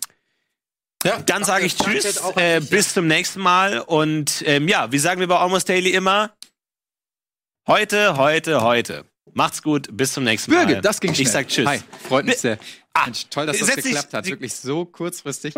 Ja, 1.03 1.21
dann 1.21 1.45
sage 1.45 1.65
ich 1.65 1.77
Tschüss, 1.77 2.21
äh, 2.37 2.61
bis 2.61 2.93
zum 2.93 3.07
nächsten 3.07 3.41
Mal. 3.41 3.79
Und 3.81 4.43
ähm, 4.45 4.69
ja, 4.69 4.93
wie 4.93 4.99
sagen 4.99 5.21
wir 5.21 5.29
bei 5.29 5.39
Almost 5.39 5.67
Daily 5.71 5.93
immer? 5.93 6.35
Heute, 7.67 8.19
heute, 8.19 8.61
heute. 8.61 9.07
Macht's 9.35 9.63
gut, 9.63 9.89
bis 9.93 10.13
zum 10.13 10.25
nächsten 10.25 10.53
Mal. 10.53 10.67
Birgit, 10.67 10.85
das 10.85 11.01
ging 11.01 11.15
schnell. 11.15 11.27
Ich 11.27 11.33
sag 11.33 11.49
Tschüss. 11.49 11.67
Hi, 11.67 11.81
freut 12.09 12.25
mich 12.27 12.39
sehr. 12.39 12.59
Ah, 12.95 13.05
Mensch, 13.05 13.27
toll, 13.31 13.47
dass 13.47 13.59
das 13.59 13.77
geklappt 13.77 14.15
hat. 14.15 14.27
Wirklich 14.27 14.55
so 14.55 14.85
kurzfristig. 14.85 15.55